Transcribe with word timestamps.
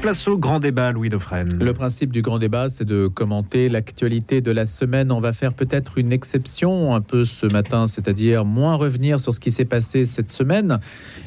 Place 0.00 0.26
au 0.28 0.38
grand 0.38 0.60
débat, 0.60 0.92
Louis 0.92 1.10
Dauphren. 1.10 1.50
Le 1.60 1.74
principe 1.74 2.10
du 2.10 2.22
grand 2.22 2.38
débat, 2.38 2.70
c'est 2.70 2.86
de 2.86 3.06
commenter 3.06 3.68
l'actualité 3.68 4.40
de 4.40 4.50
la 4.50 4.64
semaine. 4.64 5.12
On 5.12 5.20
va 5.20 5.34
faire 5.34 5.52
peut-être 5.52 5.98
une 5.98 6.10
exception 6.10 6.94
un 6.94 7.02
peu 7.02 7.26
ce 7.26 7.44
matin, 7.44 7.86
c'est-à-dire 7.86 8.46
moins 8.46 8.76
revenir 8.76 9.20
sur 9.20 9.34
ce 9.34 9.40
qui 9.40 9.50
s'est 9.50 9.66
passé 9.66 10.06
cette 10.06 10.30
semaine 10.30 10.80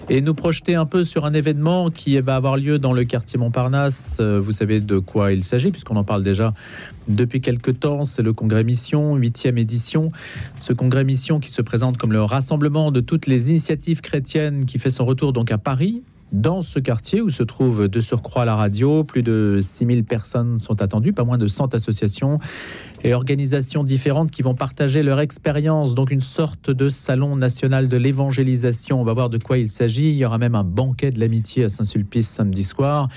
et 0.10 0.22
nous 0.22 0.34
projeter 0.34 0.74
un 0.74 0.88
peu 0.88 1.04
sur 1.04 1.26
un 1.26 1.34
événement 1.34 1.92
qui 1.92 2.20
va 2.20 2.36
avoir 2.36 2.58
lieu 2.58 2.80
dans 2.80 2.94
le 2.94 3.04
quartier 3.04 3.38
Montparnasse. 3.38 4.18
Euh, 4.20 4.40
vous 4.40 4.52
savez 4.52 4.80
de 4.80 4.98
quoi 4.98 5.34
il 5.34 5.44
s'agit, 5.44 5.70
puisqu'on 5.70 5.96
en 5.96 6.04
parle 6.04 6.24
déjà 6.24 6.52
depuis 7.08 7.42
quelques 7.42 7.80
temps. 7.80 8.06
C'est 8.06 8.24
le 8.24 8.34
congrès 8.34 8.64
Mission, 8.64 9.16
huitième 9.18 9.60
édition. 9.60 10.12
Ce 10.56 10.74
congrès 10.74 11.04
Mission 11.04 11.40
qui 11.40 11.52
se 11.52 11.62
présente 11.62 11.98
comme 11.98 12.12
le 12.12 12.24
rassemblement 12.24 12.92
de 12.92 13.02
toutes 13.02 13.28
les 13.28 13.52
initiatives 13.52 14.02
chrétiennes 14.02 14.66
qui 14.66 14.80
fait 14.80 14.90
son 14.90 15.06
retour 15.06 15.32
donc 15.32 15.52
à 15.52 15.60
Paris 15.60 16.02
dans 16.32 16.62
ce 16.62 16.80
quartier 16.80 17.22
où 17.22 17.30
se 17.30 17.44
trouve 17.44 17.88
de 17.88 18.00
surcroît 18.00 18.46
la 18.46 18.56
radio. 18.56 19.04
Plus 19.04 19.24
de 19.24 19.60
6000 19.62 20.04
personnes 20.04 20.60
sont 20.60 20.82
attendues, 20.82 21.14
pas 21.14 21.24
moins 21.24 21.38
de 21.38 21.48
100 21.48 21.74
associations 21.74 22.40
et 23.04 23.14
organisations 23.14 23.84
différentes 23.84 24.32
qui 24.32 24.42
vont 24.42 24.56
partager 24.56 25.04
leur 25.04 25.20
expérience. 25.20 25.96
Donc 25.96 26.12
une 26.12 26.22
sorte 26.22 26.72
de 26.72 26.90
salon 26.90 27.36
national 27.36 27.88
de 27.88 27.98
l'évangélisation. 27.98 29.02
On 29.02 29.04
va 29.04 29.14
voir 29.14 29.30
de 29.30 29.38
quoi 29.38 29.58
il 29.58 29.70
s'agit. 29.70 30.10
Il 30.10 30.16
y 30.16 30.26
aura 30.26 30.38
même 30.38 30.56
un 30.56 30.64
banquet 30.64 31.12
de 31.12 31.20
l'amitié 31.20 31.66
à 31.66 31.70
Saint-Sulpice 31.70 32.30
samedi 32.30 32.64
soir 32.64 33.10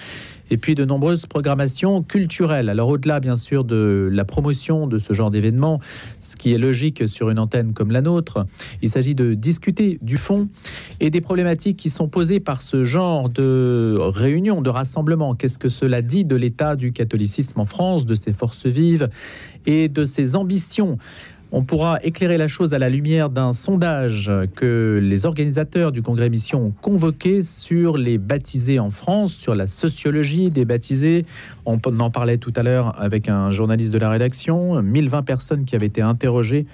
et 0.50 0.56
puis 0.56 0.74
de 0.74 0.84
nombreuses 0.84 1.26
programmations 1.26 2.02
culturelles. 2.02 2.68
Alors 2.68 2.88
au-delà 2.88 3.20
bien 3.20 3.36
sûr 3.36 3.64
de 3.64 4.08
la 4.12 4.24
promotion 4.24 4.86
de 4.86 4.98
ce 4.98 5.12
genre 5.12 5.30
d'événement, 5.30 5.80
ce 6.20 6.36
qui 6.36 6.52
est 6.52 6.58
logique 6.58 7.08
sur 7.08 7.30
une 7.30 7.38
antenne 7.38 7.72
comme 7.72 7.90
la 7.90 8.02
nôtre, 8.02 8.46
il 8.82 8.88
s'agit 8.88 9.14
de 9.14 9.34
discuter 9.34 9.98
du 10.02 10.16
fond 10.16 10.48
et 11.00 11.10
des 11.10 11.20
problématiques 11.20 11.76
qui 11.76 11.90
sont 11.90 12.08
posées 12.08 12.40
par 12.40 12.62
ce 12.62 12.84
genre 12.84 13.28
de 13.28 13.96
réunion, 13.98 14.62
de 14.62 14.70
rassemblement. 14.70 15.34
Qu'est-ce 15.34 15.58
que 15.58 15.68
cela 15.68 16.02
dit 16.02 16.24
de 16.24 16.36
l'état 16.36 16.76
du 16.76 16.92
catholicisme 16.92 17.60
en 17.60 17.66
France, 17.66 18.06
de 18.06 18.14
ses 18.14 18.32
forces 18.32 18.66
vives 18.66 19.08
et 19.66 19.88
de 19.88 20.04
ses 20.04 20.36
ambitions? 20.36 20.98
On 21.54 21.62
pourra 21.62 22.00
éclairer 22.02 22.36
la 22.36 22.48
chose 22.48 22.74
à 22.74 22.80
la 22.80 22.90
lumière 22.90 23.30
d'un 23.30 23.52
sondage 23.52 24.30
que 24.56 24.98
les 25.00 25.24
organisateurs 25.24 25.92
du 25.92 26.02
congrès 26.02 26.28
Mission 26.28 26.66
ont 26.66 26.72
convoqué 26.82 27.44
sur 27.44 27.96
les 27.96 28.18
baptisés 28.18 28.80
en 28.80 28.90
France, 28.90 29.32
sur 29.32 29.54
la 29.54 29.68
sociologie 29.68 30.50
des 30.50 30.64
baptisés. 30.64 31.24
On 31.64 31.78
en 32.00 32.10
parlait 32.10 32.38
tout 32.38 32.52
à 32.56 32.64
l'heure 32.64 33.00
avec 33.00 33.28
un 33.28 33.52
journaliste 33.52 33.94
de 33.94 33.98
la 33.98 34.10
rédaction, 34.10 34.82
1020 34.82 35.22
personnes 35.22 35.64
qui 35.64 35.76
avaient 35.76 35.86
été 35.86 36.02
interrogées 36.02 36.66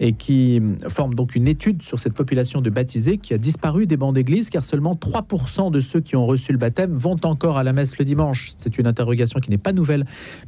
et 0.00 0.12
qui 0.12 0.60
forme 0.88 1.14
donc 1.14 1.34
une 1.34 1.48
étude 1.48 1.82
sur 1.82 2.00
cette 2.00 2.14
population 2.14 2.60
de 2.60 2.70
baptisés 2.70 3.18
qui 3.18 3.34
a 3.34 3.38
disparu 3.38 3.86
des 3.86 3.96
bancs 3.96 4.14
d'église 4.14 4.50
car 4.50 4.64
seulement 4.64 4.94
3% 4.94 5.70
de 5.70 5.80
ceux 5.80 6.00
qui 6.00 6.16
ont 6.16 6.26
reçu 6.26 6.52
le 6.52 6.58
baptême 6.58 6.94
vont 6.94 7.16
encore 7.24 7.56
à 7.56 7.64
la 7.64 7.72
messe 7.72 7.98
le 7.98 8.04
dimanche. 8.04 8.52
C'est 8.56 8.78
une 8.78 8.86
interrogation 8.86 9.40
qui 9.40 9.50
n'est 9.50 9.58
pas 9.58 9.72
nouvelle 9.72 10.04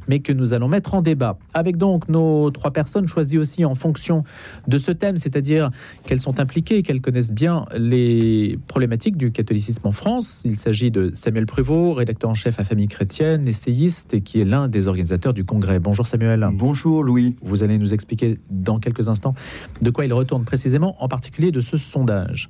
mais 0.07 0.19
que 0.19 0.33
nous 0.33 0.53
allons 0.53 0.67
mettre 0.67 0.93
en 0.93 1.01
débat. 1.01 1.37
Avec 1.53 1.77
donc 1.77 2.07
nos 2.09 2.51
trois 2.51 2.71
personnes 2.71 3.07
choisies 3.07 3.37
aussi 3.37 3.65
en 3.65 3.75
fonction 3.75 4.23
de 4.67 4.77
ce 4.77 4.91
thème, 4.91 5.17
c'est-à-dire 5.17 5.71
qu'elles 6.05 6.21
sont 6.21 6.39
impliquées, 6.39 6.83
qu'elles 6.83 7.01
connaissent 7.01 7.31
bien 7.31 7.65
les 7.77 8.59
problématiques 8.67 9.17
du 9.17 9.31
catholicisme 9.31 9.87
en 9.87 9.91
France. 9.91 10.43
Il 10.45 10.57
s'agit 10.57 10.91
de 10.91 11.11
Samuel 11.13 11.45
Prévost, 11.45 11.97
rédacteur 11.97 12.29
en 12.29 12.35
chef 12.35 12.59
à 12.59 12.63
Famille 12.63 12.87
Chrétienne, 12.87 13.47
essayiste 13.47 14.13
et 14.13 14.21
qui 14.21 14.41
est 14.41 14.45
l'un 14.45 14.67
des 14.67 14.87
organisateurs 14.87 15.33
du 15.33 15.43
congrès. 15.43 15.79
Bonjour 15.79 16.07
Samuel. 16.07 16.47
Bonjour 16.53 17.03
Louis. 17.03 17.35
Vous 17.41 17.63
allez 17.63 17.77
nous 17.77 17.93
expliquer 17.93 18.39
dans 18.49 18.79
quelques 18.79 19.09
instants 19.09 19.33
de 19.81 19.89
quoi 19.89 20.05
il 20.05 20.13
retourne 20.13 20.43
précisément, 20.43 20.95
en 20.99 21.07
particulier 21.07 21.51
de 21.51 21.61
ce 21.61 21.77
sondage. 21.77 22.49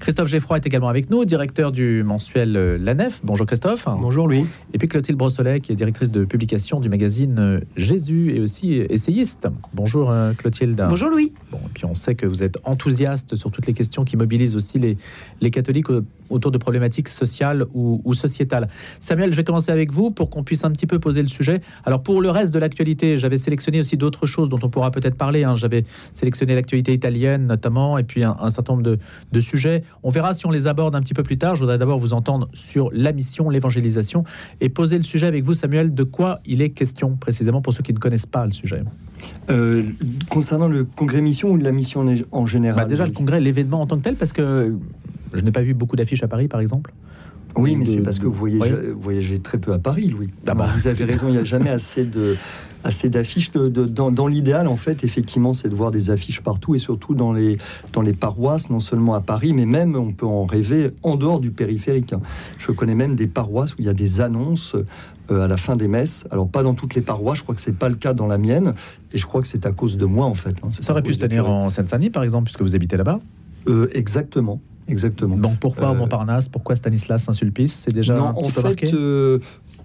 Christophe 0.00 0.28
Geffroy 0.28 0.58
est 0.58 0.66
également 0.66 0.88
avec 0.88 1.10
nous, 1.10 1.24
directeur 1.24 1.72
du 1.72 2.02
mensuel 2.02 2.56
euh, 2.56 2.78
La 2.78 2.94
Nef. 2.94 3.20
Bonjour 3.24 3.46
Christophe. 3.46 3.86
Bonjour 3.86 4.28
Louis. 4.28 4.46
Et 4.74 4.78
puis 4.78 4.88
Clotilde 4.88 5.18
Brossolet, 5.18 5.60
qui 5.60 5.72
est 5.72 5.74
directrice 5.74 6.10
de 6.10 6.24
publication 6.24 6.80
du 6.80 6.88
magazine 6.88 7.36
euh, 7.38 7.60
Jésus 7.76 8.34
et 8.36 8.40
aussi 8.40 8.74
essayiste. 8.74 9.48
Bonjour 9.72 10.10
euh, 10.10 10.32
Clotilde. 10.34 10.84
Bonjour 10.88 11.08
Louis. 11.08 11.32
Bon, 11.50 11.58
et 11.58 11.70
puis 11.72 11.84
on 11.86 11.94
sait 11.94 12.14
que 12.14 12.26
vous 12.26 12.42
êtes 12.42 12.58
enthousiaste 12.64 13.36
sur 13.36 13.50
toutes 13.50 13.66
les 13.66 13.72
questions 13.72 14.04
qui 14.04 14.16
mobilisent 14.16 14.56
aussi 14.56 14.78
les, 14.78 14.98
les 15.40 15.50
catholiques 15.50 15.88
autour 16.28 16.50
de 16.50 16.58
problématiques 16.58 17.08
sociales 17.08 17.64
ou, 17.74 18.02
ou 18.04 18.14
sociétales. 18.14 18.68
Samuel, 19.00 19.32
je 19.32 19.36
vais 19.36 19.44
commencer 19.44 19.72
avec 19.72 19.92
vous 19.92 20.10
pour 20.10 20.30
qu'on 20.30 20.44
puisse 20.44 20.64
un 20.64 20.70
petit 20.70 20.86
peu 20.86 20.98
poser 20.98 21.22
le 21.22 21.28
sujet. 21.28 21.60
Alors 21.84 22.02
pour 22.02 22.20
le 22.20 22.30
reste 22.30 22.52
de 22.52 22.58
l'actualité, 22.58 23.16
j'avais 23.16 23.38
sélectionné 23.38 23.80
aussi 23.80 23.96
d'autres 23.96 24.26
choses 24.26 24.48
dont 24.48 24.58
on 24.62 24.68
pourra 24.68 24.90
peut-être 24.90 25.16
parler. 25.16 25.44
Hein. 25.44 25.54
J'avais 25.54 25.84
sélectionné 26.12 26.25
l'actualité 26.54 26.92
italienne 26.92 27.46
notamment, 27.46 27.98
et 27.98 28.04
puis 28.04 28.24
un, 28.24 28.48
certain 28.48 28.74
nombre 28.74 28.96
de, 29.32 29.40
sujets. 29.40 29.82
On 30.02 30.10
verra 30.10 30.34
si 30.34 30.46
on 30.46 30.50
les 30.50 30.66
aborde 30.66 30.94
un 30.94 31.02
petit 31.02 31.14
peu 31.14 31.22
plus 31.22 31.38
tard. 31.38 31.56
Je 31.56 31.60
voudrais 31.60 31.78
d'abord 31.78 31.98
vous 31.98 32.12
entendre 32.12 32.48
sur 32.52 32.90
la 32.92 33.12
mission, 33.12 33.50
l'évangélisation, 33.50 34.24
et 34.60 34.68
poser 34.68 34.96
le 34.96 35.02
sujet 35.02 35.26
avec 35.26 35.44
vous, 35.44 35.54
Samuel, 35.54 35.94
de 35.94 36.02
quoi 36.02 36.40
il 36.46 36.62
est 36.62 36.70
question 36.70 37.16
précisément 37.16 37.60
pour 37.60 37.72
ceux 37.72 37.82
qui 37.82 37.92
ne 37.92 37.98
connaissent 37.98 38.26
pas 38.26 38.46
le 38.46 38.52
sujet. 38.52 38.82
Euh, 39.50 39.82
concernant 40.28 40.68
le 40.68 40.84
congrès 40.84 41.20
mission 41.20 41.50
ou 41.50 41.58
de 41.58 41.64
la 41.64 41.72
mission 41.72 42.06
en 42.32 42.46
général? 42.46 42.84
Bah, 42.84 42.88
Déjà 42.88 43.06
le 43.06 43.12
congrès, 43.12 43.40
l'événement 43.40 43.80
en 43.80 43.86
tant 43.86 43.98
que 43.98 44.02
tel, 44.02 44.16
parce 44.16 44.32
que 44.32 44.76
je 45.32 45.40
n'ai 45.40 45.52
pas 45.52 45.62
vu 45.62 45.74
beaucoup 45.74 45.96
d'affiches 45.96 46.22
à 46.22 46.28
Paris, 46.28 46.48
par 46.48 46.60
exemple. 46.60 46.92
Oui, 47.56 47.76
mais 47.76 47.86
c'est 47.86 48.00
parce 48.00 48.18
que 48.18 48.26
vous 48.26 48.32
voyagez, 48.32 48.74
voyagez, 48.98 49.38
très 49.38 49.58
peu 49.58 49.72
à 49.72 49.78
Paris, 49.78 50.08
Louis. 50.08 50.28
Ah 50.46 50.54
bah. 50.54 50.68
Vous 50.76 50.88
avez 50.88 51.04
raison, 51.04 51.28
il 51.28 51.32
n'y 51.32 51.38
a 51.38 51.44
jamais 51.44 51.70
assez 51.70 52.04
de 52.04 52.36
assez 52.86 53.08
d'affiches. 53.08 53.50
De, 53.50 53.68
dans, 53.68 54.26
l'idéal, 54.26 54.68
en 54.68 54.76
fait, 54.76 55.04
effectivement, 55.04 55.52
c'est 55.52 55.68
de 55.68 55.74
voir 55.74 55.90
des 55.90 56.10
affiches 56.10 56.40
partout 56.40 56.74
et 56.74 56.78
surtout 56.78 57.14
dans 57.14 57.32
les, 57.32 57.58
dans 57.92 58.02
les 58.02 58.12
paroisses, 58.12 58.70
non 58.70 58.80
seulement 58.80 59.14
à 59.14 59.20
Paris, 59.20 59.52
mais 59.52 59.66
même, 59.66 59.96
on 59.96 60.12
peut 60.12 60.26
en 60.26 60.46
rêver, 60.46 60.92
en 61.02 61.16
dehors 61.16 61.40
du 61.40 61.50
périphérique. 61.50 62.12
Hein. 62.12 62.20
Je 62.58 62.72
connais 62.72 62.94
même 62.94 63.16
des 63.16 63.26
paroisses 63.26 63.74
où 63.74 63.76
il 63.80 63.86
y 63.86 63.88
a 63.88 63.94
des 63.94 64.20
annonces 64.20 64.76
euh, 65.30 65.44
à 65.44 65.48
la 65.48 65.56
fin 65.56 65.76
des 65.76 65.88
messes. 65.88 66.26
Alors, 66.30 66.48
pas 66.48 66.62
dans 66.62 66.74
toutes 66.74 66.94
les 66.94 67.02
paroisses, 67.02 67.38
je 67.38 67.42
crois 67.42 67.54
que 67.54 67.60
c'est 67.60 67.76
pas 67.76 67.88
le 67.88 67.96
cas 67.96 68.14
dans 68.14 68.26
la 68.26 68.38
mienne, 68.38 68.74
et 69.12 69.18
je 69.18 69.26
crois 69.26 69.42
que 69.42 69.48
c'est 69.48 69.66
à 69.66 69.72
cause 69.72 69.96
de 69.96 70.06
moi, 70.06 70.26
en 70.26 70.34
fait. 70.34 70.56
Hein. 70.62 70.68
Ça 70.70 70.92
aurait 70.92 71.02
pu 71.02 71.14
se 71.14 71.20
tenir 71.20 71.48
en 71.48 71.68
Seine-Saint-Denis, 71.68 72.10
par 72.10 72.22
exemple, 72.22 72.44
puisque 72.44 72.62
vous 72.62 72.74
habitez 72.74 72.96
là-bas 72.96 73.20
euh, 73.68 73.88
Exactement. 73.92 74.60
Exactement. 74.88 75.36
Donc 75.36 75.58
pourquoi 75.58 75.90
euh, 75.90 75.94
Montparnasse? 75.94 76.48
Pourquoi 76.48 76.76
Stanislas 76.76 77.24
Saint-Sulpice? 77.24 77.84
C'est 77.86 77.94
déjà 77.94 78.14
non, 78.14 78.28
un 78.28 78.34
petit 78.34 78.44
en 78.44 78.48
peu 78.48 78.60
fait, 78.60 78.62
marqué? 78.62 78.90
euh, 78.94 79.38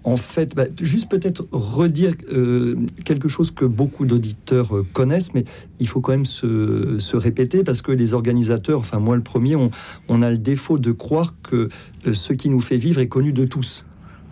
en 0.04 0.16
fait, 0.16 0.54
bah, 0.54 0.64
juste 0.80 1.10
peut-être 1.10 1.46
redire 1.52 2.14
euh, 2.32 2.76
quelque 3.04 3.28
chose 3.28 3.50
que 3.50 3.64
beaucoup 3.64 4.06
d'auditeurs 4.06 4.72
connaissent, 4.92 5.34
mais 5.34 5.44
il 5.80 5.88
faut 5.88 6.00
quand 6.00 6.12
même 6.12 6.26
se, 6.26 7.16
répéter 7.16 7.62
parce 7.64 7.82
que 7.82 7.92
les 7.92 8.14
organisateurs, 8.14 8.80
enfin 8.80 8.98
moi 8.98 9.16
le 9.16 9.22
premier, 9.22 9.56
on, 9.56 10.22
a 10.22 10.30
le 10.30 10.38
défaut 10.38 10.78
de 10.78 10.92
croire 10.92 11.34
que 11.42 11.68
ce 12.12 12.32
qui 12.32 12.48
nous 12.48 12.60
fait 12.60 12.78
vivre 12.78 13.00
est 13.00 13.08
connu 13.08 13.32
de 13.32 13.44
tous. 13.44 13.84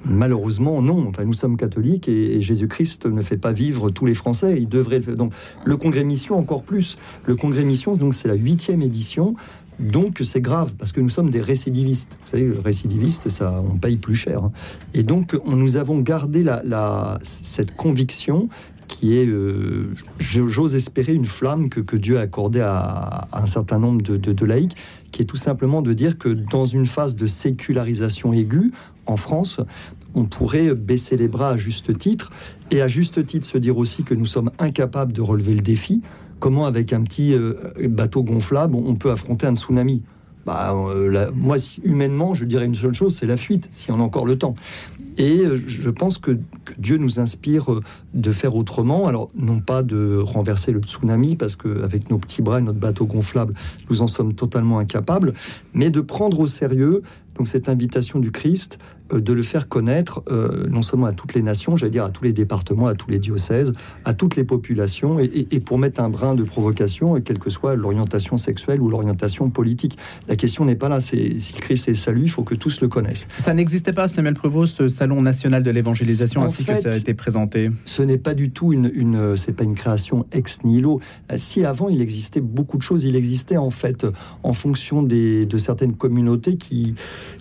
Malheureusement, 0.05 0.81
non. 0.81 1.09
Enfin, 1.09 1.25
nous 1.25 1.35
sommes 1.35 1.57
catholiques 1.57 2.09
et, 2.09 2.41
Jésus-Christ 2.41 3.05
ne 3.07 3.21
fait 3.21 3.37
pas 3.37 3.53
vivre 3.53 3.91
tous 3.91 4.07
les 4.07 4.15
Français. 4.15 4.57
Il 4.59 4.69
devrait. 4.69 5.01
Donc, 5.01 5.33
le 5.65 5.77
congrès 5.77 6.05
mission 6.05 6.39
encore 6.39 6.63
plus. 6.63 6.97
Le 7.27 7.37
congrès 7.37 7.65
mission, 7.65 7.95
donc 7.95 8.15
c'est 8.15 8.29
la 8.29 8.35
huitième 8.35 8.81
édition. 8.81 9.35
Donc 9.81 10.21
c'est 10.23 10.43
grave 10.43 10.75
parce 10.79 10.93
que 10.93 11.01
nous 11.01 11.09
sommes 11.09 11.31
des 11.31 11.41
récidivistes. 11.41 12.17
Vous 12.25 12.31
savez, 12.31 12.53
récidiviste, 12.63 13.31
ça, 13.31 13.63
on 13.67 13.79
paye 13.79 13.97
plus 13.97 14.15
cher. 14.15 14.45
Hein. 14.45 14.53
Et 14.93 15.03
donc 15.03 15.37
on, 15.47 15.57
nous 15.57 15.77
avons 15.77 15.99
gardé 16.01 16.43
la, 16.43 17.19
cette 17.23 17.75
conviction 17.75 18.49
qui 18.89 19.17
est, 19.17 19.27
euh, 19.27 19.85
j'ose 20.19 20.75
espérer, 20.75 21.15
une 21.15 21.25
flamme 21.25 21.69
que, 21.71 21.97
Dieu 21.97 22.19
a 22.19 22.23
accordée 22.23 22.61
à, 22.61 23.29
un 23.33 23.47
certain 23.47 23.79
nombre 23.79 24.03
de, 24.03 24.45
laïcs, 24.45 24.77
qui 25.13 25.23
est 25.23 25.27
tout 25.27 25.37
simplement 25.37 25.81
de 25.81 25.93
dire 25.93 26.19
que 26.19 26.29
dans 26.29 26.65
une 26.65 26.87
phase 26.87 27.15
de 27.15 27.29
sécularisation 27.29 28.33
aiguë 28.33 28.73
en 29.07 29.17
France, 29.17 29.61
on 30.15 30.25
pourrait 30.25 30.75
baisser 30.75 31.17
les 31.17 31.29
bras 31.29 31.51
à 31.51 31.57
juste 31.57 31.97
titre, 31.99 32.33
et 32.73 32.83
à 32.83 32.89
juste 32.89 33.25
titre 33.25 33.47
se 33.47 33.59
dire 33.59 33.79
aussi 33.79 34.03
que 34.03 34.15
nous 34.15 34.27
sommes 34.27 34.51
incapables 34.59 35.13
de 35.13 35.23
relever 35.23 35.55
le 35.55 35.63
défi 35.63 36.03
comment 36.41 36.67
avec 36.67 36.93
un 36.93 37.03
petit 37.03 37.35
euh, 37.35 37.55
bateau 37.89 38.25
gonflable 38.25 38.75
on 38.75 38.95
peut 38.97 39.13
affronter 39.13 39.47
un 39.47 39.55
tsunami? 39.55 40.03
Bah, 40.47 40.75
euh, 40.75 41.31
moi, 41.35 41.59
humainement, 41.85 42.35
je 42.35 42.45
dirais 42.45 42.65
une 42.65 42.75
seule 42.75 42.95
chose, 42.95 43.15
c'est 43.15 43.27
la 43.27 43.37
fuite, 43.37 43.69
si 43.73 43.93
on 43.93 44.01
a 44.01 44.03
encore 44.03 44.25
le 44.25 44.39
temps. 44.39 44.55
Et 45.19 45.41
euh, 45.41 45.61
je 45.67 45.91
pense 45.91 46.19
que, 46.19 46.39
Dieu 46.79 46.97
nous 46.97 47.21
inspire 47.21 47.81
de 48.15 48.33
faire 48.33 48.55
autrement. 48.55 49.07
Alors, 49.07 49.31
non 49.37 49.61
pas 49.61 49.83
de 49.83 50.17
renverser 50.17 50.73
le 50.73 50.81
tsunami, 50.81 51.37
parce 51.37 51.57
qu'avec 51.57 52.09
nos 52.09 52.19
petits 52.19 52.43
bras 52.43 52.59
et 52.59 52.63
notre 52.63 52.79
bateau 52.79 53.05
gonflable, 53.05 53.55
nous 53.91 54.03
en 54.03 54.07
sommes 54.07 54.35
totalement 54.35 54.79
incapables, 54.79 55.35
mais 55.75 55.91
de 55.91 56.01
prendre 56.01 56.41
au 56.41 56.47
sérieux 56.47 57.03
donc 57.37 57.49
cette 57.49 57.69
invitation 57.69 58.19
du 58.19 58.31
Christ 58.31 58.79
de 59.19 59.33
le 59.33 59.43
faire 59.43 59.69
connaître 59.69 60.23
euh, 60.31 60.67
non 60.69 60.83
seulement 60.83 61.07
à 61.07 61.13
toutes 61.13 61.35
les 61.35 61.43
nations, 61.43 61.77
j'allais 61.77 61.91
dire 61.91 62.05
à 62.05 62.11
tous 62.11 62.25
les 62.25 62.33
départements, 62.33 62.87
à 62.87 62.95
tous 62.95 63.11
les 63.11 63.19
diocèses, 63.19 63.73
à 64.05 64.15
toutes 64.15 64.37
les 64.37 64.45
populations, 64.45 65.19
et, 65.19 65.61
pour 65.61 65.79
mettre 65.79 66.01
un 66.01 66.09
brin 66.09 66.35
de 66.35 66.45
provocation, 66.45 67.21
quelle 67.21 67.39
que 67.39 67.51
soit 67.51 67.75
l'orientation 67.75 68.37
sexuelle 68.37 68.81
ou 68.81 68.89
l'orientation 68.89 69.51
politique. 69.51 69.99
La 70.29 70.37
question 70.37 70.65
n'est 70.65 70.77
pas 70.77 70.89
là, 70.89 71.01
c'est 71.01 71.39
si 71.39 71.53
Christ 71.53 71.89
est 71.89 71.95
salut, 71.95 72.23
il 72.23 72.31
faut 72.31 72.43
que 72.43 72.55
tous 72.55 72.81
le 72.81 72.89
connaissent. 72.89 73.27
Ça 73.39 73.55
n'existait 73.55 73.93
pas, 73.93 74.09
Samuel 74.09 74.35
Prévost, 74.35 74.77
ce 74.77 74.89
salon 74.89 75.23
national 75.23 75.63
de 75.63 75.71
l'évangélisation, 75.71 76.43
ainsi 76.43 76.65
que 76.65 76.75
ça 76.75 76.91
a 76.91 76.97
été 76.97 77.15
présenté 77.15 77.71
Ce 77.85 78.03
n'est 78.03 78.19
pas 78.19 78.35
du 78.35 78.51
tout 78.51 78.73
une, 78.73 78.91
une 78.95 79.37
c'est 79.37 79.53
pas 79.53 79.65
une 79.65 79.75
création 79.75 80.27
ex 80.33 80.63
nihilo. 80.65 81.01
Euh, 81.31 81.35
si 81.37 81.65
avant 81.65 81.89
il 81.89 82.01
existait 82.01 82.41
beaucoup 82.41 82.77
de 82.77 82.83
choses, 82.83 83.05
il 83.05 83.17
existait 83.17 83.57
en 83.57 83.71
fait 83.71 84.07
en 84.43 84.53
fonction 84.53 85.03
des, 85.03 85.47
de 85.47 85.59
certaines 85.59 85.95
communautés 85.95 86.57
qui 86.57 86.95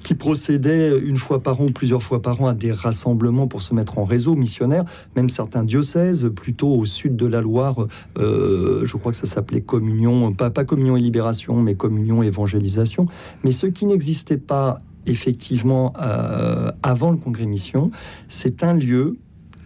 qui 0.04 0.16
procédaient 0.16 0.98
une 1.00 1.18
fois 1.18 1.42
par 1.44 1.59
ou 1.66 1.72
plusieurs 1.72 2.04
fois 2.04 2.22
par 2.22 2.42
an 2.42 2.48
à 2.48 2.54
des 2.54 2.72
rassemblements 2.72 3.48
pour 3.48 3.62
se 3.62 3.74
mettre 3.74 3.98
en 3.98 4.04
réseau 4.04 4.36
missionnaire. 4.36 4.86
Même 5.16 5.30
certains 5.30 5.64
diocèses, 5.64 6.30
plutôt 6.36 6.74
au 6.74 6.86
sud 6.86 7.16
de 7.16 7.26
la 7.26 7.42
Loire, 7.42 7.88
euh, 8.18 8.86
je 8.86 8.98
crois 8.98 9.12
que 9.12 9.18
ça 9.18 9.26
s'appelait 9.26 9.62
Communion, 9.62 10.34
pas, 10.34 10.52
Communion 10.52 10.98
et 10.98 11.02
Libération, 11.02 11.62
mais 11.62 11.76
Communion 11.76 12.24
et 12.24 12.28
Évangélisation. 12.28 13.08
Mais 13.44 13.52
ce 13.52 13.68
qui 13.68 13.86
n'existait 13.86 14.38
pas 14.38 14.82
effectivement 15.06 15.94
euh, 16.02 16.72
avant 16.84 17.12
le 17.12 17.18
congrès 17.18 17.46
mission, 17.46 17.92
c'est 18.28 18.64
un 18.64 18.74
lieu, 18.74 19.18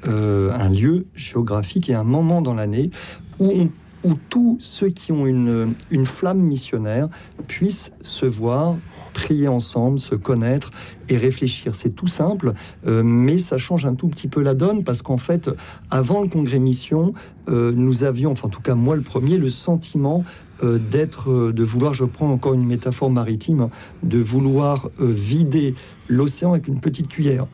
euh, 0.07 0.51
un 0.53 0.69
lieu 0.69 1.05
géographique 1.15 1.89
et 1.89 1.93
un 1.93 2.03
moment 2.03 2.41
dans 2.41 2.53
l'année 2.53 2.91
où 3.39 3.69
où 4.05 4.15
tous 4.29 4.57
ceux 4.59 4.89
qui 4.89 5.13
ont 5.13 5.25
une 5.25 6.05
flamme 6.05 6.41
missionnaire 6.41 7.07
puissent 7.47 7.93
se 8.01 8.25
voir, 8.25 8.75
prier 9.13 9.47
ensemble, 9.47 9.99
se 9.99 10.15
connaître 10.15 10.71
et 11.09 11.17
réfléchir. 11.17 11.75
C'est 11.75 11.95
tout 11.95 12.07
simple, 12.07 12.53
euh, 12.87 13.03
mais 13.03 13.37
ça 13.37 13.57
change 13.57 13.85
un 13.85 13.95
tout 13.95 14.07
petit 14.07 14.27
peu 14.27 14.41
la 14.41 14.53
donne 14.53 14.83
parce 14.83 15.01
qu'en 15.01 15.17
fait, 15.17 15.49
avant 15.89 16.21
le 16.21 16.27
congrès 16.27 16.59
mission, 16.59 17.13
euh, 17.49 17.71
nous 17.75 18.03
avions, 18.03 18.31
enfin 18.31 18.47
en 18.47 18.51
tout 18.51 18.61
cas 18.61 18.75
moi 18.75 18.95
le 18.95 19.01
premier, 19.01 19.37
le 19.37 19.49
sentiment 19.49 20.23
euh, 20.63 20.77
d'être, 20.77 21.51
de 21.51 21.63
vouloir, 21.63 21.93
je 21.93 22.05
prends 22.05 22.29
encore 22.29 22.53
une 22.53 22.65
métaphore 22.65 23.09
maritime, 23.09 23.69
de 24.01 24.19
vouloir 24.19 24.89
vider 24.99 25.75
l'océan 26.07 26.51
avec 26.53 26.67
une 26.67 26.79
petite 26.79 27.07
cuillère. 27.07 27.47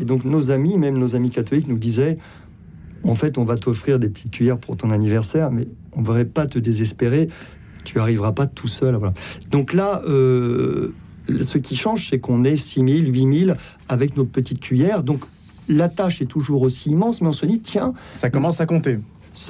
Et 0.00 0.04
donc 0.04 0.24
nos 0.24 0.50
amis, 0.50 0.78
même 0.78 0.96
nos 0.96 1.16
amis 1.16 1.30
catholiques, 1.30 1.68
nous 1.68 1.78
disaient 1.78 2.18
en 3.04 3.14
fait, 3.14 3.38
on 3.38 3.44
va 3.44 3.56
t'offrir 3.56 3.98
des 3.98 4.08
petites 4.08 4.32
cuillères 4.32 4.58
pour 4.58 4.76
ton 4.76 4.90
anniversaire, 4.90 5.50
mais 5.50 5.68
on 5.92 6.02
ne 6.02 6.06
va 6.06 6.24
pas 6.24 6.46
te 6.46 6.58
désespérer. 6.58 7.28
Tu 7.88 7.98
arriveras 7.98 8.32
pas 8.32 8.46
tout 8.46 8.68
seul. 8.68 8.96
Voilà. 8.96 9.14
Donc 9.50 9.72
là, 9.72 10.02
euh, 10.06 10.92
ce 11.40 11.56
qui 11.56 11.74
change, 11.74 12.10
c'est 12.10 12.18
qu'on 12.18 12.44
est 12.44 12.56
6 12.56 12.80
000, 12.80 12.88
8 13.10 13.46
000 13.46 13.56
avec 13.88 14.14
nos 14.14 14.26
petites 14.26 14.60
cuillères. 14.60 15.02
Donc 15.02 15.22
la 15.70 15.88
tâche 15.88 16.20
est 16.20 16.26
toujours 16.26 16.60
aussi 16.60 16.90
immense, 16.90 17.22
mais 17.22 17.28
on 17.28 17.32
se 17.32 17.46
dit, 17.46 17.60
tiens. 17.60 17.94
Ça 18.12 18.28
commence 18.28 18.60
à 18.60 18.66
compter 18.66 18.98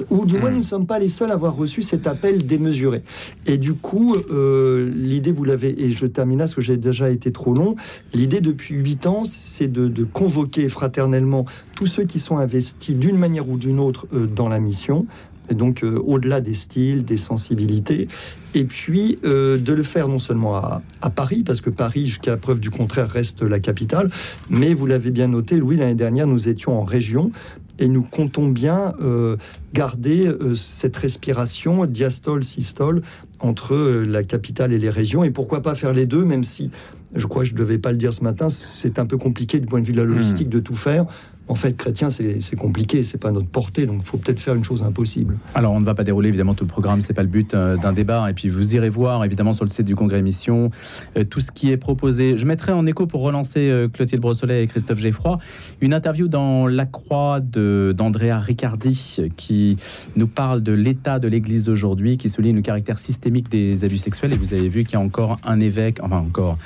ou 0.09 0.25
du 0.25 0.37
moins 0.37 0.51
nous 0.51 0.57
ne 0.57 0.61
sommes 0.61 0.85
pas 0.85 0.99
les 0.99 1.07
seuls 1.07 1.31
à 1.31 1.33
avoir 1.33 1.55
reçu 1.55 1.81
cet 1.81 2.07
appel 2.07 2.45
démesuré. 2.45 3.03
Et 3.45 3.57
du 3.57 3.73
coup, 3.73 4.15
euh, 4.15 4.89
l'idée, 4.93 5.31
vous 5.31 5.43
l'avez, 5.43 5.81
et 5.81 5.91
je 5.91 6.05
termine 6.05 6.39
là 6.39 6.45
parce 6.45 6.55
que 6.55 6.61
j'ai 6.61 6.77
déjà 6.77 7.09
été 7.09 7.31
trop 7.31 7.53
long, 7.53 7.75
l'idée 8.13 8.41
depuis 8.41 8.75
huit 8.75 9.05
ans, 9.05 9.23
c'est 9.25 9.67
de, 9.67 9.89
convoquer 10.03 10.69
fraternellement 10.69 11.45
tous 11.75 11.85
ceux 11.85 12.03
qui 12.03 12.19
sont 12.19 12.37
investis 12.37 12.95
d'une 12.95 13.17
manière 13.17 13.49
ou 13.49 13.57
d'une 13.57 13.79
autre 13.79 14.07
euh, 14.13 14.25
dans 14.27 14.49
la 14.49 14.59
mission, 14.59 15.05
et 15.49 15.53
donc 15.55 15.83
euh, 15.83 16.01
au-delà 16.05 16.41
des 16.41 16.53
styles, 16.53 17.03
des 17.03 17.17
sensibilités, 17.17 18.07
et 18.55 18.63
puis 18.63 19.19
de 19.23 19.73
le 19.73 19.83
faire 19.83 20.07
non 20.07 20.17
seulement 20.17 20.55
à, 20.55 20.81
à 21.03 21.11
Paris, 21.11 21.43
parce 21.45 21.61
que 21.61 21.69
Paris, 21.69 22.07
jusqu'à 22.07 22.35
preuve 22.35 22.59
du 22.59 22.71
contraire, 22.71 23.07
reste 23.07 23.43
la 23.43 23.59
capitale, 23.59 24.09
mais 24.49 24.73
vous 24.73 24.87
l'avez 24.87 25.11
bien 25.11 25.27
noté, 25.27 25.57
Louis, 25.57 25.77
l'année 25.77 25.93
dernière, 25.93 26.25
nous 26.25 26.49
étions 26.49 26.79
en 26.79 26.83
région, 26.83 27.31
et 27.79 27.87
nous 27.87 28.03
comptons 28.03 28.47
bien 28.49 28.93
euh, 29.01 29.37
garder 29.73 30.27
euh, 30.27 30.53
cette 30.53 30.97
respiration 30.97 31.85
diastole-systole 31.85 33.01
entre 33.39 33.73
euh, 33.73 34.05
la 34.05 34.23
capitale 34.23 34.73
et 34.73 34.77
les 34.77 34.89
régions. 34.89 35.23
Et 35.23 35.31
pourquoi 35.31 35.61
pas 35.61 35.75
faire 35.75 35.93
les 35.93 36.05
deux, 36.05 36.25
même 36.25 36.43
si, 36.43 36.69
je 37.15 37.25
crois 37.25 37.43
que 37.43 37.49
je 37.49 37.53
ne 37.53 37.59
devais 37.59 37.77
pas 37.77 37.91
le 37.91 37.97
dire 37.97 38.13
ce 38.13 38.23
matin, 38.23 38.49
c'est 38.49 38.99
un 38.99 39.05
peu 39.05 39.17
compliqué 39.17 39.59
du 39.59 39.65
point 39.65 39.81
de 39.81 39.87
vue 39.87 39.93
de 39.93 40.01
la 40.01 40.05
logistique 40.05 40.47
hmm. 40.47 40.51
de 40.51 40.59
tout 40.59 40.75
faire 40.75 41.05
en 41.49 41.55
fait, 41.55 41.75
chrétien, 41.75 42.11
c'est 42.11 42.55
compliqué, 42.55 43.01
c'est 43.01 43.17
pas 43.17 43.31
notre 43.31 43.47
portée, 43.47 43.87
donc 43.87 44.01
il 44.01 44.05
faut 44.05 44.17
peut-être 44.17 44.39
faire 44.39 44.53
une 44.53 44.63
chose 44.63 44.83
impossible. 44.83 45.35
Alors, 45.55 45.73
on 45.73 45.79
ne 45.79 45.85
va 45.85 45.95
pas 45.95 46.03
dérouler 46.03 46.29
évidemment 46.29 46.53
tout 46.53 46.63
le 46.63 46.69
programme, 46.69 47.01
c'est 47.01 47.15
pas 47.15 47.23
le 47.23 47.27
but 47.27 47.55
euh, 47.55 47.75
d'un 47.75 47.91
débat. 47.91 48.29
Et 48.29 48.33
puis, 48.33 48.49
vous 48.49 48.75
irez 48.75 48.89
voir 48.89 49.25
évidemment 49.25 49.53
sur 49.53 49.65
le 49.65 49.71
site 49.71 49.87
du 49.87 49.95
Congrès 49.95 50.21
Mission 50.21 50.69
euh, 51.17 51.23
tout 51.23 51.39
ce 51.39 51.51
qui 51.51 51.71
est 51.71 51.77
proposé. 51.77 52.37
Je 52.37 52.45
mettrai 52.45 52.71
en 52.71 52.85
écho 52.85 53.07
pour 53.07 53.21
relancer 53.21 53.67
euh, 53.67 53.87
Clotilde 53.87 54.21
Brossolet 54.21 54.63
et 54.63 54.67
Christophe 54.67 54.99
Geffroy 54.99 55.39
une 55.81 55.95
interview 55.95 56.27
dans 56.27 56.67
La 56.67 56.85
Croix 56.85 57.39
d'Andrea 57.39 58.39
Riccardi 58.39 59.17
qui 59.35 59.77
nous 60.17 60.27
parle 60.27 60.61
de 60.61 60.71
l'état 60.71 61.17
de 61.17 61.27
l'Église 61.27 61.67
aujourd'hui, 61.67 62.17
qui 62.17 62.29
souligne 62.29 62.57
le 62.57 62.61
caractère 62.61 62.99
systémique 62.99 63.49
des 63.49 63.83
abus 63.83 63.97
sexuels. 63.97 64.33
Et 64.33 64.37
vous 64.37 64.53
avez 64.53 64.69
vu 64.69 64.83
qu'il 64.83 64.93
y 64.93 64.97
a 64.97 65.03
encore 65.03 65.39
un 65.43 65.59
évêque, 65.59 65.97
enfin 66.03 66.17
encore 66.17 66.59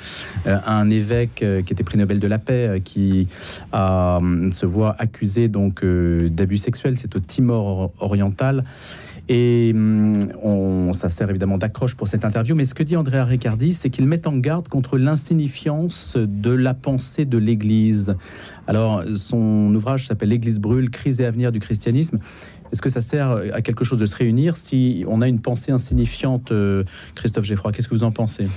un 0.44 0.90
évêque 0.90 1.36
qui 1.36 1.72
était 1.72 1.84
prix 1.84 1.96
Nobel 1.96 2.18
de 2.18 2.26
la 2.26 2.38
paix, 2.38 2.82
qui 2.84 3.28
a 3.72 4.18
se 4.52 4.66
voit 4.74 4.94
accusé 4.98 5.48
donc 5.48 5.84
euh, 5.84 6.28
d'abus 6.28 6.58
sexuels. 6.58 6.98
C'est 6.98 7.14
au 7.16 7.20
Timor 7.20 7.92
oriental. 8.00 8.64
Et 9.28 9.72
hum, 9.74 10.18
on, 10.42 10.92
ça 10.92 11.08
sert 11.08 11.30
évidemment 11.30 11.56
d'accroche 11.56 11.94
pour 11.94 12.08
cette 12.08 12.24
interview. 12.24 12.54
Mais 12.54 12.66
ce 12.66 12.74
que 12.74 12.82
dit 12.82 12.96
Andrea 12.96 13.24
Riccardi, 13.24 13.72
c'est 13.72 13.88
qu'il 13.88 14.06
met 14.06 14.26
en 14.26 14.36
garde 14.36 14.68
contre 14.68 14.98
l'insignifiance 14.98 16.16
de 16.18 16.50
la 16.50 16.74
pensée 16.74 17.24
de 17.24 17.38
l'Église. 17.38 18.16
Alors, 18.66 19.02
son 19.16 19.72
ouvrage 19.74 20.06
s'appelle 20.08 20.30
L'Église 20.30 20.60
brûle, 20.60 20.90
crise 20.90 21.20
et 21.20 21.26
avenir 21.26 21.52
du 21.52 21.60
christianisme. 21.60 22.18
Est-ce 22.72 22.82
que 22.82 22.88
ça 22.88 23.00
sert 23.00 23.40
à 23.52 23.62
quelque 23.62 23.84
chose 23.84 23.98
de 23.98 24.06
se 24.06 24.16
réunir 24.16 24.56
si 24.56 25.04
on 25.06 25.22
a 25.22 25.28
une 25.28 25.40
pensée 25.40 25.70
insignifiante, 25.70 26.50
euh, 26.50 26.82
Christophe 27.14 27.44
Geffroy? 27.44 27.72
Qu'est-ce 27.72 27.88
que 27.88 27.94
vous 27.94 28.04
en 28.04 28.10
pensez? 28.10 28.48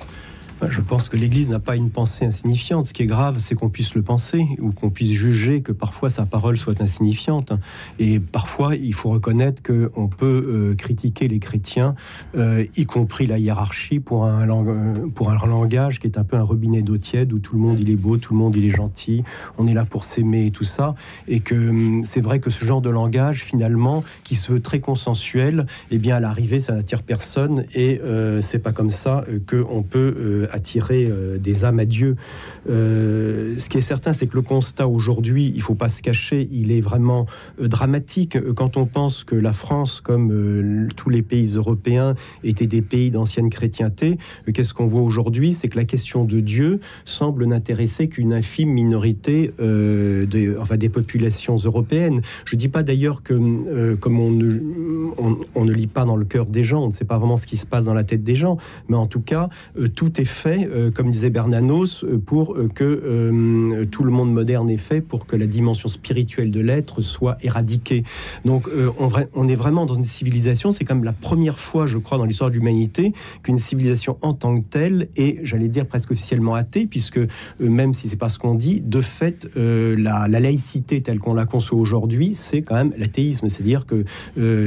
Je 0.70 0.82
pense 0.82 1.08
que 1.10 1.18
l'Église 1.18 1.50
n'a 1.50 1.60
pas 1.60 1.76
une 1.76 1.92
pensée 1.92 2.26
insignifiante. 2.26 2.88
Ce 2.88 2.94
qui 2.94 3.04
est 3.04 3.08
grave, 3.08 3.38
c'est 3.40 3.54
qu'on 3.54 3.70
puisse 3.70 3.94
le 3.94 4.02
penser 4.02 4.46
ou 4.60 4.72
qu'on 4.72 4.90
puisse 4.90 5.12
juger 5.12 5.62
que 5.62 5.72
parfois 5.72 6.10
sa 6.10 6.26
parole 6.26 6.58
soit 6.58 6.82
insignifiante. 6.82 7.52
Et 8.00 8.20
parfois, 8.20 8.76
il 8.76 8.94
faut 8.94 9.10
reconnaître 9.10 9.62
qu'on 9.62 10.08
peut 10.08 10.26
euh, 10.48 10.76
critiquer 10.76 11.28
les 11.28 11.40
chrétiens, 11.40 11.96
euh, 12.36 12.66
y 12.76 12.86
compris 12.86 13.28
la 13.28 13.38
hiérarchie, 13.38 14.00
pour 14.00 14.26
un, 14.26 14.50
euh, 14.50 15.08
pour 15.10 15.30
un 15.30 15.46
langage 15.46 16.00
qui 16.00 16.08
est 16.08 16.18
un 16.18 16.24
peu 16.24 16.38
un 16.38 16.44
robinet 16.44 16.82
d'eau 16.82 16.98
tiède 16.98 17.34
où 17.34 17.40
tout 17.40 17.56
le 17.56 17.62
monde 17.62 17.80
il 17.80 17.90
est 17.90 17.96
beau, 17.96 18.18
tout 18.18 18.34
le 18.34 18.40
monde 18.40 18.56
il 18.56 18.66
est 18.66 18.76
gentil, 18.76 19.24
on 19.58 19.68
est 19.68 19.74
là 19.74 19.86
pour 19.86 20.04
s'aimer 20.04 20.48
et 20.48 20.52
tout 20.52 20.64
ça. 20.64 20.96
Et 21.28 21.40
que 21.40 21.56
hum, 21.56 22.04
c'est 22.04 22.22
vrai 22.22 22.40
que 22.40 22.50
ce 22.50 22.66
genre 22.66 22.82
de 22.82 22.90
langage, 22.90 23.44
finalement, 23.44 24.04
qui 24.24 24.36
se 24.36 24.52
veut 24.52 24.62
très 24.62 24.80
consensuel, 24.80 25.68
eh 25.92 26.00
bien 26.00 26.16
à 26.16 26.20
l'arrivée, 26.20 26.60
ça 26.60 26.74
n'attire 26.74 27.04
personne 27.04 27.66
et 27.76 28.02
c'est 28.42 28.60
pas 28.60 28.72
comme 28.72 28.90
ça 28.90 29.26
qu'on 29.48 29.84
peut 29.84 30.47
attirer 30.52 31.08
euh, 31.10 31.38
des 31.38 31.66
âmes 31.66 31.80
à 31.80 31.86
Dieu. 31.86 32.16
Euh, 32.70 33.56
ce 33.58 33.70
qui 33.70 33.78
est 33.78 33.82
certain, 33.82 34.14
c'est 34.14 34.28
que 34.28 34.36
le 34.36 34.42
constat 34.42 34.88
aujourd'hui, 34.88 35.52
il 35.56 35.62
faut 35.62 35.76
pas 35.76 35.90
se 35.90 36.02
cacher, 36.02 36.48
il 36.52 36.72
est 36.72 36.82
vraiment 36.82 37.26
euh, 37.62 37.68
dramatique. 37.68 38.38
Quand 38.56 38.78
on 38.78 38.86
pense 38.86 39.24
que 39.24 39.36
la 39.36 39.54
France, 39.54 40.02
comme 40.02 40.88
tous 40.96 41.10
les 41.10 41.22
pays 41.22 41.54
européens, 41.56 42.16
étaient 42.44 42.68
des 42.68 42.82
pays 42.82 43.12
d'ancienne 43.12 43.50
chrétienté, 43.50 44.18
qu'est-ce 44.54 44.74
qu'on 44.74 44.88
voit 44.88 45.02
aujourd'hui? 45.02 45.54
C'est 45.54 45.70
que 45.70 45.78
la 45.78 45.86
question 45.86 46.24
de 46.26 46.40
Dieu 46.40 46.80
semble 47.06 47.46
n'intéresser 47.46 48.08
qu'une 48.08 48.34
infime 48.34 48.70
minorité 48.70 49.52
enfin, 50.60 50.78
des 50.78 50.90
populations 50.90 51.56
européennes. 51.56 52.22
Je 52.46 52.56
dis 52.56 52.70
pas 52.70 52.84
d'ailleurs 52.84 53.24
que, 53.24 53.96
comme 53.96 54.20
on 54.20 54.32
ne, 54.32 54.60
on, 55.56 55.66
ne 55.66 55.74
lit 55.74 55.88
pas 55.88 56.06
dans 56.06 56.16
le 56.16 56.26
cœur 56.26 56.46
des 56.46 56.64
gens, 56.64 56.84
on 56.84 56.88
ne 56.88 56.92
sait 56.92 57.06
pas 57.06 57.18
vraiment 57.18 57.38
ce 57.38 57.48
qui 57.48 57.58
se 57.58 57.66
passe 57.66 57.86
dans 57.86 57.94
la 57.94 58.04
tête 58.04 58.24
des 58.24 58.36
gens, 58.36 58.58
mais 58.90 58.96
en 58.96 59.08
tout 59.08 59.22
cas, 59.22 59.50
tout 59.96 60.20
est 60.20 60.26
fait, 60.38 60.70
euh, 60.72 60.92
comme 60.92 61.10
disait 61.10 61.30
Bernanos, 61.30 62.04
euh, 62.04 62.18
pour 62.24 62.56
euh, 62.56 62.70
que 62.74 63.86
tout 63.92 64.04
le 64.04 64.12
monde 64.12 64.32
moderne 64.32 64.70
est 64.70 64.78
fait 64.78 65.02
pour 65.02 65.26
que 65.26 65.36
la 65.36 65.48
dimension 65.48 65.90
spirituelle 65.90 66.52
de 66.52 66.62
l'être 66.62 67.02
soit 67.02 67.38
éradiquée. 67.42 68.04
Donc 68.46 68.70
on, 69.34 69.48
est 69.48 69.56
vraiment 69.56 69.86
dans 69.86 69.96
une 69.96 70.04
civilisation, 70.04 70.72
c'est 70.72 70.86
quand 70.86 70.96
même 70.96 71.04
la 71.04 71.14
première 71.14 71.60
fois, 71.60 71.86
je 71.88 71.98
crois, 71.98 72.18
dans 72.18 72.26
l'histoire 72.26 72.50
de 72.50 72.56
l'humanité, 72.56 73.14
qu'une 73.44 73.58
civilisation 73.58 74.18
en 74.22 74.34
tant 74.34 74.60
que 74.60 74.66
telle 74.68 75.10
est, 75.16 75.40
j'allais 75.44 75.68
dire, 75.68 75.86
presque 75.86 76.12
officiellement 76.12 76.56
athée, 76.56 76.86
puisque 76.86 77.20
même 77.60 77.94
si 77.94 78.10
c'est 78.10 78.16
pas 78.16 78.30
ce 78.30 78.40
qu'on 78.40 78.56
dit, 78.56 78.82
de 78.82 79.02
fait, 79.02 79.48
la, 79.56 80.28
la, 80.28 80.40
laïcité 80.40 81.02
telle 81.02 81.20
qu'on 81.20 81.34
la 81.34 81.46
conçoit 81.46 81.80
aujourd'hui, 81.80 82.36
c'est 82.36 82.62
quand 82.62 82.76
même 82.76 82.94
l'athéisme. 82.98 83.50
C'est-à-dire 83.50 83.86
que 83.86 84.06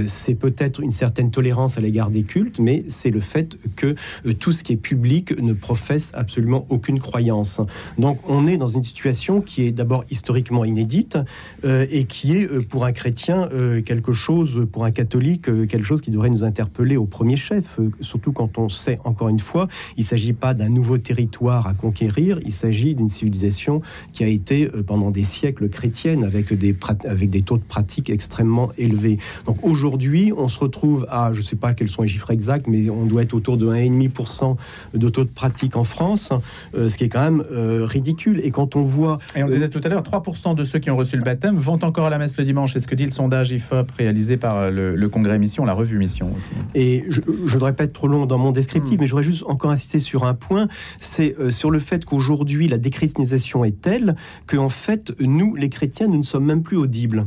c'est 0.07 0.35
peut-être 0.35 0.81
une 0.81 0.93
certaine 0.93 1.31
tolérance 1.31 1.79
à 1.79 1.81
l'égard 1.81 2.11
des 2.11 2.23
cultes, 2.23 2.59
mais 2.59 2.85
c'est 2.89 3.11
le 3.11 3.21
fait 3.21 3.59
que 3.77 3.95
tout 4.39 4.53
ce 4.53 4.65
qui 4.65 4.73
est 4.73 4.77
public 4.77 5.39
ne 5.39 5.53
professe 5.61 6.11
absolument 6.15 6.67
aucune 6.69 6.99
croyance. 6.99 7.61
Donc 7.99 8.19
on 8.29 8.47
est 8.47 8.57
dans 8.57 8.69
une 8.69 8.83
situation 8.83 9.41
qui 9.41 9.67
est 9.67 9.71
d'abord 9.71 10.05
historiquement 10.11 10.65
inédite 10.65 11.19
euh, 11.65 11.87
et 11.91 12.05
qui 12.05 12.37
est 12.37 12.51
euh, 12.51 12.61
pour 12.61 12.85
un 12.85 12.93
chrétien 12.93 13.49
euh, 13.53 13.83
quelque 13.83 14.13
chose, 14.13 14.67
pour 14.73 14.85
un 14.85 14.91
catholique, 14.91 15.43
quelque 15.43 15.85
chose 15.85 16.01
qui 16.01 16.11
devrait 16.11 16.31
nous 16.31 16.45
interpeller 16.45 16.97
au 16.97 17.07
premier 17.07 17.37
chef, 17.37 17.79
surtout 18.01 18.33
quand 18.33 18.59
on 18.59 18.69
sait 18.69 18.99
encore 19.05 19.29
une 19.29 19.41
fois, 19.41 19.69
il 19.97 20.01
ne 20.01 20.07
s'agit 20.07 20.33
pas 20.33 20.55
d'un 20.55 20.69
nouveau 20.69 20.99
territoire 20.99 21.67
à 21.67 21.75
conquérir, 21.75 22.41
il 22.45 22.53
s'agit 22.53 22.95
d'une 22.95 23.09
civilisation 23.09 23.83
qui 24.13 24.25
a 24.25 24.29
été 24.29 24.67
pendant 24.87 25.11
des 25.11 25.25
siècles 25.25 25.69
chrétienne 25.69 26.25
avec 26.25 26.53
des, 26.53 26.75
avec 27.05 27.31
des 27.31 27.43
taux 27.43 27.59
de 27.59 27.63
pratique 27.63 28.11
extrêmement 28.11 28.71
élevés. 28.79 29.19
Donc 29.47 29.59
aujourd'hui, 29.63 30.33
on 30.37 30.49
se 30.49 30.59
retrouve 30.59 31.07
à, 31.11 31.33
je 31.33 31.39
ne 31.39 31.45
sais 31.45 31.57
pas 31.57 31.75
quels 31.75 31.89
sont 31.89 32.03
les 32.03 32.09
chiffres 32.09 32.31
exacts, 32.31 32.67
mais 32.67 32.91
on 32.91 33.07
doit 33.07 33.23
être 33.23 33.35
autour 33.35 33.57
de 33.57 33.67
1,5% 33.67 34.57
de 34.95 35.09
taux 35.09 35.25
de 35.25 35.29
pratique 35.29 35.50
pratique 35.51 35.77
en 35.77 35.85
France, 35.85 36.33
ce 36.75 36.97
qui 36.97 37.05
est 37.05 37.09
quand 37.09 37.23
même 37.23 37.45
ridicule. 37.51 38.41
Et 38.45 38.51
quand 38.51 38.77
on 38.77 38.83
voit... 38.83 39.19
Et 39.35 39.43
on 39.43 39.49
disait 39.49 39.69
tout 39.69 39.81
à 39.83 39.89
l'heure, 39.89 40.03
3% 40.03 40.55
de 40.55 40.63
ceux 40.63 40.79
qui 40.79 40.91
ont 40.91 40.97
reçu 40.97 41.17
le 41.17 41.23
baptême 41.23 41.57
vont 41.57 41.83
encore 41.83 42.07
à 42.07 42.11
la 42.11 42.19
messe 42.19 42.37
le 42.37 42.45
dimanche. 42.45 42.73
C'est 42.73 42.81
ce 42.81 42.87
que 42.87 42.95
dit 42.95 43.05
le 43.05 43.11
sondage 43.11 43.51
IFOP 43.51 43.91
réalisé 43.99 44.37
par 44.37 44.71
le, 44.71 45.09
congrès 45.09 45.39
Mission, 45.39 45.65
la 45.65 45.73
revue 45.73 45.99
Mission 45.99 46.33
aussi. 46.37 46.51
Et 46.75 47.05
je 47.09 47.21
ne 47.21 47.49
voudrais 47.49 47.75
pas 47.75 47.85
être 47.85 47.93
trop 47.93 48.07
long 48.07 48.27
dans 48.27 48.39
mon 48.39 48.53
descriptif, 48.53 48.97
hmm. 48.97 49.01
mais 49.01 49.07
je 49.07 49.13
voudrais 49.13 49.25
juste 49.25 49.45
encore 49.47 49.71
insister 49.71 49.99
sur 49.99 50.25
un 50.25 50.35
point, 50.35 50.69
c'est 51.01 51.35
sur 51.51 51.71
le 51.71 51.81
fait 51.81 52.05
qu'aujourd'hui, 52.05 52.69
la 52.69 52.79
déchristianisation 52.79 53.65
est 53.65 53.81
telle 53.81 54.15
que, 54.47 54.57
en 54.57 54.69
fait, 54.69 55.13
nous, 55.19 55.57
les 55.57 55.69
chrétiens, 55.69 56.07
nous 56.07 56.19
ne 56.19 56.25
sommes 56.25 56.45
même 56.45 56.63
plus 56.63 56.77
audibles. 56.77 57.27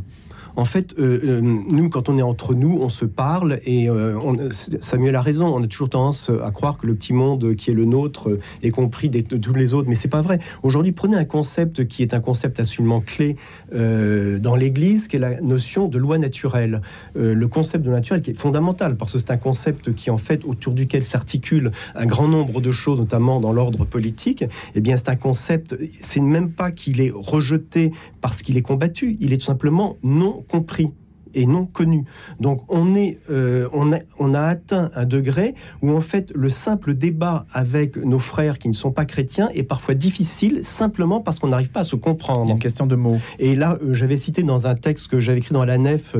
En 0.55 0.65
fait, 0.65 0.93
euh, 0.99 1.19
euh, 1.23 1.41
nous, 1.41 1.89
quand 1.89 2.09
on 2.09 2.17
est 2.17 2.21
entre 2.21 2.53
nous, 2.53 2.77
on 2.79 2.89
se 2.89 3.05
parle 3.05 3.59
et 3.65 3.89
euh, 3.89 4.49
Samuel 4.81 5.15
a 5.15 5.21
raison. 5.21 5.47
On 5.47 5.63
a 5.63 5.67
toujours 5.67 5.89
tendance 5.89 6.29
à 6.43 6.51
croire 6.51 6.77
que 6.77 6.85
le 6.85 6.93
petit 6.93 7.13
monde 7.13 7.55
qui 7.55 7.71
est 7.71 7.73
le 7.73 7.85
nôtre 7.85 8.37
est 8.61 8.69
compris 8.69 9.09
de, 9.09 9.21
tous 9.21 9.53
les 9.53 9.73
autres, 9.73 9.89
mais 9.89 9.95
c'est 9.95 10.07
pas 10.07 10.21
vrai. 10.21 10.39
Aujourd'hui, 10.61 10.91
prenez 10.91 11.15
un 11.15 11.25
concept 11.25 11.87
qui 11.87 12.03
est 12.03 12.13
un 12.13 12.19
concept 12.19 12.59
absolument 12.59 13.01
clé 13.01 13.35
dans 13.73 14.55
l'Église, 14.55 15.07
qui 15.07 15.15
est 15.15 15.19
la 15.19 15.41
notion 15.41 15.87
de 15.87 15.97
loi 15.97 16.17
naturelle. 16.17 16.81
le 17.15 17.47
concept 17.47 17.83
de 17.83 17.89
naturel 17.89 18.21
qui 18.21 18.31
est 18.31 18.35
fondamental 18.35 18.95
parce 18.95 19.13
que 19.13 19.19
c'est 19.19 19.31
un 19.31 19.37
concept 19.37 19.93
qui, 19.93 20.09
en 20.09 20.17
fait, 20.17 20.45
autour 20.45 20.73
duquel 20.73 21.03
s'articule 21.03 21.71
un 21.95 22.05
grand 22.05 22.27
nombre 22.27 22.61
de 22.61 22.71
choses, 22.71 22.99
notamment 22.99 23.39
dans 23.39 23.51
l'ordre 23.51 23.85
politique. 23.85 24.45
Eh 24.75 24.81
bien, 24.81 24.97
c'est 24.97 25.09
un 25.09 25.15
concept. 25.15 25.75
C'est 25.89 26.21
même 26.21 26.51
pas 26.51 26.71
qu'il 26.71 27.01
est 27.01 27.11
rejeté 27.13 27.91
parce 28.21 28.41
qu'il 28.41 28.57
est 28.57 28.61
combattu. 28.61 29.17
Il 29.19 29.33
est 29.33 29.37
tout 29.37 29.45
simplement 29.45 29.97
non 30.03 30.42
compris 30.43 30.93
et 31.33 31.45
non 31.45 31.65
connu. 31.65 32.05
Donc 32.39 32.63
on, 32.69 32.95
est, 32.95 33.19
euh, 33.29 33.67
on, 33.73 33.93
a, 33.93 33.97
on 34.19 34.33
a 34.33 34.41
atteint 34.41 34.91
un 34.95 35.05
degré 35.05 35.55
où 35.81 35.91
en 35.91 36.01
fait 36.01 36.31
le 36.35 36.49
simple 36.49 36.93
débat 36.93 37.45
avec 37.53 37.97
nos 37.97 38.19
frères 38.19 38.59
qui 38.59 38.67
ne 38.67 38.73
sont 38.73 38.91
pas 38.91 39.05
chrétiens 39.05 39.49
est 39.53 39.63
parfois 39.63 39.93
difficile 39.93 40.61
simplement 40.63 41.21
parce 41.21 41.39
qu'on 41.39 41.49
n'arrive 41.49 41.71
pas 41.71 41.81
à 41.81 41.85
se 41.85 41.95
comprendre. 41.95 42.51
une 42.51 42.59
question 42.59 42.85
de 42.85 42.95
mots. 42.95 43.17
Et 43.39 43.55
là, 43.55 43.77
euh, 43.81 43.93
j'avais 43.93 44.17
cité 44.17 44.43
dans 44.43 44.67
un 44.67 44.75
texte 44.75 45.07
que 45.07 45.19
j'avais 45.19 45.39
écrit 45.39 45.53
dans 45.53 45.65
la 45.65 45.77
nef 45.77 46.15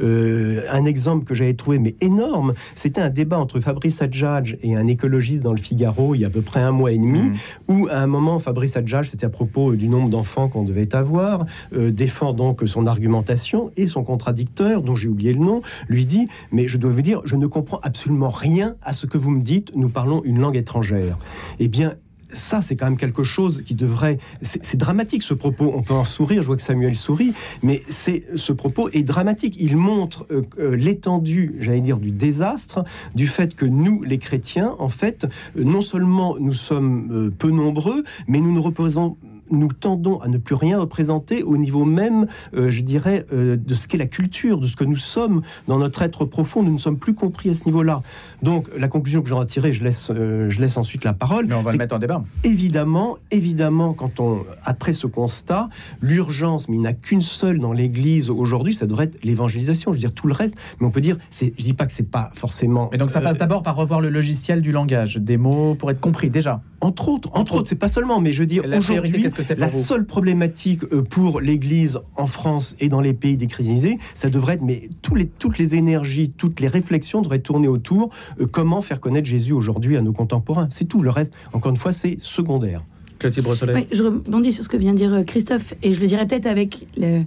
euh, 0.00 0.62
un 0.70 0.84
exemple 0.84 1.24
que 1.24 1.34
j'avais 1.34 1.54
trouvé 1.54 1.78
mais 1.78 1.94
énorme. 2.00 2.54
C'était 2.74 3.00
un 3.00 3.10
débat 3.10 3.38
entre 3.38 3.60
Fabrice 3.60 4.02
Adjadj 4.02 4.56
et 4.62 4.76
un 4.76 4.86
écologiste 4.86 5.42
dans 5.42 5.52
le 5.52 5.60
Figaro 5.60 6.14
il 6.14 6.20
y 6.20 6.24
a 6.24 6.28
à 6.28 6.30
peu 6.30 6.42
près 6.42 6.60
un 6.60 6.72
mois 6.72 6.92
et 6.92 6.98
demi, 6.98 7.20
mmh. 7.20 7.34
où 7.68 7.88
à 7.88 7.98
un 7.98 8.06
moment 8.06 8.38
Fabrice 8.38 8.76
Adjadj, 8.76 9.08
c'était 9.08 9.26
à 9.26 9.30
propos 9.30 9.74
du 9.74 9.88
nombre 9.88 10.10
d'enfants 10.10 10.48
qu'on 10.48 10.62
devait 10.62 10.94
avoir, 10.94 11.46
défend 11.72 12.32
donc 12.32 12.62
son 12.66 12.86
argumentation 12.86 13.70
et 13.76 13.86
son 13.86 14.04
contradicteur 14.04 14.57
dont 14.60 14.96
j'ai 14.96 15.08
oublié 15.08 15.32
le 15.32 15.40
nom, 15.40 15.62
lui 15.88 16.06
dit 16.06 16.28
Mais 16.52 16.68
je 16.68 16.76
dois 16.76 16.90
vous 16.90 17.02
dire, 17.02 17.22
je 17.24 17.36
ne 17.36 17.46
comprends 17.46 17.80
absolument 17.82 18.30
rien 18.30 18.76
à 18.82 18.92
ce 18.92 19.06
que 19.06 19.18
vous 19.18 19.30
me 19.30 19.42
dites, 19.42 19.72
nous 19.74 19.88
parlons 19.88 20.22
une 20.24 20.40
langue 20.40 20.56
étrangère. 20.56 21.18
Eh 21.58 21.68
bien, 21.68 21.94
ça, 22.30 22.60
c'est 22.60 22.76
quand 22.76 22.84
même 22.86 22.98
quelque 22.98 23.22
chose 23.22 23.62
qui 23.64 23.74
devrait. 23.74 24.18
C'est 24.42 24.76
dramatique 24.76 25.22
ce 25.22 25.34
propos. 25.34 25.72
On 25.74 25.82
peut 25.82 25.94
en 25.94 26.04
sourire. 26.04 26.42
Je 26.42 26.48
vois 26.48 26.56
que 26.56 26.62
Samuel 26.62 26.96
sourit, 26.96 27.32
mais 27.62 27.82
c'est 27.88 28.24
ce 28.36 28.52
propos 28.52 28.90
est 28.90 29.02
dramatique. 29.02 29.56
Il 29.58 29.76
montre 29.76 30.26
euh, 30.30 30.42
euh, 30.58 30.76
l'étendue, 30.76 31.56
j'allais 31.60 31.80
dire, 31.80 31.98
du 31.98 32.10
désastre, 32.10 32.84
du 33.14 33.26
fait 33.26 33.54
que 33.54 33.64
nous, 33.64 34.02
les 34.02 34.18
chrétiens, 34.18 34.76
en 34.78 34.88
fait, 34.88 35.26
euh, 35.56 35.64
non 35.64 35.80
seulement 35.80 36.36
nous 36.38 36.52
sommes 36.52 37.32
peu 37.38 37.50
nombreux, 37.50 38.04
mais 38.26 38.40
nous 38.40 38.52
ne 38.52 38.60
reposons 38.60 39.16
nous 39.50 39.68
tendons 39.68 40.20
à 40.20 40.28
ne 40.28 40.38
plus 40.38 40.54
rien 40.54 40.78
représenter 40.78 41.42
au 41.42 41.56
niveau 41.56 41.84
même, 41.84 42.26
euh, 42.54 42.70
je 42.70 42.82
dirais, 42.82 43.26
euh, 43.32 43.56
de 43.56 43.74
ce 43.74 43.88
qu'est 43.88 43.98
la 43.98 44.06
culture, 44.06 44.58
de 44.58 44.66
ce 44.66 44.76
que 44.76 44.84
nous 44.84 44.96
sommes 44.96 45.42
dans 45.66 45.78
notre 45.78 46.02
être 46.02 46.24
profond. 46.24 46.62
Nous 46.62 46.72
ne 46.72 46.78
sommes 46.78 46.98
plus 46.98 47.14
compris 47.14 47.50
à 47.50 47.54
ce 47.54 47.64
niveau-là. 47.64 48.02
Donc, 48.42 48.68
la 48.76 48.88
conclusion 48.88 49.22
que 49.22 49.28
j'en 49.28 49.42
ai 49.42 49.46
tirée, 49.46 49.72
je 49.72 49.84
laisse, 49.84 50.10
euh, 50.10 50.50
je 50.50 50.60
laisse 50.60 50.76
ensuite 50.76 51.04
la 51.04 51.12
parole. 51.12 51.46
Mais 51.46 51.54
on 51.54 51.62
va 51.62 51.72
le 51.72 51.78
mettre 51.78 51.94
en 51.94 51.98
débat. 51.98 52.22
Évidemment, 52.44 53.18
évidemment, 53.30 53.94
quand 53.94 54.20
on, 54.20 54.44
après 54.64 54.92
ce 54.92 55.06
constat, 55.06 55.68
l'urgence, 56.00 56.68
mais 56.68 56.76
il 56.76 56.80
n'y 56.80 56.86
en 56.86 56.90
a 56.90 56.94
qu'une 56.94 57.20
seule 57.20 57.58
dans 57.58 57.72
l'Église 57.72 58.30
aujourd'hui, 58.30 58.74
ça 58.74 58.86
devrait 58.86 59.04
être 59.04 59.22
l'évangélisation. 59.24 59.92
Je 59.92 59.96
veux 59.96 60.00
dire, 60.00 60.12
tout 60.12 60.26
le 60.26 60.34
reste, 60.34 60.54
mais 60.80 60.86
on 60.86 60.90
peut 60.90 61.00
dire, 61.00 61.16
c'est, 61.30 61.52
je 61.58 61.64
dis 61.64 61.74
pas 61.74 61.86
que 61.86 61.92
c'est 61.92 62.10
pas 62.10 62.30
forcément. 62.34 62.90
Et 62.92 62.98
donc, 62.98 63.10
ça 63.10 63.20
passe 63.20 63.38
d'abord 63.38 63.62
par 63.62 63.76
revoir 63.76 64.00
le 64.00 64.08
logiciel 64.08 64.60
du 64.60 64.72
langage, 64.72 65.16
des 65.16 65.36
mots 65.36 65.74
pour 65.74 65.90
être 65.90 66.00
compris 66.00 66.30
déjà. 66.30 66.60
Entre 66.80 67.08
autres, 67.08 67.30
entre, 67.32 67.56
autres, 67.56 67.68
c'est 67.68 67.74
pas 67.74 67.88
seulement, 67.88 68.20
mais 68.20 68.32
je 68.32 68.40
veux 68.40 68.46
dire, 68.46 68.62
aujourd'hui, 68.64 69.28
la 69.56 69.68
seule 69.68 70.06
problématique 70.06 70.82
euh, 70.92 71.02
pour 71.02 71.40
l'Église 71.40 71.98
en 72.16 72.26
France 72.26 72.74
et 72.80 72.88
dans 72.88 73.00
les 73.00 73.14
pays 73.14 73.36
déchristianisés, 73.36 73.98
ça 74.14 74.30
devrait 74.30 74.54
être, 74.54 74.62
mais 74.62 74.88
les, 75.14 75.26
toutes 75.26 75.58
les 75.58 75.74
énergies, 75.74 76.30
toutes 76.36 76.60
les 76.60 76.68
réflexions 76.68 77.22
devraient 77.22 77.38
tourner 77.38 77.68
autour 77.68 78.10
euh, 78.40 78.46
comment 78.46 78.80
faire 78.80 79.00
connaître 79.00 79.26
Jésus 79.26 79.52
aujourd'hui 79.52 79.96
à 79.96 80.02
nos 80.02 80.12
contemporains. 80.12 80.68
C'est 80.70 80.86
tout. 80.86 81.02
Le 81.02 81.10
reste, 81.10 81.34
encore 81.52 81.70
une 81.70 81.76
fois, 81.76 81.92
c'est 81.92 82.20
secondaire. 82.20 82.82
Clotilde 83.18 83.44
Brossolet. 83.44 83.88
je 83.90 84.02
rebondis 84.02 84.52
sur 84.52 84.64
ce 84.64 84.68
que 84.68 84.76
vient 84.76 84.92
de 84.92 84.98
dire 84.98 85.12
euh, 85.12 85.22
Christophe, 85.22 85.74
et 85.82 85.92
je 85.92 86.00
le 86.00 86.06
dirais 86.06 86.26
peut-être 86.26 86.46
avec 86.46 86.86
le, 86.96 87.22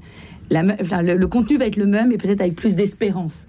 le, 0.49 1.25
contenu 1.25 1.57
va 1.57 1.65
être 1.65 1.75
le 1.75 1.85
même, 1.85 2.09
mais 2.09 2.17
peut-être 2.17 2.41
avec 2.41 2.55
plus 2.55 2.75
d'espérance. 2.75 3.47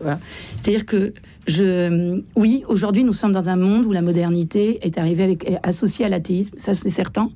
C'est-à-dire 0.63 0.87
que, 0.87 1.13
je, 1.47 2.23
oui, 2.37 2.63
aujourd'hui, 2.69 3.03
nous 3.05 3.13
sommes 3.13 3.33
dans 3.33 3.49
un 3.49 3.57
monde 3.57 3.85
où 3.85 3.93
la 3.93 4.03
modernité 4.03 4.79
est 4.87 4.97
arrivée 4.99 5.25
avec, 5.25 5.53
associée 5.63 6.05
à 6.05 6.09
l'athéisme, 6.09 6.55
ça 6.59 6.75
c'est 6.75 6.89
certain. 6.89 7.31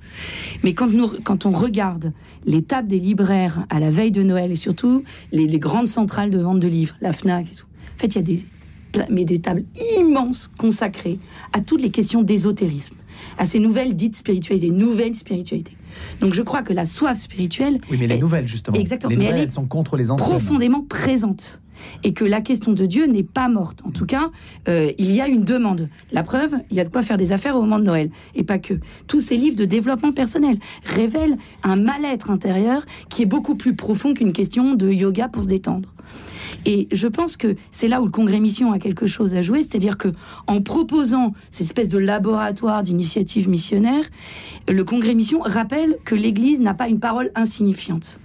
Mais 0.63 0.75
quand, 0.75 0.89
nous, 0.89 1.09
quand 1.25 1.47
on 1.47 1.51
regarde 1.51 2.13
les 2.45 2.63
tables 2.63 2.89
des 2.89 3.01
libraires 3.01 3.67
à 3.69 3.81
la 3.81 3.91
veille 3.91 4.13
de 4.13 4.23
Noël 4.23 4.53
et 4.53 4.57
surtout 4.57 5.03
les, 5.33 5.47
grandes 5.59 5.89
centrales 5.89 6.31
de 6.31 6.39
vente 6.39 6.61
de 6.61 6.69
livres, 6.69 6.95
la 7.01 7.13
Fnac 7.13 7.47
et 7.51 7.55
tout, 7.55 7.67
en 7.67 7.99
fait, 7.99 8.07
il 8.09 8.15
y 8.15 8.19
a 8.19 8.23
des, 8.23 8.45
mais 9.11 9.25
des 9.25 9.41
tables 9.41 9.65
immenses 9.99 10.49
consacrées 10.57 11.19
à 11.53 11.61
toutes 11.61 11.83
les 11.83 11.91
questions 11.91 12.23
d'ésotérisme, 12.23 12.97
à 13.39 13.47
ces 13.47 13.59
nouvelles 13.59 13.97
dites 13.97 14.17
spiritualités, 14.17 14.71
nouvelles 14.71 15.15
spiritualités. 15.15 15.77
Donc 16.21 16.35
je 16.35 16.43
crois 16.43 16.63
que 16.63 16.73
la 16.73 16.85
soif 16.85 17.19
spirituelle. 17.19 17.79
Oui, 17.91 17.97
mais 17.99 18.07
les 18.07 18.19
nouvelles, 18.19 18.47
justement. 18.47 18.77
Exactement. 18.77 19.11
Les 19.11 19.17
nouvelles, 19.17 19.41
elles 19.41 19.51
sont 19.51 19.67
contre 19.67 19.97
les 19.97 20.11
anciennes. 20.11 20.31
Profondément 20.31 20.83
présente. 20.83 21.61
Et 22.05 22.13
que 22.13 22.25
la 22.25 22.41
question 22.41 22.73
de 22.73 22.87
Dieu 22.87 23.07
n'est 23.07 23.23
pas 23.23 23.49
morte. 23.49 23.83
En 23.85 23.91
tout 23.91 24.07
cas, 24.07 24.31
euh, 24.69 24.93
il 24.99 25.13
y 25.13 25.21
a 25.21 25.29
une 25.29 25.45
demande. 25.45 25.89
La 26.13 26.23
preuve, 26.23 26.55
il 26.71 26.77
y 26.77 26.81
a 26.81 26.85
de 26.85 26.89
quoi 26.89 27.03
faire 27.03 27.17
des 27.17 27.33
affaires 27.33 27.57
au 27.57 27.63
moment 27.63 27.79
de 27.79 27.85
Noël. 27.85 28.11
Et 28.35 28.45
pas 28.45 28.59
que. 28.59 28.75
Tous 29.07 29.21
ces 29.21 29.37
livres 29.37 29.57
de 29.57 29.65
développement 29.65 30.13
personnel 30.13 30.59
révèlent 30.85 31.37
un 31.63 31.77
mal-être 31.77 32.31
intérieur 32.31 32.85
qui 33.09 33.23
est 33.23 33.27
beaucoup 33.27 33.55
plus 33.55 33.75
profond 33.75 34.15
qu'une 34.15 34.33
question 34.33 34.75
de 34.75 34.91
yoga 34.91 35.29
pour 35.29 35.43
se 35.43 35.49
détendre. 35.49 35.93
Et 36.65 36.89
je 36.91 37.07
pense 37.07 37.37
que 37.37 37.57
c'est 37.71 37.89
là 37.89 38.01
où 38.01 38.07
le 38.07 38.11
Congrès 38.11 38.41
Mission 38.41 38.73
a 38.73 38.79
quelque 38.79 39.07
chose 39.07 39.35
à 39.35 39.43
jouer, 39.43 39.63
c'est-à-dire 39.63 39.99
que 39.99 40.09
en 40.47 40.61
proposant 40.61 41.33
cette 41.51 41.67
espèce 41.67 41.89
de 41.89 41.99
laboratoire 41.99 42.83
d'initiative 42.83 43.49
missionnaire, 43.49 44.05
le 44.69 44.85
Congrès 44.85 45.15
Mission 45.15 45.41
rappelle 45.41 45.99
que 46.05 46.15
l'Église 46.15 46.61
n'a 46.61 46.75
pas 46.75 46.89
une 46.89 47.01
parole 47.01 47.31
insignifiante. 47.35 48.19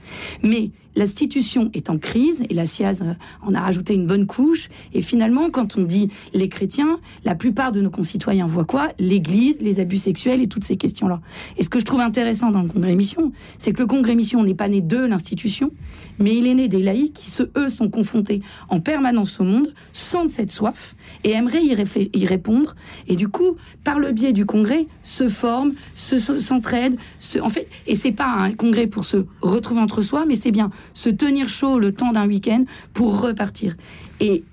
Mais 0.43 0.71
l'institution 0.95 1.69
est 1.73 1.89
en 1.89 1.97
crise, 1.97 2.43
et 2.49 2.53
la 2.53 2.65
SIAZ 2.65 3.03
en 3.41 3.53
a 3.53 3.59
rajouté 3.59 3.93
une 3.93 4.07
bonne 4.07 4.25
couche, 4.25 4.69
et 4.93 5.01
finalement, 5.01 5.49
quand 5.49 5.77
on 5.77 5.83
dit 5.83 6.09
les 6.33 6.49
chrétiens, 6.49 6.99
la 7.25 7.35
plupart 7.35 7.71
de 7.71 7.81
nos 7.81 7.89
concitoyens 7.89 8.47
voient 8.47 8.65
quoi? 8.65 8.89
L'Église, 8.99 9.61
les 9.61 9.79
abus 9.79 9.97
sexuels 9.97 10.41
et 10.41 10.47
toutes 10.47 10.63
ces 10.63 10.77
questions-là. 10.77 11.21
Et 11.57 11.63
ce 11.63 11.69
que 11.69 11.79
je 11.79 11.85
trouve 11.85 12.01
intéressant 12.01 12.51
dans 12.51 12.61
le 12.61 12.69
Congrès 12.69 12.95
Mission, 12.95 13.31
c'est 13.57 13.73
que 13.73 13.81
le 13.81 13.87
Congrès 13.87 14.15
Mission 14.15 14.43
n'est 14.43 14.53
pas 14.53 14.67
né 14.67 14.81
de 14.81 14.97
l'institution, 14.97 15.71
mais 16.19 16.35
il 16.35 16.47
est 16.47 16.55
né 16.55 16.67
des 16.67 16.81
laïcs 16.81 17.13
qui, 17.13 17.31
eux, 17.57 17.69
sont 17.69 17.89
confrontés 17.89 18.41
en 18.69 18.79
permanence 18.79 19.39
au 19.39 19.43
monde, 19.43 19.73
sentent 19.93 20.31
cette 20.31 20.51
soif, 20.51 20.95
et 21.23 21.31
aimeraient 21.31 21.63
y, 21.63 22.25
répondre, 22.25 22.75
et 23.07 23.15
du 23.15 23.27
coup, 23.27 23.55
par 23.83 23.99
le 23.99 24.11
biais 24.11 24.33
du 24.33 24.45
Congrès, 24.45 24.87
se 25.03 25.29
forment, 25.29 25.73
s'entraident, 25.95 26.97
se, 27.19 27.39
en 27.39 27.49
fait, 27.49 27.67
et 27.87 27.95
c'est 27.95 28.11
pas 28.11 28.27
un 28.27 28.51
congrès 28.51 28.87
pour 28.87 29.05
se 29.05 29.25
retrouver 29.41 29.81
entre 29.81 30.01
soi, 30.01 30.25
mais 30.27 30.35
c'est 30.35 30.51
bien 30.51 30.71
se 30.93 31.09
tenir 31.09 31.49
chaud 31.49 31.79
le 31.79 31.93
temps 31.93 32.11
d'un 32.11 32.27
week-end 32.27 32.63
pour 32.93 33.21
repartir. 33.21 33.75
Et 34.19 34.43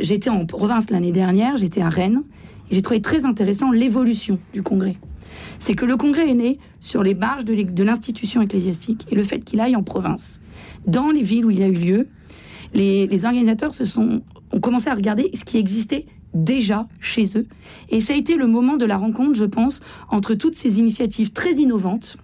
j'étais 0.00 0.30
en 0.30 0.46
province 0.46 0.90
l'année 0.90 1.12
dernière, 1.12 1.56
j'étais 1.56 1.82
à 1.82 1.88
Rennes, 1.88 2.22
et 2.70 2.74
j'ai 2.74 2.82
trouvé 2.82 3.00
très 3.00 3.24
intéressant 3.24 3.70
l'évolution 3.70 4.38
du 4.52 4.62
congrès. 4.62 4.96
C'est 5.58 5.74
que 5.74 5.84
le 5.84 5.96
congrès 5.96 6.30
est 6.30 6.34
né 6.34 6.58
sur 6.80 7.02
les 7.02 7.14
marges 7.14 7.44
de 7.44 7.84
l'institution 7.84 8.42
ecclésiastique 8.42 9.06
et 9.10 9.14
le 9.14 9.22
fait 9.22 9.40
qu'il 9.40 9.60
aille 9.60 9.76
en 9.76 9.82
province. 9.82 10.40
Dans 10.86 11.10
les 11.10 11.22
villes 11.22 11.44
où 11.44 11.50
il 11.50 11.62
a 11.62 11.68
eu 11.68 11.74
lieu, 11.74 12.08
les, 12.74 13.24
organisateurs 13.24 13.74
se 13.74 13.84
sont, 13.84 14.22
ont 14.52 14.60
commencé 14.60 14.88
à 14.88 14.94
regarder 14.94 15.30
ce 15.34 15.44
qui 15.44 15.58
existait 15.58 16.06
déjà 16.34 16.86
chez 17.00 17.26
eux. 17.36 17.46
Et 17.88 18.00
ça 18.00 18.12
a 18.12 18.16
été 18.16 18.36
le 18.36 18.46
moment 18.46 18.76
de 18.76 18.84
la 18.84 18.96
rencontre, 18.96 19.34
je 19.34 19.44
pense, 19.44 19.80
entre 20.10 20.34
toutes 20.34 20.54
ces 20.54 20.78
initiatives 20.78 21.32
très 21.32 21.54
innovantes 21.54 22.18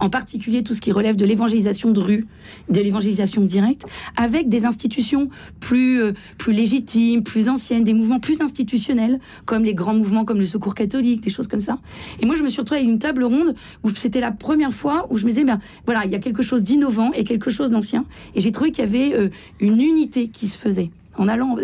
en 0.00 0.08
particulier 0.08 0.62
tout 0.62 0.74
ce 0.74 0.80
qui 0.80 0.92
relève 0.92 1.16
de 1.16 1.24
l'évangélisation 1.24 1.90
de 1.90 2.00
rue, 2.00 2.26
de 2.68 2.80
l'évangélisation 2.80 3.42
directe, 3.42 3.84
avec 4.16 4.48
des 4.48 4.64
institutions 4.64 5.28
plus, 5.60 6.02
euh, 6.02 6.12
plus 6.38 6.52
légitimes, 6.52 7.22
plus 7.22 7.48
anciennes, 7.48 7.84
des 7.84 7.94
mouvements 7.94 8.20
plus 8.20 8.40
institutionnels, 8.40 9.20
comme 9.44 9.64
les 9.64 9.74
grands 9.74 9.94
mouvements 9.94 10.24
comme 10.24 10.38
le 10.38 10.46
Secours 10.46 10.74
catholique, 10.74 11.20
des 11.20 11.30
choses 11.30 11.48
comme 11.48 11.60
ça. 11.60 11.78
Et 12.20 12.26
moi, 12.26 12.36
je 12.36 12.42
me 12.42 12.48
suis 12.48 12.60
retrouvée 12.60 12.80
avec 12.80 12.90
une 12.90 12.98
table 12.98 13.24
ronde 13.24 13.54
où 13.84 13.90
c'était 13.94 14.20
la 14.20 14.30
première 14.30 14.72
fois 14.72 15.06
où 15.10 15.18
je 15.18 15.24
me 15.24 15.30
disais, 15.30 15.44
ben, 15.44 15.60
voilà, 15.84 16.04
il 16.04 16.12
y 16.12 16.14
a 16.14 16.18
quelque 16.18 16.42
chose 16.42 16.62
d'innovant 16.62 17.12
et 17.12 17.24
quelque 17.24 17.50
chose 17.50 17.70
d'ancien. 17.70 18.04
Et 18.34 18.40
j'ai 18.40 18.52
trouvé 18.52 18.70
qu'il 18.70 18.84
y 18.84 18.86
avait 18.86 19.14
euh, 19.14 19.28
une 19.60 19.80
unité 19.80 20.28
qui 20.28 20.48
se 20.48 20.58
faisait 20.58 20.90
en 21.16 21.28
allant. 21.28 21.56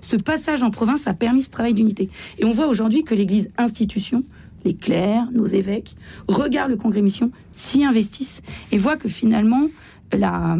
Ce 0.00 0.16
passage 0.16 0.62
en 0.62 0.70
province 0.70 1.06
a 1.06 1.14
permis 1.14 1.42
ce 1.42 1.50
travail 1.50 1.74
d'unité. 1.74 2.08
Et 2.38 2.44
on 2.44 2.52
voit 2.52 2.66
aujourd'hui 2.66 3.04
que 3.04 3.14
l'Église 3.14 3.50
institution, 3.58 4.24
les 4.64 4.74
clercs, 4.74 5.28
nos 5.32 5.46
évêques, 5.46 5.96
regardent 6.28 6.70
le 6.70 6.76
congrès 6.76 7.02
mission, 7.02 7.30
s'y 7.52 7.84
investissent 7.84 8.42
et 8.70 8.78
voient 8.78 8.96
que 8.96 9.08
finalement, 9.08 9.66
la, 10.12 10.56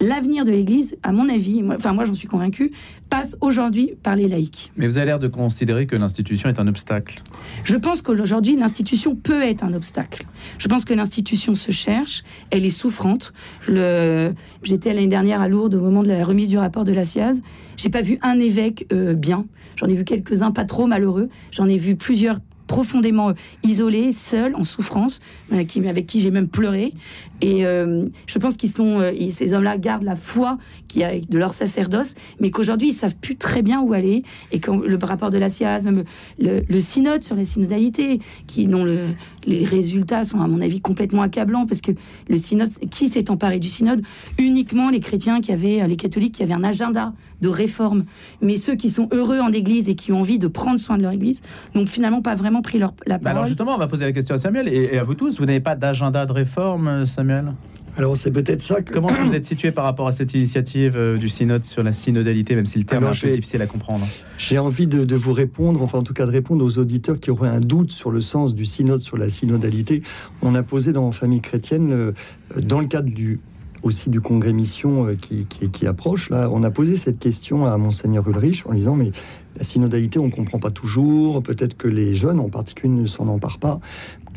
l'avenir 0.00 0.44
de 0.44 0.50
l'Église, 0.50 0.96
à 1.02 1.12
mon 1.12 1.28
avis, 1.28 1.62
enfin 1.68 1.92
moi 1.92 2.04
j'en 2.04 2.14
suis 2.14 2.28
convaincu, 2.28 2.72
passe 3.10 3.36
aujourd'hui 3.40 3.92
par 4.02 4.16
les 4.16 4.28
laïcs. 4.28 4.72
Mais 4.76 4.86
vous 4.86 4.98
avez 4.98 5.06
l'air 5.06 5.18
de 5.18 5.28
considérer 5.28 5.86
que 5.86 5.96
l'institution 5.96 6.48
est 6.48 6.58
un 6.58 6.66
obstacle. 6.66 7.22
Je 7.64 7.76
pense 7.76 8.02
qu'aujourd'hui 8.02 8.56
l'institution 8.56 9.14
peut 9.14 9.42
être 9.42 9.64
un 9.64 9.72
obstacle. 9.74 10.26
Je 10.58 10.68
pense 10.68 10.84
que 10.84 10.94
l'institution 10.94 11.54
se 11.54 11.70
cherche, 11.70 12.22
elle 12.50 12.64
est 12.64 12.70
souffrante. 12.70 13.32
J'étais 13.66 14.92
l'année 14.92 15.06
dernière 15.06 15.40
à 15.40 15.48
Lourdes 15.48 15.74
au 15.74 15.80
moment 15.80 16.02
de 16.02 16.08
la 16.08 16.24
remise 16.24 16.48
du 16.48 16.58
rapport 16.58 16.84
de 16.84 16.92
la 16.92 17.04
SIAZ. 17.04 17.40
J'ai 17.76 17.90
pas 17.90 18.02
vu 18.02 18.18
un 18.22 18.38
évêque 18.38 18.86
euh, 18.92 19.14
bien. 19.14 19.46
J'en 19.76 19.88
ai 19.88 19.94
vu 19.94 20.04
quelques-uns 20.04 20.52
pas 20.52 20.64
trop 20.64 20.86
malheureux. 20.86 21.28
J'en 21.50 21.68
ai 21.68 21.76
vu 21.76 21.96
plusieurs 21.96 22.38
profondément 22.66 23.32
isolés, 23.62 24.12
seuls, 24.12 24.54
en 24.54 24.64
souffrance, 24.64 25.20
euh, 25.52 25.64
avec 25.88 26.06
qui 26.06 26.20
j'ai 26.20 26.30
même 26.30 26.48
pleuré. 26.48 26.92
Et 27.40 27.66
euh, 27.66 28.06
je 28.26 28.38
pense 28.38 28.56
qu'ils 28.56 28.70
sont, 28.70 29.00
euh, 29.00 29.12
ces 29.30 29.52
hommes-là 29.52 29.76
gardent 29.76 30.04
la 30.04 30.16
foi 30.16 30.58
qui 30.88 31.02
de 31.02 31.38
leur 31.38 31.52
sacerdoce, 31.52 32.14
mais 32.40 32.50
qu'aujourd'hui 32.50 32.88
ils 32.88 32.94
savent 32.94 33.16
plus 33.16 33.36
très 33.36 33.62
bien 33.62 33.80
où 33.80 33.92
aller. 33.92 34.22
Et 34.52 34.60
que 34.60 34.70
le 34.70 34.98
rapport 35.02 35.30
de 35.30 35.38
la 35.38 35.48
SIAZ, 35.48 35.84
même 35.84 36.04
le, 36.38 36.80
synode 36.80 37.22
sur 37.22 37.36
les 37.36 37.44
synodalités, 37.44 38.20
qui 38.46 38.66
dont 38.66 38.84
le, 38.84 38.98
les 39.46 39.64
résultats 39.64 40.24
sont 40.24 40.40
à 40.40 40.46
mon 40.46 40.60
avis 40.60 40.80
complètement 40.80 41.22
accablants, 41.22 41.66
parce 41.66 41.80
que 41.80 41.92
le 42.28 42.36
synode, 42.36 42.70
qui 42.90 43.08
s'est 43.08 43.30
emparé 43.30 43.58
du 43.58 43.68
synode? 43.68 44.02
Uniquement 44.38 44.90
les 44.90 45.00
chrétiens 45.00 45.40
qui 45.40 45.52
avaient, 45.52 45.86
les 45.86 45.96
catholiques 45.96 46.34
qui 46.36 46.42
avaient 46.42 46.54
un 46.54 46.64
agenda 46.64 47.12
de 47.44 47.48
réforme. 47.48 48.04
Mais 48.40 48.56
ceux 48.56 48.74
qui 48.74 48.88
sont 48.88 49.08
heureux 49.12 49.40
en 49.40 49.52
Église 49.52 49.88
et 49.88 49.94
qui 49.94 50.12
ont 50.12 50.20
envie 50.20 50.38
de 50.38 50.46
prendre 50.46 50.78
soin 50.78 50.96
de 50.96 51.02
leur 51.02 51.12
Église 51.12 51.42
n'ont 51.74 51.86
finalement 51.86 52.22
pas 52.22 52.34
vraiment 52.34 52.53
pris 52.62 52.78
leur, 52.78 52.94
la 53.06 53.18
parole. 53.18 53.36
alors 53.36 53.46
justement, 53.46 53.74
on 53.74 53.78
va 53.78 53.88
poser 53.88 54.04
la 54.04 54.12
question 54.12 54.34
à 54.34 54.38
Samuel 54.38 54.68
et, 54.68 54.98
à 54.98 55.04
vous 55.04 55.14
tous. 55.14 55.38
Vous 55.38 55.46
n'avez 55.46 55.60
pas 55.60 55.76
d'agenda 55.76 56.26
de 56.26 56.32
réforme, 56.32 57.04
Samuel? 57.06 57.52
Alors 57.96 58.16
c'est 58.16 58.32
peut-être 58.32 58.60
ça 58.60 58.82
que... 58.82 58.92
Comment 58.92 59.08
vous 59.08 59.34
êtes 59.34 59.44
situé 59.44 59.70
par 59.70 59.84
rapport 59.84 60.08
à 60.08 60.12
cette 60.12 60.34
initiative 60.34 60.94
euh, 60.96 61.16
du 61.16 61.28
synode 61.28 61.64
sur 61.64 61.84
la 61.84 61.92
synodalité, 61.92 62.56
même 62.56 62.66
si 62.66 62.78
le 62.78 62.84
terme 62.84 63.04
est 63.04 63.08
un 63.08 63.12
peu 63.12 63.30
difficile 63.30 63.62
à 63.62 63.66
comprendre? 63.66 64.06
J'ai 64.36 64.58
envie 64.58 64.88
de, 64.88 65.04
de, 65.04 65.16
vous 65.16 65.32
répondre, 65.32 65.80
enfin 65.80 65.98
en 65.98 66.02
tout 66.02 66.14
cas 66.14 66.26
de 66.26 66.32
répondre 66.32 66.64
aux 66.64 66.78
auditeurs 66.78 67.20
qui 67.20 67.30
auraient 67.30 67.48
un 67.48 67.60
doute 67.60 67.92
sur 67.92 68.10
le 68.10 68.20
sens 68.20 68.54
du 68.54 68.64
synode 68.64 69.00
sur 69.00 69.16
la 69.16 69.28
synodalité. 69.28 70.02
On 70.42 70.56
a 70.56 70.64
posé 70.64 70.92
dans 70.92 71.12
Famille 71.12 71.40
chrétienne, 71.40 71.92
euh, 71.92 72.12
dans 72.60 72.80
le 72.80 72.86
cadre 72.86 73.10
du 73.10 73.38
aussi 73.84 74.10
du 74.10 74.20
congrès 74.20 74.52
mission 74.52 75.06
euh, 75.06 75.14
qui, 75.14 75.46
qui, 75.46 75.86
approche, 75.86 76.30
là, 76.30 76.48
on 76.50 76.62
a 76.62 76.70
posé 76.70 76.96
cette 76.96 77.18
question 77.18 77.66
à 77.66 77.76
Monseigneur 77.76 78.26
Ulrich 78.28 78.64
en 78.66 78.72
disant 78.72 78.96
Mais 78.96 79.12
la 79.56 79.64
synodalité, 79.64 80.18
on 80.18 80.26
ne 80.26 80.30
comprend 80.30 80.58
pas 80.58 80.70
toujours, 80.70 81.42
peut-être 81.42 81.76
que 81.76 81.88
les 81.88 82.14
jeunes 82.14 82.40
en 82.40 82.48
particulier 82.48 82.92
ne 82.92 83.06
s'en 83.06 83.28
emparent 83.28 83.58
pas. 83.58 83.80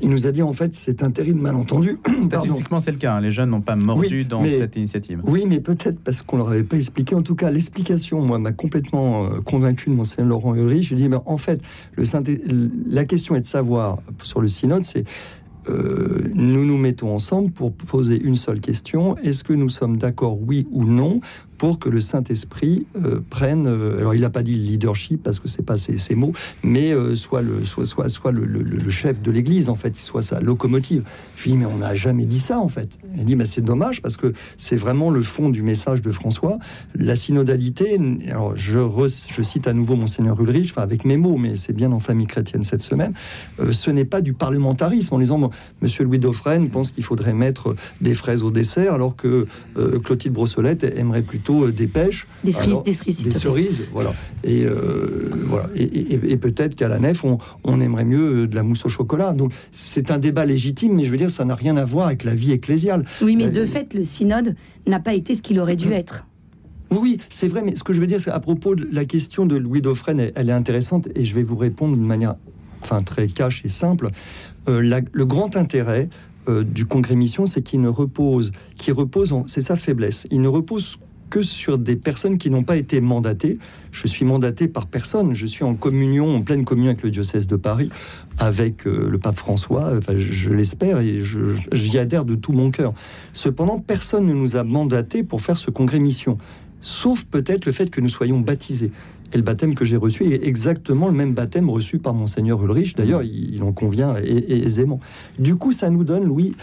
Il 0.01 0.09
nous 0.09 0.27
a 0.27 0.31
dit 0.31 0.43
en 0.43 0.53
fait 0.53 0.75
c'est 0.75 1.01
un 1.01 1.09
terrible 1.09 1.41
malentendu. 1.41 1.97
Statistiquement 2.21 2.79
c'est 2.79 2.91
le 2.91 2.97
cas, 2.97 3.15
hein. 3.15 3.21
les 3.21 3.31
jeunes 3.31 3.49
n'ont 3.49 3.61
pas 3.61 3.75
mordu 3.75 4.25
dans 4.25 4.43
cette 4.43 4.75
initiative. 4.75 5.21
Oui 5.23 5.45
mais 5.47 5.59
peut-être 5.59 5.99
parce 5.99 6.21
qu'on 6.21 6.37
leur 6.37 6.49
avait 6.49 6.63
pas 6.63 6.77
expliqué. 6.77 7.15
En 7.15 7.23
tout 7.23 7.35
cas 7.35 7.49
l'explication 7.49 8.21
moi 8.21 8.37
m'a 8.37 8.51
complètement 8.51 9.25
euh, 9.25 9.41
convaincu 9.41 9.89
de 9.89 9.95
Monseigneur 9.95 10.29
Laurent 10.29 10.53
Ulrich. 10.53 10.89
Je 10.89 10.95
dis 10.95 11.09
mais 11.09 11.17
en 11.25 11.37
fait 11.37 11.61
le 11.95 12.03
la 12.87 13.05
question 13.05 13.35
est 13.35 13.41
de 13.41 13.47
savoir 13.47 13.97
sur 14.21 14.39
le 14.39 14.47
synode 14.47 14.85
c'est 14.85 15.05
euh, 15.69 16.29
nous 16.33 16.65
nous 16.65 16.77
mettons 16.77 17.13
ensemble 17.13 17.51
pour 17.51 17.73
poser 17.73 18.21
une 18.21 18.35
seule 18.35 18.61
question. 18.61 19.17
Est-ce 19.17 19.43
que 19.43 19.53
nous 19.53 19.69
sommes 19.69 19.97
d'accord, 19.97 20.39
oui 20.41 20.67
ou 20.71 20.85
non, 20.85 21.19
pour 21.57 21.79
que 21.79 21.89
le 21.89 22.01
Saint-Esprit 22.01 22.85
euh, 23.03 23.19
prenne, 23.29 23.67
euh, 23.67 23.99
alors 23.99 24.13
il 24.13 24.21
n'a 24.21 24.29
pas 24.29 24.43
dit 24.43 24.55
le 24.55 24.63
leadership 24.63 25.23
parce 25.23 25.39
que 25.39 25.47
c'est 25.47 25.65
pas 25.65 25.77
ses, 25.77 26.15
mots, 26.15 26.33
mais 26.63 26.93
euh, 26.93 27.15
soit, 27.15 27.41
le, 27.41 27.65
soit, 27.65 27.85
soit, 27.85 28.09
soit 28.09 28.31
le, 28.31 28.89
chef 28.89 29.21
de 29.21 29.31
l'Église 29.31 29.69
en 29.69 29.75
fait, 29.75 29.95
soit 29.95 30.21
sa 30.21 30.39
locomotive. 30.39 31.03
Je 31.35 31.43
lui 31.43 31.51
dis 31.51 31.57
mais 31.57 31.65
on 31.65 31.77
n'a 31.77 31.95
jamais 31.95 32.25
dit 32.25 32.39
ça 32.39 32.59
en 32.59 32.67
fait. 32.67 32.97
Il 33.17 33.25
dit 33.25 33.35
mais 33.35 33.45
c'est 33.45 33.61
dommage 33.61 34.01
parce 34.01 34.17
que 34.17 34.33
c'est 34.57 34.75
vraiment 34.75 35.09
le 35.09 35.23
fond 35.23 35.49
du 35.49 35.61
message 35.61 36.01
de 36.01 36.11
François. 36.11 36.59
La 36.95 37.15
synodalité, 37.15 37.99
alors 38.29 38.55
je, 38.55 38.79
je 39.29 39.41
cite 39.41 39.67
à 39.67 39.73
nouveau 39.73 39.95
monseigneur 39.95 40.39
Ulrich, 40.39 40.71
enfin 40.71 40.83
avec 40.83 41.05
mes 41.05 41.17
mots, 41.17 41.37
mais 41.37 41.55
c'est 41.55 41.73
bien 41.73 41.91
en 41.91 41.99
famille 41.99 42.27
chrétienne 42.27 42.63
cette 42.63 42.81
semaine, 42.81 43.13
ce 43.71 43.89
n'est 43.91 44.05
pas 44.05 44.21
du 44.21 44.33
parlementarisme 44.33 45.15
en 45.15 45.19
disant 45.19 45.49
Monsieur 45.81 46.03
Louis 46.03 46.19
Dauphren 46.19 46.69
pense 46.69 46.91
qu'il 46.91 47.03
faudrait 47.03 47.33
mettre 47.33 47.75
des 48.01 48.13
fraises 48.13 48.43
au 48.43 48.51
dessert 48.51 48.93
alors 48.93 49.15
que 49.15 49.47
Clotilde 50.03 50.33
Brossolette 50.33 50.83
aimerait 50.83 51.21
plutôt 51.21 51.46
euh, 51.49 51.71
des 51.71 51.87
pêches. 51.87 52.27
Des 52.43 52.51
cerises, 52.51 52.83
des 52.83 52.93
cerises. 52.93 53.23
Des 53.23 53.31
cerises, 53.31 53.87
voilà. 53.91 54.13
Et, 54.43 54.65
euh, 54.65 55.29
voilà. 55.45 55.67
et, 55.75 56.37
peut-être 56.37 56.75
qu'à 56.75 56.87
la 56.87 56.99
nef, 56.99 57.23
on, 57.23 57.81
aimerait 57.81 58.05
mieux 58.05 58.43
euh, 58.43 58.47
de 58.47 58.55
la 58.55 58.63
mousse 58.63 58.85
au 58.85 58.89
chocolat. 58.89 59.33
Donc 59.33 59.53
c'est 59.71 60.11
un 60.11 60.17
débat 60.17 60.45
légitime, 60.45 60.95
mais 60.95 61.03
je 61.03 61.11
veux 61.11 61.17
dire, 61.17 61.29
ça 61.29 61.45
n'a 61.45 61.55
rien 61.55 61.77
à 61.77 61.85
voir 61.85 62.07
avec 62.07 62.23
la 62.23 62.35
vie 62.35 62.51
ecclésiale. 62.51 63.05
Oui, 63.21 63.35
mais 63.35 63.49
de 63.49 63.65
fait, 63.65 63.93
le 63.93 64.03
synode 64.03 64.55
n'a 64.85 64.99
pas 64.99 65.13
été 65.13 65.35
ce 65.35 65.41
qu'il 65.41 65.59
aurait 65.59 65.75
dû 65.75 65.91
être. 65.91 66.25
Oui, 66.91 67.17
c'est 67.29 67.49
vrai, 67.49 67.61
mais 67.63 67.75
ce 67.75 67.83
que 67.83 67.91
je 67.91 67.99
veux 67.99 68.07
dire, 68.07 68.21
c'est 68.21 68.31
à 68.31 68.39
propos 68.39 68.75
de 68.75 68.87
la 68.91 69.05
question 69.05 69.45
de 69.45 69.57
Louis 69.57 69.81
Dauphren, 69.81 70.31
elle, 70.33 70.49
est 70.49 70.53
intéressante 70.53 71.09
et 71.15 71.25
je 71.25 71.35
vais 71.35 71.43
vous 71.43 71.57
répondre 71.57 71.95
d'une 71.95 72.05
manière 72.05 72.35
enfin, 72.81 73.03
très 73.03 73.27
cash 73.27 73.63
et 73.65 73.69
simple. 73.69 74.09
le 74.67 75.23
grand 75.25 75.57
intérêt 75.57 76.09
du 76.47 76.85
congrès 76.85 77.15
mission, 77.15 77.45
c'est 77.45 77.61
qu'il 77.61 77.81
ne 77.81 77.89
repose, 77.89 78.53
qui 78.77 78.93
repose, 78.93 79.35
c'est 79.47 79.61
sa 79.61 79.75
faiblesse. 79.75 80.27
Il 80.31 80.41
ne 80.41 80.47
repose 80.47 80.97
que 81.29 81.41
sur 81.41 81.77
des 81.77 81.95
personnes 81.95 82.37
qui 82.37 82.49
n'ont 82.49 82.63
pas 82.63 82.77
été 82.77 83.01
mandatées. 83.01 83.59
Je 83.91 84.07
suis 84.07 84.25
mandaté 84.25 84.67
par 84.67 84.87
personne. 84.87 85.33
Je 85.33 85.45
suis 85.45 85.63
en 85.63 85.75
communion, 85.75 86.35
en 86.35 86.41
pleine 86.41 86.65
communion 86.65 86.91
avec 86.91 87.03
le 87.03 87.09
diocèse 87.09 87.47
de 87.47 87.55
Paris, 87.55 87.89
avec 88.37 88.87
euh, 88.87 89.09
le 89.09 89.17
pape 89.17 89.37
François. 89.37 89.93
Je, 90.15 90.51
l'espère 90.51 90.99
et 90.99 91.19
j'y 91.71 91.97
adhère 91.97 92.25
de 92.25 92.35
tout 92.35 92.53
mon 92.53 92.71
cœur. 92.71 92.93
Cependant, 93.33 93.79
personne 93.79 94.25
ne 94.25 94.33
nous 94.33 94.55
a 94.55 94.63
mandaté 94.63 95.23
pour 95.23 95.41
faire 95.41 95.57
ce 95.57 95.71
congrès 95.71 95.99
mission, 95.99 96.37
sauf 96.81 97.23
peut-être 97.25 97.65
le 97.65 97.71
fait 97.71 97.89
que 97.89 98.01
nous 98.01 98.09
soyons 98.09 98.39
baptisés. 98.39 98.91
Et 99.33 99.37
le 99.37 99.43
baptême 99.43 99.75
que 99.75 99.83
j'ai 99.83 99.97
reçu 99.97 100.31
est 100.31 100.47
exactement 100.47 101.07
le 101.07 101.13
même 101.13 101.33
baptême 101.33 101.69
reçu 101.69 101.99
par 101.99 102.13
monseigneur 102.13 102.63
Ulrich. 102.63 102.95
D'ailleurs, 102.95 103.23
il, 103.23 103.61
en 103.61 103.73
convient 103.73 104.15
aisément. 104.15 105.01
Du 105.37 105.55
coup, 105.55 105.73
ça 105.73 105.89
nous 105.89 106.05
donne, 106.05 106.23
Louis, 106.23 106.53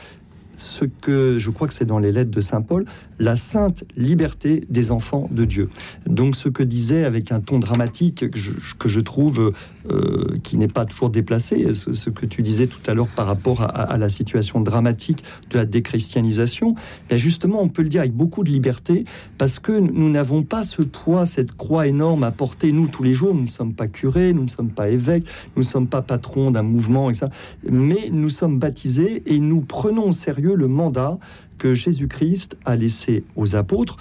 ce 0.57 0.85
que 0.85 1.39
je 1.39 1.51
crois 1.51 1.69
que 1.69 1.75
c'est 1.75 1.85
dans 1.85 1.99
les 1.99 2.13
lettres 2.13 2.31
de 2.31 2.41
Saint 2.41 2.63
Paul, 2.63 2.85
la 3.19 3.37
sainte 3.37 3.85
liberté 3.97 4.65
des 4.69 4.91
enfants 4.91 5.29
de 5.31 5.45
Dieu. 5.45 5.71
Donc 6.07 6.37
ce 6.37 6.49
que 6.49 6.63
disait 6.63 7.05
avec 7.05 7.33
un 7.33 7.41
ton 7.41 7.59
dramatique 7.59 8.31
que 8.31 8.89
je, 8.89 9.01
trouve 9.01 9.53
euh, 9.91 10.39
qui 10.43 10.57
n'est 10.57 10.69
pas 10.69 10.85
toujours 10.85 11.11
déplacé, 11.11 11.75
ce, 11.75 12.11
que 12.11 12.27
tu 12.27 12.43
disais 12.43 12.67
tout 12.67 12.81
à 12.87 12.95
l'heure 12.95 13.09
par 13.09 13.27
rapport 13.27 13.63
à, 13.63 13.97
la 13.99 14.09
situation 14.09 14.61
dramatique 14.61 15.23
de 15.51 15.59
la 15.59 15.65
déchristianisation, 15.65 16.75
et 17.11 17.19
justement 17.19 17.63
on 17.63 17.69
peut 17.69 17.83
le 17.83 17.89
dire 17.89 18.01
avec 18.01 18.15
beaucoup 18.15 18.43
de 18.43 18.51
liberté 18.51 19.05
parce 19.39 19.59
que 19.59 19.73
nous 19.73 20.11
n'avons 20.11 20.43
pas 20.43 20.65
ce 20.65 20.83
poids, 20.83 21.27
cette 21.27 21.57
croix 21.57 21.87
énorme 21.87 22.25
à 22.25 22.31
porter 22.31 22.73
nous 22.73 22.89
tous 22.89 23.03
les 23.03 23.15
jours. 23.15 23.35
Nous 23.35 23.43
ne 23.43 23.47
sommes 23.47 23.75
pas 23.75 23.87
curés, 23.87 24.33
nous 24.33 24.45
ne 24.45 24.49
sommes 24.49 24.71
pas 24.71 24.89
évêques, 24.89 25.25
nous 25.57 25.63
ne 25.63 25.69
sommes 25.69 25.87
pas 25.87 26.03
patrons 26.03 26.51
d'un 26.51 26.63
mouvement 26.63 27.11
et 27.11 27.15
ça, 27.15 27.31
mais 27.69 28.11
nous 28.11 28.31
sommes 28.31 28.59
baptisés 28.59 29.23
et 29.27 29.39
nous 29.39 29.61
prenons 29.61 30.09
au 30.09 30.13
sérieux 30.13 30.44
le 30.53 30.69
mandat 30.69 31.19
que 31.59 31.75
Jésus-Christ 31.75 32.57
a 32.65 32.77
laissé 32.77 33.25
aux 33.37 33.57
apôtres, 33.57 33.97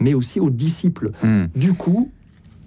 mais 0.00 0.14
aussi 0.14 0.40
aux 0.40 0.50
disciples. 0.50 1.12
Hmm. 1.22 1.46
Du 1.54 1.72
coup, 1.72 2.10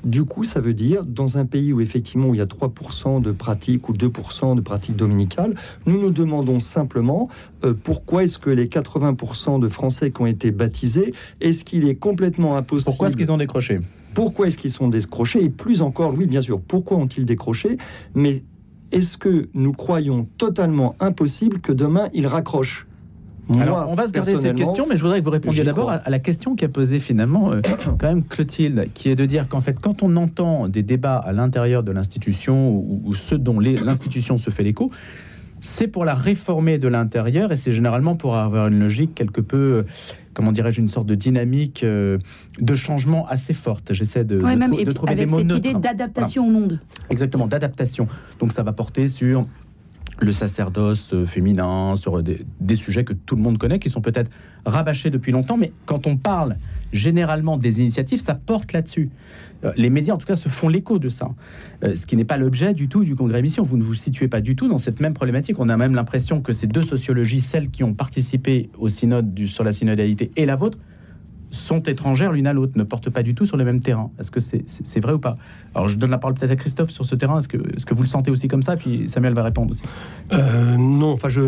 du 0.04 0.24
coup, 0.24 0.46
ça 0.46 0.62
veut 0.62 0.74
dire, 0.74 1.04
dans 1.04 1.38
un 1.38 1.46
pays 1.46 1.74
où 1.74 1.82
effectivement 1.82 2.34
il 2.34 2.38
y 2.38 2.42
a 2.42 2.46
3% 2.46 3.22
de 3.22 3.32
pratiques 3.32 3.90
ou 3.90 3.94
2% 3.94 4.56
de 4.56 4.62
pratiques 4.62 4.96
dominicales, 4.96 5.56
nous 5.86 6.00
nous 6.00 6.12
demandons 6.12 6.60
simplement 6.60 7.28
euh, 7.66 7.74
pourquoi 7.74 8.24
est-ce 8.24 8.40
que 8.40 8.50
les 8.50 8.68
80% 8.68 9.60
de 9.60 9.68
Français 9.68 10.12
qui 10.12 10.22
ont 10.22 10.26
été 10.26 10.52
baptisés, 10.52 11.14
est-ce 11.42 11.66
qu'il 11.66 11.88
est 11.88 11.96
complètement 11.96 12.56
impossible... 12.56 12.86
Pourquoi 12.86 13.08
est-ce 13.10 13.18
qu'ils 13.18 13.32
ont 13.32 13.38
décroché? 13.38 13.82
Pourquoi 14.14 14.48
est-ce 14.48 14.58
qu'ils 14.58 14.72
sont 14.72 14.88
décrochés? 14.88 15.44
Et 15.44 15.50
plus 15.50 15.82
encore, 15.82 16.14
oui, 16.18 16.28
bien 16.28 16.42
sûr, 16.42 16.62
pourquoi 16.62 16.98
ont-ils 16.98 17.26
décroché? 17.26 17.78
Mais 18.16 18.44
est-ce 18.92 19.18
que 19.18 19.50
nous 19.54 19.74
croyons 19.74 20.28
totalement 20.38 20.96
impossible 21.00 21.60
que 21.60 21.72
demain 21.72 22.10
ils 22.14 22.26
raccrochent? 22.26 22.88
Alors, 23.60 23.88
on 23.90 23.96
va 23.96 24.08
se 24.08 24.14
garder 24.14 24.38
cette 24.38 24.56
question, 24.56 24.86
mais 24.88 24.98
je 24.98 25.02
voudrais 25.02 25.20
que 25.20 25.26
vous 25.26 25.32
répondiez 25.32 25.64
d'abord 25.64 25.90
à, 25.90 26.10
la 26.10 26.20
question 26.20 26.56
qui 26.56 26.66
a 26.66 26.70
posé 26.70 27.00
finalement 27.00 27.52
euh, 27.52 27.62
quand 28.00 28.08
même 28.08 28.24
Clotilde, 28.24 28.90
qui 28.94 29.10
est 29.10 29.16
de 29.16 29.26
dire 29.26 29.50
qu'en 29.50 29.62
fait, 29.62 29.78
quand 29.80 30.04
on 30.04 30.16
entend 30.16 30.68
des 30.68 30.84
débats 30.84 31.18
à 31.18 31.32
l'intérieur 31.32 31.84
de 31.84 31.92
l'institution 31.92 32.70
ou, 32.72 33.02
ou 33.06 33.14
ceux 33.14 33.38
dont 33.38 33.60
l'institution 33.60 34.38
se 34.38 34.50
fait 34.50 34.64
l'écho, 34.64 34.90
c'est 35.62 35.88
pour 35.88 36.06
la 36.06 36.16
réformer 36.16 36.78
de 36.78 36.88
l'intérieur 36.88 37.52
et 37.52 37.56
c'est 37.56 37.72
généralement 37.72 38.16
pour 38.16 38.36
avoir 38.36 38.68
une 38.68 38.80
logique 38.80 39.16
quelque 39.16 39.42
peu, 39.42 39.58
euh, 39.58 39.84
comment 40.34 40.52
dirais-je, 40.52 40.80
une 40.80 40.88
sorte 40.88 41.08
de 41.08 41.16
dynamique 41.16 41.84
euh, 41.84 42.18
de 42.60 42.76
changement 42.76 43.28
assez 43.28 43.54
forte. 43.54 43.94
J'essaie 43.94 44.24
de, 44.24 44.38
de, 44.38 44.92
trouver 44.92 45.14
avec 45.14 45.28
des 45.28 45.32
mots 45.32 45.40
cette 45.40 45.58
idée 45.58 45.74
d'adaptation 45.74 46.48
au 46.48 46.50
monde. 46.50 46.80
Exactement, 47.10 47.48
d'adaptation. 47.48 48.08
Donc 48.40 48.52
ça 48.52 48.64
va 48.64 48.74
porter 48.74 49.08
sur 49.08 49.46
le 50.22 50.32
sacerdoce 50.32 51.14
euh, 51.14 51.26
féminin, 51.26 51.96
sur 51.96 52.22
des, 52.24 52.76
sujets 52.76 53.04
que 53.04 53.14
tout 53.14 53.36
le 53.36 53.42
monde 53.42 53.58
connaît, 53.58 53.80
qui 53.80 53.90
sont 53.90 54.02
peut-être 54.02 54.30
rabâchés 54.66 55.10
depuis 55.10 55.32
longtemps, 55.32 55.58
mais 55.58 55.72
quand 55.86 56.08
on 56.08 56.18
parle 56.18 56.58
généralement 56.92 57.58
des 57.58 57.82
initiatives, 57.82 58.20
ça 58.20 58.36
porte 58.36 58.74
là-dessus. 58.74 59.10
Euh, 59.64 59.72
les 59.76 59.90
médias, 59.90 60.14
en 60.14 60.18
tout 60.18 60.26
cas, 60.26 60.36
se 60.36 60.50
font 60.50 60.70
l'écho 60.70 61.00
de 61.00 61.10
ça. 61.10 61.30
Euh, 61.84 61.96
ce 61.96 62.06
qui 62.06 62.16
n'est 62.16 62.26
pas 62.26 62.38
l'objet 62.38 62.74
du 62.74 62.88
tout 62.88 63.04
du 63.04 63.16
congrès 63.16 63.40
émission. 63.40 63.64
Vous 63.64 63.78
ne 63.78 63.84
vous 63.84 63.94
situez 63.94 64.28
pas 64.28 64.42
du 64.42 64.56
tout 64.56 64.68
dans 64.68 64.78
cette 64.78 65.00
même 65.00 65.14
problématique. 65.14 65.60
On 65.60 65.70
a 65.70 65.78
même 65.78 65.96
l'impression 65.96 66.42
que 66.42 66.54
ces 66.54 66.68
deux 66.68 66.84
sociologies, 66.84 67.42
celles 67.42 67.70
qui 67.70 67.84
ont 67.84 67.94
participé 67.94 68.70
au 68.78 68.88
synode 68.88 69.48
sur 69.48 69.64
la 69.64 69.74
synodalité 69.74 70.32
et 70.36 70.46
la 70.46 70.56
vôtre, 70.56 70.78
sont 71.52 71.82
étrangères 71.84 72.32
l'une 72.32 72.48
à 72.48 72.54
l'autre, 72.54 72.74
ne 72.76 72.84
portent 72.84 73.10
pas 73.10 73.24
du 73.24 73.36
tout 73.36 73.46
sur 73.46 73.58
le 73.58 73.64
même 73.64 73.80
terrain. 73.80 74.12
Est-ce 74.20 74.32
que 74.32 74.40
c'est 74.40 75.00
vrai 75.00 75.14
ou 75.14 75.20
pas? 75.20 75.36
Alors 75.76 75.88
je 75.88 75.98
donne 75.98 76.10
la 76.12 76.18
parole 76.18 76.36
peut-être 76.36 76.52
à 76.52 76.56
Christophe 76.56 76.90
sur 76.90 77.06
ce 77.06 77.16
terrain. 77.16 77.38
Est-ce 77.38 77.48
que, 77.48 77.58
est 77.58 77.80
-ce 77.80 77.86
que 77.86 77.94
vous 77.94 78.02
le 78.02 78.08
sentez 78.08 78.32
aussi 78.32 78.48
comme 78.48 78.64
ça? 78.64 78.76
Puis 78.76 79.08
Samuel 79.08 79.34
va 79.34 79.44
répondre 79.44 79.72
aussi. 79.72 79.84
Euh, 80.34 80.78
non, 80.78 81.12
enfin 81.12 81.30
je, 81.30 81.42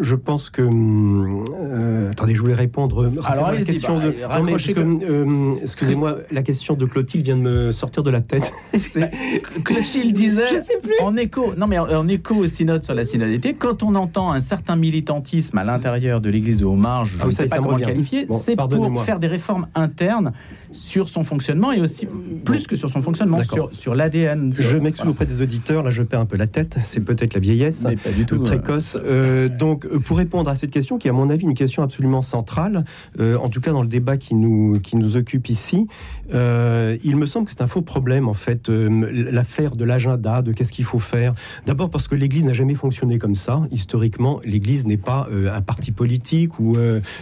je 0.00 0.14
pense 0.14 0.50
que... 0.50 0.62
Euh, 0.62 2.10
attendez, 2.10 2.34
je 2.34 2.40
voulais 2.40 2.54
répondre 2.54 3.10
Alors, 3.24 3.52
la 3.52 3.62
question 3.62 3.98
bah, 3.98 4.04
de... 4.06 5.04
Euh, 5.04 5.54
excusez-moi, 5.62 6.16
la 6.30 6.42
question 6.42 6.74
de 6.74 6.86
Clotilde 6.86 7.24
vient 7.24 7.36
de 7.36 7.42
me 7.42 7.72
sortir 7.72 8.02
de 8.02 8.10
la 8.10 8.20
tête. 8.20 8.52
Clotilde 9.64 10.14
disait, 10.14 10.48
je 10.48 10.60
sais 10.60 10.78
plus. 10.82 10.94
en 11.02 11.16
écho, 11.16 11.54
non 11.56 11.66
mais 11.66 11.78
en, 11.78 12.08
écho 12.08 12.34
au 12.34 12.46
synode 12.46 12.82
sur 12.82 12.94
la 12.94 13.04
synodalité, 13.04 13.54
quand 13.54 13.82
on 13.82 13.94
entend 13.94 14.32
un 14.32 14.40
certain 14.40 14.76
militantisme 14.76 15.58
à 15.58 15.64
l'intérieur 15.64 16.20
de 16.20 16.30
l'Église 16.30 16.60
de 16.60 16.66
marges, 16.66 17.16
je 17.18 17.22
ah, 17.22 17.26
ne 17.26 17.30
sais 17.30 17.46
pas 17.46 17.58
comment 17.58 17.76
le 17.76 17.84
qualifier, 17.84 18.26
c'est 18.30 18.56
pour 18.56 19.02
faire 19.04 19.18
des 19.18 19.28
réformes 19.46 19.68
interne 19.74 20.32
sur 20.76 21.08
son 21.08 21.24
fonctionnement 21.24 21.72
et 21.72 21.80
aussi 21.80 22.06
plus 22.44 22.66
que 22.66 22.76
sur 22.76 22.90
son 22.90 23.02
fonctionnement, 23.02 23.42
sur, 23.42 23.74
sur 23.74 23.94
l'ADN. 23.94 24.52
Je 24.52 24.76
m'excuse 24.76 25.08
auprès 25.08 25.26
des 25.26 25.42
auditeurs, 25.42 25.82
là 25.82 25.90
je 25.90 26.02
perds 26.02 26.20
un 26.20 26.26
peu 26.26 26.36
la 26.36 26.46
tête, 26.46 26.78
c'est 26.84 27.00
peut-être 27.00 27.34
la 27.34 27.40
vieillesse, 27.40 27.84
Mais 27.84 27.96
pas 27.96 28.10
du 28.10 28.26
tout 28.26 28.40
précoce. 28.40 28.96
Euh, 29.04 29.48
donc 29.48 29.86
euh, 29.86 29.98
pour 29.98 30.18
répondre 30.18 30.50
à 30.50 30.54
cette 30.54 30.70
question, 30.70 30.98
qui 30.98 31.08
est 31.08 31.10
à 31.10 31.14
mon 31.14 31.30
avis 31.30 31.44
une 31.44 31.54
question 31.54 31.82
absolument 31.82 32.22
centrale, 32.22 32.84
euh, 33.18 33.36
en 33.38 33.48
tout 33.48 33.60
cas 33.60 33.72
dans 33.72 33.82
le 33.82 33.88
débat 33.88 34.16
qui 34.16 34.34
nous, 34.34 34.78
qui 34.80 34.96
nous 34.96 35.16
occupe 35.16 35.48
ici, 35.48 35.86
il 36.32 37.16
me 37.16 37.26
semble 37.26 37.46
que 37.46 37.52
c'est 37.52 37.62
un 37.62 37.66
faux 37.66 37.82
problème 37.82 38.28
en 38.28 38.34
fait, 38.34 38.68
l'affaire 38.68 39.76
de 39.76 39.84
l'agenda, 39.84 40.42
de 40.42 40.52
qu'est-ce 40.52 40.72
qu'il 40.72 40.84
faut 40.84 40.98
faire. 40.98 41.32
D'abord 41.66 41.90
parce 41.90 42.08
que 42.08 42.14
l'Église 42.14 42.44
n'a 42.44 42.52
jamais 42.52 42.74
fonctionné 42.74 43.18
comme 43.18 43.36
ça. 43.36 43.62
Historiquement, 43.70 44.40
l'Église 44.44 44.86
n'est 44.86 44.96
pas 44.96 45.28
un 45.30 45.60
parti 45.60 45.92
politique 45.92 46.58
ou 46.58 46.76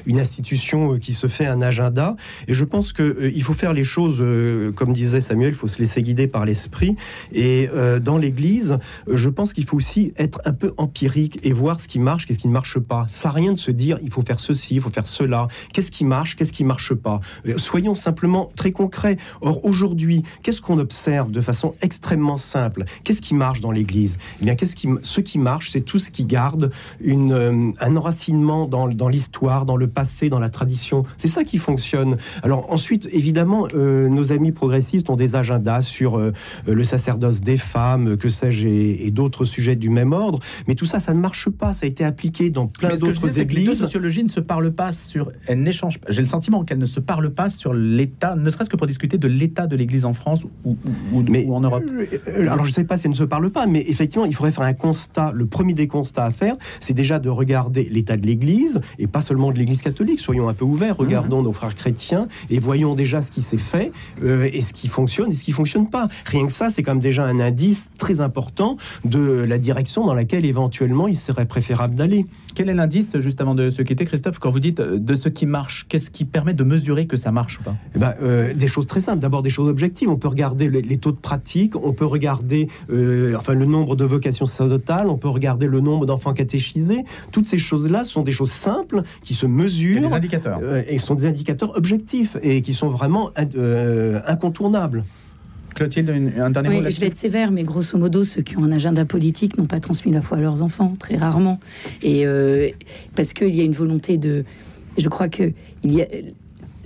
une 0.06 0.18
institution 0.18 0.98
qui 0.98 1.12
se 1.12 1.26
fait 1.26 1.46
un 1.46 1.60
agenda. 1.62 2.16
Et 2.48 2.54
je 2.54 2.64
pense 2.64 2.92
qu'il 2.92 3.42
il 3.44 3.46
faut 3.46 3.52
faire 3.52 3.74
les 3.74 3.84
choses, 3.84 4.22
euh, 4.22 4.72
comme 4.72 4.94
disait 4.94 5.20
Samuel, 5.20 5.50
il 5.50 5.54
faut 5.54 5.68
se 5.68 5.78
laisser 5.78 6.02
guider 6.02 6.26
par 6.26 6.46
l'esprit. 6.46 6.96
Et 7.34 7.68
euh, 7.74 8.00
dans 8.00 8.16
l'Église, 8.16 8.78
je 9.06 9.28
pense 9.28 9.52
qu'il 9.52 9.66
faut 9.66 9.76
aussi 9.76 10.14
être 10.16 10.40
un 10.46 10.54
peu 10.54 10.72
empirique 10.78 11.40
et 11.42 11.52
voir 11.52 11.78
ce 11.78 11.86
qui 11.86 11.98
marche, 11.98 12.24
qu'est-ce 12.24 12.38
qui 12.38 12.48
ne 12.48 12.54
marche 12.54 12.78
pas. 12.78 13.04
Ça 13.06 13.30
rien 13.30 13.52
de 13.52 13.58
se 13.58 13.70
dire, 13.70 13.98
il 14.02 14.10
faut 14.10 14.22
faire 14.22 14.40
ceci, 14.40 14.76
il 14.76 14.80
faut 14.80 14.88
faire 14.88 15.06
cela. 15.06 15.46
Qu'est-ce 15.74 15.90
qui 15.90 16.06
marche, 16.06 16.36
qu'est-ce 16.36 16.54
qui 16.54 16.64
marche 16.64 16.94
pas? 16.94 17.20
Euh, 17.46 17.58
Soyons 17.58 17.94
simplement 17.94 18.50
très 18.56 18.72
concrets. 18.72 19.18
Or, 19.42 19.62
aujourd'hui, 19.62 20.22
qu'est-ce 20.42 20.62
qu'on 20.62 20.78
observe 20.78 21.30
de 21.30 21.42
façon 21.42 21.74
extrêmement 21.82 22.38
simple? 22.38 22.84
Qu'est-ce 23.04 23.20
qui 23.20 23.34
marche 23.34 23.60
dans 23.60 23.72
l'Église? 23.72 24.16
Eh 24.40 24.46
bien, 24.46 24.54
qu'est-ce 24.54 24.74
qui, 24.74 24.88
ce 25.02 25.20
qui 25.20 25.38
marche, 25.38 25.68
c'est 25.70 25.82
tout 25.82 25.98
ce 25.98 26.10
qui 26.10 26.24
garde 26.24 26.70
une, 27.02 27.74
un 27.78 27.96
enracinement 27.96 28.66
dans, 28.68 28.88
dans 28.88 29.10
l'histoire, 29.10 29.66
dans 29.66 29.76
le 29.76 29.86
passé, 29.86 30.30
dans 30.30 30.40
la 30.40 30.48
tradition. 30.48 31.04
C'est 31.18 31.28
ça 31.28 31.44
qui 31.44 31.58
fonctionne. 31.58 32.16
Alors 32.42 32.72
ensuite, 32.72 33.06
évidemment, 33.12 33.33
évidemment, 33.34 33.66
euh, 33.74 34.08
nos 34.08 34.30
amis 34.30 34.52
progressistes 34.52 35.10
ont 35.10 35.16
des 35.16 35.34
agendas 35.34 35.80
sur 35.80 36.18
euh, 36.18 36.32
le 36.68 36.84
sacerdoce 36.84 37.40
des 37.40 37.56
femmes, 37.56 38.16
que 38.16 38.28
sais-je, 38.28 38.68
et, 38.68 39.10
d'autres 39.10 39.44
sujets 39.44 39.74
du 39.74 39.90
même 39.90 40.12
ordre. 40.12 40.38
Mais 40.68 40.76
tout 40.76 40.86
ça, 40.86 41.00
ça 41.00 41.12
ne 41.14 41.18
marche 41.18 41.50
pas. 41.50 41.72
Ça 41.72 41.86
a 41.86 41.88
été 41.88 42.04
appliqué 42.04 42.50
dans 42.50 42.68
plein 42.68 42.94
d'autres 42.94 43.40
églises. 43.40 43.58
les 43.58 43.66
deux 43.66 43.74
sociologies 43.74 44.22
ne 44.22 44.28
se 44.28 44.38
parlent 44.38 44.70
pas 44.70 44.92
sur. 44.92 45.32
Elles 45.48 45.60
n'échangent 45.60 45.98
pas. 45.98 46.06
J'ai 46.10 46.22
le 46.22 46.28
sentiment 46.28 46.62
qu'elles 46.62 46.78
ne 46.78 46.86
se 46.86 47.00
parlent 47.00 47.30
pas 47.30 47.50
sur 47.50 47.74
l'état, 47.74 48.36
ne 48.36 48.48
serait-ce 48.50 48.70
que 48.70 48.76
pour 48.76 48.86
discuter 48.86 49.18
de 49.18 49.26
l'état 49.26 49.66
de 49.66 49.74
l'Église 49.74 50.04
en 50.04 50.14
France 50.14 50.44
ou, 50.64 50.76
ou, 51.12 51.54
en 51.54 51.60
Europe. 51.60 51.82
Euh, 51.90 52.42
alors, 52.42 52.64
je 52.64 52.70
ne 52.70 52.74
sais 52.74 52.84
pas 52.84 52.96
si 52.96 53.08
elles 53.08 53.12
ne 53.12 53.16
se 53.16 53.24
parlent 53.24 53.50
pas, 53.50 53.66
mais 53.66 53.84
effectivement, 53.88 54.26
il 54.26 54.34
faudrait 54.34 54.52
faire 54.52 54.64
un 54.64 54.74
constat. 54.74 55.32
Le 55.34 55.46
premier 55.46 55.74
des 55.74 55.88
constats 55.88 56.26
à 56.26 56.30
faire, 56.30 56.56
c'est 56.78 56.94
déjà 56.94 57.18
de 57.18 57.28
regarder 57.28 57.88
l'état 57.90 58.16
de 58.16 58.26
l'Église 58.26 58.80
et 59.00 59.08
pas 59.08 59.22
seulement 59.22 59.50
de 59.50 59.58
l'Église 59.58 59.82
catholique. 59.82 60.20
Soyons 60.20 60.48
un 60.48 60.54
peu 60.54 60.64
ouverts. 60.64 60.96
Regardons 60.96 61.42
nos 61.42 61.52
frères 61.52 61.74
chrétiens 61.74 62.28
et 62.50 62.60
voyons 62.60 62.94
déjà 62.94 63.13
ce 63.22 63.30
qui 63.30 63.42
s'est 63.42 63.56
fait 63.56 63.92
euh, 64.22 64.48
et 64.52 64.62
ce 64.62 64.72
qui 64.72 64.88
fonctionne 64.88 65.30
et 65.30 65.34
ce 65.34 65.44
qui 65.44 65.52
fonctionne 65.52 65.88
pas. 65.88 66.08
Rien 66.26 66.46
que 66.46 66.52
ça, 66.52 66.70
c'est 66.70 66.82
quand 66.82 66.92
même 66.92 67.00
déjà 67.00 67.24
un 67.24 67.40
indice 67.40 67.90
très 67.98 68.20
important 68.20 68.76
de 69.04 69.44
la 69.46 69.58
direction 69.58 70.06
dans 70.06 70.14
laquelle 70.14 70.44
éventuellement 70.44 71.08
il 71.08 71.16
serait 71.16 71.46
préférable 71.46 71.94
d'aller. 71.94 72.26
Quel 72.54 72.68
est 72.68 72.74
l'indice, 72.74 73.18
juste 73.18 73.40
avant 73.40 73.54
de 73.54 73.70
se 73.70 73.82
quitter, 73.82 74.04
Christophe, 74.04 74.38
quand 74.38 74.50
vous 74.50 74.60
dites 74.60 74.80
euh, 74.80 74.98
de 74.98 75.14
ce 75.14 75.28
qui 75.28 75.46
marche 75.46 75.86
Qu'est-ce 75.88 76.10
qui 76.10 76.24
permet 76.24 76.54
de 76.54 76.64
mesurer 76.64 77.06
que 77.06 77.16
ça 77.16 77.32
marche 77.32 77.60
ou 77.60 77.64
pas? 77.64 77.74
Eh 77.94 77.98
ben, 77.98 78.14
euh, 78.22 78.54
Des 78.54 78.68
choses 78.68 78.86
très 78.86 79.00
simples. 79.00 79.20
D'abord, 79.20 79.42
des 79.42 79.50
choses 79.50 79.68
objectives. 79.68 80.08
On 80.08 80.16
peut 80.16 80.28
regarder 80.28 80.70
les, 80.70 80.96
taux 80.98 81.12
de 81.12 81.16
pratique, 81.16 81.74
on 81.76 81.92
peut 81.92 82.04
regarder 82.04 82.68
enfin, 83.36 83.54
le 83.54 83.64
nombre 83.64 83.96
de 83.96 84.04
vocations 84.04 84.46
sacerdotales, 84.46 85.08
on 85.08 85.18
peut 85.18 85.28
regarder 85.28 85.66
le 85.66 85.80
nombre 85.80 86.06
d'enfants 86.06 86.32
catéchisés. 86.32 87.04
Toutes 87.32 87.46
ces 87.46 87.58
choses-là 87.58 88.04
sont 88.04 88.22
des 88.22 88.32
choses 88.32 88.52
simples 88.52 89.02
qui 89.22 89.34
se 89.34 89.46
mesurent. 89.46 89.98
Et 89.98 90.00
des 90.00 90.14
indicateurs. 90.14 90.60
et 90.88 90.98
sont 90.98 91.14
des 91.14 91.26
indicateurs 91.26 91.76
objectifs 91.76 92.36
et 92.42 92.62
qui 92.62 92.72
sont 92.72 92.88
vraiment 92.88 93.30
euh, 93.56 94.20
Clotilde, 95.74 96.10
un 96.38 96.50
dernier 96.50 96.68
oui, 96.68 96.90
Je 96.90 97.00
vais 97.00 97.06
être 97.06 97.16
sévère, 97.16 97.50
mais 97.50 97.64
grosso 97.64 97.98
modo, 97.98 98.24
ceux 98.24 98.42
qui 98.42 98.56
ont 98.56 98.64
un 98.64 98.72
agenda 98.72 99.04
politique 99.04 99.58
n'ont 99.58 99.66
pas 99.66 99.80
transmis 99.80 100.12
la 100.12 100.22
foi 100.22 100.38
à 100.38 100.40
leurs 100.40 100.62
enfants, 100.62 100.94
très 100.98 101.16
rarement. 101.16 101.60
Et 102.02 102.26
euh, 102.26 102.70
parce 103.14 103.32
qu'il 103.32 103.54
y 103.54 103.60
a 103.60 103.64
une 103.64 103.72
volonté 103.72 104.18
de. 104.18 104.44
Je 104.96 105.08
crois 105.08 105.28
que 105.28 105.52
il 105.82 105.94
y 105.94 106.02
a, 106.02 106.06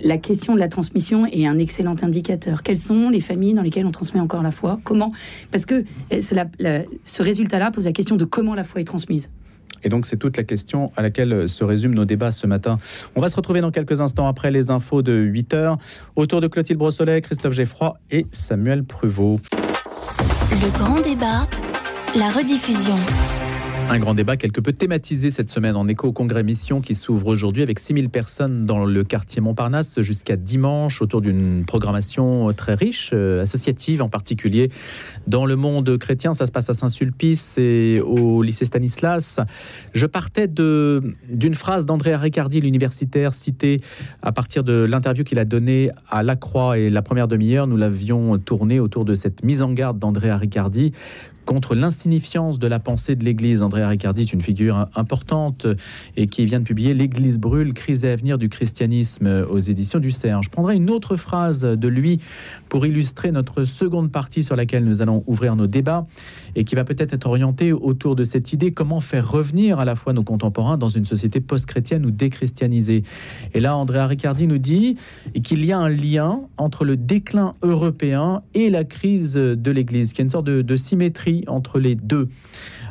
la 0.01 0.17
question 0.17 0.53
de 0.55 0.59
la 0.59 0.67
transmission 0.67 1.25
est 1.25 1.45
un 1.45 1.57
excellent 1.57 1.95
indicateur. 2.01 2.63
Quelles 2.63 2.77
sont 2.77 3.09
les 3.09 3.21
familles 3.21 3.53
dans 3.53 3.61
lesquelles 3.61 3.85
on 3.85 3.91
transmet 3.91 4.19
encore 4.19 4.41
la 4.41 4.51
foi? 4.51 4.79
Comment? 4.83 5.11
Parce 5.51 5.65
que 5.65 5.83
euh, 6.13 6.83
ce 7.03 7.23
résultat-là 7.23 7.71
pose 7.71 7.85
la 7.85 7.91
question 7.91 8.15
de 8.15 8.25
comment 8.25 8.55
la 8.55 8.63
foi 8.63 8.81
est 8.81 8.85
transmise. 8.85 9.29
Et 9.83 9.89
donc, 9.89 10.05
c'est 10.05 10.17
toute 10.17 10.37
la 10.37 10.43
question 10.43 10.91
à 10.97 11.01
laquelle 11.01 11.33
euh, 11.33 11.47
se 11.47 11.63
résument 11.63 11.95
nos 11.95 12.05
débats 12.05 12.31
ce 12.31 12.47
matin. 12.47 12.77
On 13.15 13.21
va 13.21 13.29
se 13.29 13.35
retrouver 13.35 13.61
dans 13.61 13.71
quelques 13.71 14.01
instants 14.01 14.27
après 14.27 14.51
les 14.51 14.71
infos 14.71 15.01
de 15.01 15.13
8 15.13 15.53
heures, 15.53 15.77
autour 16.15 16.41
de 16.41 16.47
Clotilde 16.47 16.79
Brossolet, 16.79 17.21
Christophe 17.21 17.53
Geffroy 17.53 17.97
et 18.11 18.25
Samuel 18.31 18.83
Pruvot. 18.83 19.39
Le 20.51 20.77
grand 20.77 21.01
débat, 21.01 21.47
la 22.15 22.29
rediffusion. 22.29 22.95
Un 23.91 23.97
grand 23.97 24.13
débat 24.13 24.37
quelque 24.37 24.61
peu 24.61 24.71
thématisé 24.71 25.31
cette 25.31 25.49
semaine 25.49 25.75
en 25.75 25.87
écho 25.87 26.09
au 26.09 26.11
congrès 26.11 26.43
Mission 26.43 26.79
qui 26.79 26.93
s'ouvre 26.93 27.25
aujourd'hui 27.25 27.63
avec 27.63 27.79
6000 27.79 28.09
personnes 28.09 28.67
dans 28.67 28.85
le 28.85 29.03
quartier 29.03 29.41
Montparnasse 29.41 29.99
jusqu'à 30.01 30.35
dimanche 30.35 31.01
autour 31.01 31.21
d'une 31.21 31.65
programmation 31.65 32.53
très 32.53 32.75
riche, 32.75 33.09
euh, 33.13 33.41
associative 33.41 34.03
en 34.03 34.07
particulier. 34.07 34.69
Dans 35.25 35.47
le 35.47 35.55
monde 35.55 35.97
chrétien, 35.97 36.35
ça 36.35 36.45
se 36.45 36.51
passe 36.51 36.69
à 36.69 36.75
Saint-Sulpice 36.75 37.57
et 37.57 37.99
au 38.05 38.43
lycée 38.43 38.65
Stanislas. 38.65 39.39
Je 39.93 40.05
partais 40.05 40.47
d'une 40.47 41.55
phrase 41.55 41.87
d'Andrea 41.87 42.19
Riccardi, 42.19 42.61
l'universitaire, 42.61 43.33
citée 43.33 43.77
à 44.21 44.31
partir 44.31 44.63
de 44.63 44.83
l'interview 44.83 45.23
qu'il 45.23 45.39
a 45.39 45.45
donnée 45.45 45.89
à 46.11 46.21
La 46.21 46.35
Croix 46.35 46.77
et 46.77 46.91
la 46.91 47.01
première 47.01 47.27
demi-heure. 47.27 47.65
Nous 47.65 47.77
l'avions 47.77 48.37
tournée 48.37 48.79
autour 48.79 49.03
de 49.03 49.15
cette 49.15 49.43
mise 49.43 49.63
en 49.63 49.73
garde 49.73 49.97
d'Andrea 49.97 50.37
Riccardi 50.37 50.93
contre 51.49 51.73
l'insignifiance 51.73 52.59
de 52.59 52.67
la 52.67 52.77
pensée 52.77 53.15
de 53.15 53.25
l'Église. 53.25 53.63
Andrea 53.63 53.87
Riccardi 53.87 54.21
est 54.21 54.33
une 54.33 54.41
figure 54.41 54.87
importante 54.93 55.65
et 56.15 56.27
qui 56.27 56.45
vient 56.45 56.59
de 56.59 56.63
publier 56.63 56.93
L'Église 56.93 57.39
brûle, 57.39 57.73
crise 57.73 58.05
et 58.05 58.11
avenir 58.11 58.37
du 58.37 58.49
christianisme 58.49 59.47
aux 59.49 59.57
éditions 59.57 59.97
du 59.97 60.11
CERN. 60.11 60.43
Je 60.43 60.51
prendrai 60.51 60.75
une 60.75 60.91
autre 60.91 61.15
phrase 61.15 61.61
de 61.61 61.87
lui 61.87 62.19
pour 62.69 62.85
illustrer 62.85 63.31
notre 63.31 63.63
seconde 63.63 64.11
partie 64.11 64.43
sur 64.43 64.55
laquelle 64.55 64.85
nous 64.85 65.01
allons 65.01 65.23
ouvrir 65.25 65.55
nos 65.55 65.65
débats 65.65 66.05
et 66.55 66.65
qui 66.65 66.75
va 66.75 66.83
peut-être 66.83 67.13
être 67.13 67.25
orientée 67.25 67.73
autour 67.73 68.15
de 68.15 68.23
cette 68.23 68.53
idée 68.53 68.71
comment 68.71 68.99
faire 68.99 69.31
revenir 69.31 69.79
à 69.79 69.85
la 69.85 69.95
fois 69.95 70.13
nos 70.13 70.23
contemporains 70.23 70.77
dans 70.77 70.89
une 70.89 71.05
société 71.05 71.41
post-chrétienne 71.41 72.05
ou 72.05 72.11
déchristianisée. 72.11 73.01
Et 73.55 73.59
là, 73.59 73.75
Andrea 73.75 74.05
Riccardi 74.05 74.45
nous 74.45 74.59
dit 74.59 74.97
qu'il 75.43 75.65
y 75.65 75.71
a 75.71 75.79
un 75.79 75.89
lien 75.89 76.41
entre 76.57 76.85
le 76.85 76.95
déclin 76.95 77.55
européen 77.63 78.43
et 78.53 78.69
la 78.69 78.83
crise 78.83 79.33
de 79.33 79.71
l'Église, 79.71 80.13
qu'il 80.13 80.19
y 80.19 80.21
a 80.21 80.25
une 80.25 80.29
sorte 80.29 80.45
de 80.45 80.75
symétrie 80.75 81.38
entre 81.47 81.79
les 81.79 81.95
deux. 81.95 82.29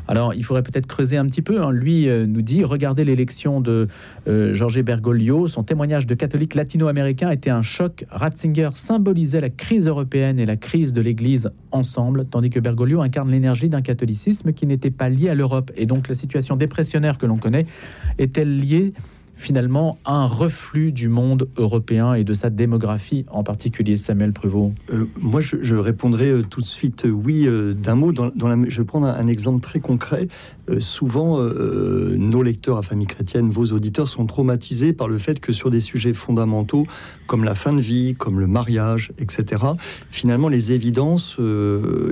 Alors, 0.09 0.33
il 0.33 0.43
faudrait 0.43 0.63
peut-être 0.63 0.87
creuser 0.87 1.19
un 1.19 1.27
petit 1.27 1.43
peu. 1.43 1.63
Hein. 1.63 1.71
Lui 1.71 2.09
euh, 2.09 2.27
nous 2.27 2.41
dit 2.41 2.65
regardez 2.65 3.05
l'élection 3.05 3.61
de 3.61 3.89
euh, 4.27 4.55
Jorge 4.55 4.83
Bergoglio. 4.83 5.49
Son 5.49 5.63
témoignage 5.63 6.07
de 6.07 6.15
catholique 6.15 6.55
latino-américain 6.55 7.31
était 7.31 7.51
un 7.51 7.61
choc. 7.61 8.07
Ratzinger 8.09 8.71
symbolisait 8.75 9.43
la 9.43 9.51
crise 9.51 9.87
européenne 9.87 10.41
et 10.41 10.47
la 10.47 10.57
crise 10.57 10.95
de 10.95 11.03
l'Église 11.03 11.51
ensemble, 11.73 12.25
tandis 12.25 12.49
que 12.49 12.59
Bergoglio 12.59 13.03
incarne 13.03 13.31
l'énergie 13.31 13.69
d'un 13.69 13.83
catholicisme 13.83 14.55
qui 14.55 14.67
n'était 14.67 14.91
pas 14.91 15.11
lié 15.11 15.29
à 15.29 15.35
l'Europe. 15.35 15.71
Et 15.77 15.85
donc, 15.85 16.09
la 16.09 16.15
situation 16.15 16.57
dépressionnaire 16.57 17.19
que 17.19 17.27
l'on 17.27 17.37
connaît 17.37 17.67
est-elle 18.17 18.59
liée 18.59 18.95
finalement 19.39 19.99
un 20.05 20.27
reflux 20.27 20.93
du 20.93 21.09
monde 21.09 21.49
européen 21.57 22.15
et 22.15 22.25
de 22.25 22.35
sa 22.35 22.51
démographie 22.51 23.25
en 23.31 23.45
particulier, 23.45 23.97
Samuel 23.97 24.33
Pruvot 24.33 24.73
euh, 24.91 25.07
Moi, 25.21 25.41
je, 25.41 25.75
répondrai 25.77 26.29
euh, 26.29 26.43
tout 26.43 26.61
de 26.61 26.67
suite 26.67 27.07
euh, 27.07 27.11
oui 27.11 27.49
d'un 27.75 27.95
mot. 27.95 28.13
Je 28.13 28.81
vais 28.81 28.85
prendre 28.85 29.07
un, 29.07 29.27
exemple 29.29 29.61
très 29.61 29.81
concret. 29.81 30.29
Souvent, 30.81 31.39
nos 31.41 32.43
lecteurs 32.43 32.77
à 32.77 32.83
famille 32.83 33.07
chrétienne, 33.07 33.49
vos 33.51 33.67
auditeurs, 33.67 34.09
sont 34.09 34.27
traumatisés 34.27 34.93
par 34.93 35.09
le 35.09 35.17
fait 35.17 35.41
que 35.41 35.53
sur 35.53 35.71
des 35.71 35.81
sujets 35.81 36.13
fondamentaux 36.13 36.85
comme 37.27 37.45
la 37.45 37.55
fin 37.55 37.73
de 37.73 37.81
vie, 37.81 38.15
comme 38.17 38.39
le 38.39 38.47
mariage, 38.47 39.13
etc., 39.19 39.63
finalement, 40.11 40.49
les 40.49 40.73
évidences 40.73 41.39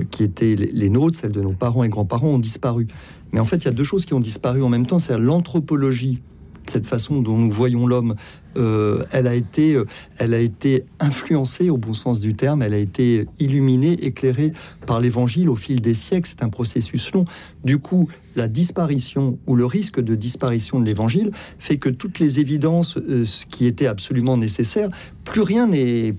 qui 0.09 0.23
étaient 0.23 0.55
les, 0.55 0.71
les 0.71 0.89
nôtres, 0.89 1.17
celles 1.17 1.33
de 1.33 1.41
nos 1.41 1.51
parents 1.51 1.83
et 1.83 1.89
grands-parents, 1.89 2.29
ont 2.29 2.39
disparu. 2.39 2.87
Mais 3.31 3.39
en 3.39 3.45
fait, 3.45 3.57
il 3.57 3.65
y 3.65 3.69
a 3.69 3.71
deux 3.71 3.83
choses 3.83 4.05
qui 4.05 4.13
ont 4.13 4.19
disparu 4.19 4.63
en 4.63 4.69
même 4.69 4.87
temps. 4.87 4.99
C'est 4.99 5.17
l'anthropologie 5.17 6.19
cette 6.69 6.85
façon 6.85 7.21
dont 7.21 7.37
nous 7.37 7.51
voyons 7.51 7.87
l'homme, 7.87 8.15
euh, 8.57 9.03
elle 9.11 9.27
a 9.27 9.35
été, 9.35 9.75
euh, 9.75 9.85
elle 10.17 10.33
a 10.33 10.39
été 10.39 10.85
influencée 10.99 11.69
au 11.69 11.77
bon 11.77 11.93
sens 11.93 12.19
du 12.19 12.33
terme. 12.33 12.61
Elle 12.61 12.73
a 12.73 12.79
été 12.79 13.27
illuminée, 13.39 13.93
éclairée 14.05 14.53
par 14.85 14.99
l'Évangile 14.99 15.49
au 15.49 15.55
fil 15.55 15.81
des 15.81 15.93
siècles. 15.93 16.27
C'est 16.29 16.43
un 16.43 16.49
processus 16.49 17.11
long. 17.13 17.25
Du 17.63 17.77
coup, 17.77 18.09
la 18.35 18.47
disparition 18.47 19.37
ou 19.47 19.55
le 19.55 19.65
risque 19.65 19.99
de 19.99 20.15
disparition 20.15 20.79
de 20.79 20.85
l'Évangile 20.85 21.31
fait 21.59 21.77
que 21.77 21.89
toutes 21.89 22.19
les 22.19 22.39
évidences, 22.39 22.97
euh, 22.97 23.25
ce 23.25 23.45
qui 23.45 23.65
était 23.65 23.87
absolument 23.87 24.37
nécessaire, 24.37 24.89
plus 25.23 25.41
rien 25.41 25.67
n'est 25.67 26.13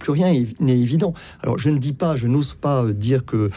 évident. 0.60 1.14
Alors, 1.42 1.58
je 1.58 1.70
ne 1.70 1.78
dis 1.78 1.94
pas, 1.94 2.14
je 2.14 2.26
n'ose 2.26 2.54
pas 2.54 2.84
dire 2.92 3.24
que 3.24 3.50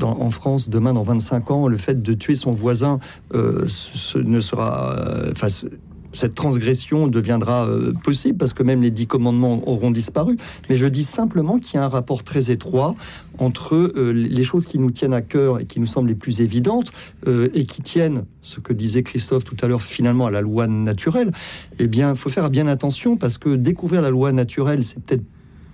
en 0.00 0.30
France, 0.30 0.70
demain, 0.70 0.94
dans 0.94 1.02
25 1.02 1.50
ans, 1.50 1.68
le 1.68 1.76
fait 1.76 2.02
de 2.02 2.14
tuer 2.14 2.36
son 2.36 2.52
voisin 2.52 3.00
ne 3.34 4.40
sera, 4.40 4.96
enfin 5.30 5.48
cette 6.14 6.34
transgression 6.34 7.06
deviendra 7.08 7.66
euh, 7.66 7.92
possible 7.92 8.38
parce 8.38 8.52
que 8.52 8.62
même 8.62 8.82
les 8.82 8.90
dix 8.90 9.06
commandements 9.06 9.68
auront 9.68 9.90
disparu. 9.90 10.36
Mais 10.70 10.76
je 10.76 10.86
dis 10.86 11.04
simplement 11.04 11.58
qu'il 11.58 11.74
y 11.74 11.78
a 11.78 11.84
un 11.84 11.88
rapport 11.88 12.22
très 12.22 12.50
étroit 12.50 12.94
entre 13.38 13.74
euh, 13.74 14.12
les 14.12 14.44
choses 14.44 14.66
qui 14.66 14.78
nous 14.78 14.90
tiennent 14.90 15.12
à 15.12 15.22
cœur 15.22 15.60
et 15.60 15.66
qui 15.66 15.80
nous 15.80 15.86
semblent 15.86 16.08
les 16.08 16.14
plus 16.14 16.40
évidentes 16.40 16.92
euh, 17.26 17.48
et 17.52 17.66
qui 17.66 17.82
tiennent, 17.82 18.24
ce 18.42 18.60
que 18.60 18.72
disait 18.72 19.02
Christophe 19.02 19.44
tout 19.44 19.56
à 19.60 19.66
l'heure, 19.66 19.82
finalement 19.82 20.26
à 20.26 20.30
la 20.30 20.40
loi 20.40 20.66
naturelle. 20.66 21.32
Eh 21.78 21.88
bien, 21.88 22.10
il 22.10 22.16
faut 22.16 22.30
faire 22.30 22.48
bien 22.48 22.66
attention 22.68 23.16
parce 23.16 23.38
que 23.38 23.56
découvrir 23.56 24.00
la 24.02 24.10
loi 24.10 24.32
naturelle, 24.32 24.84
c'est 24.84 25.00
peut-être 25.00 25.24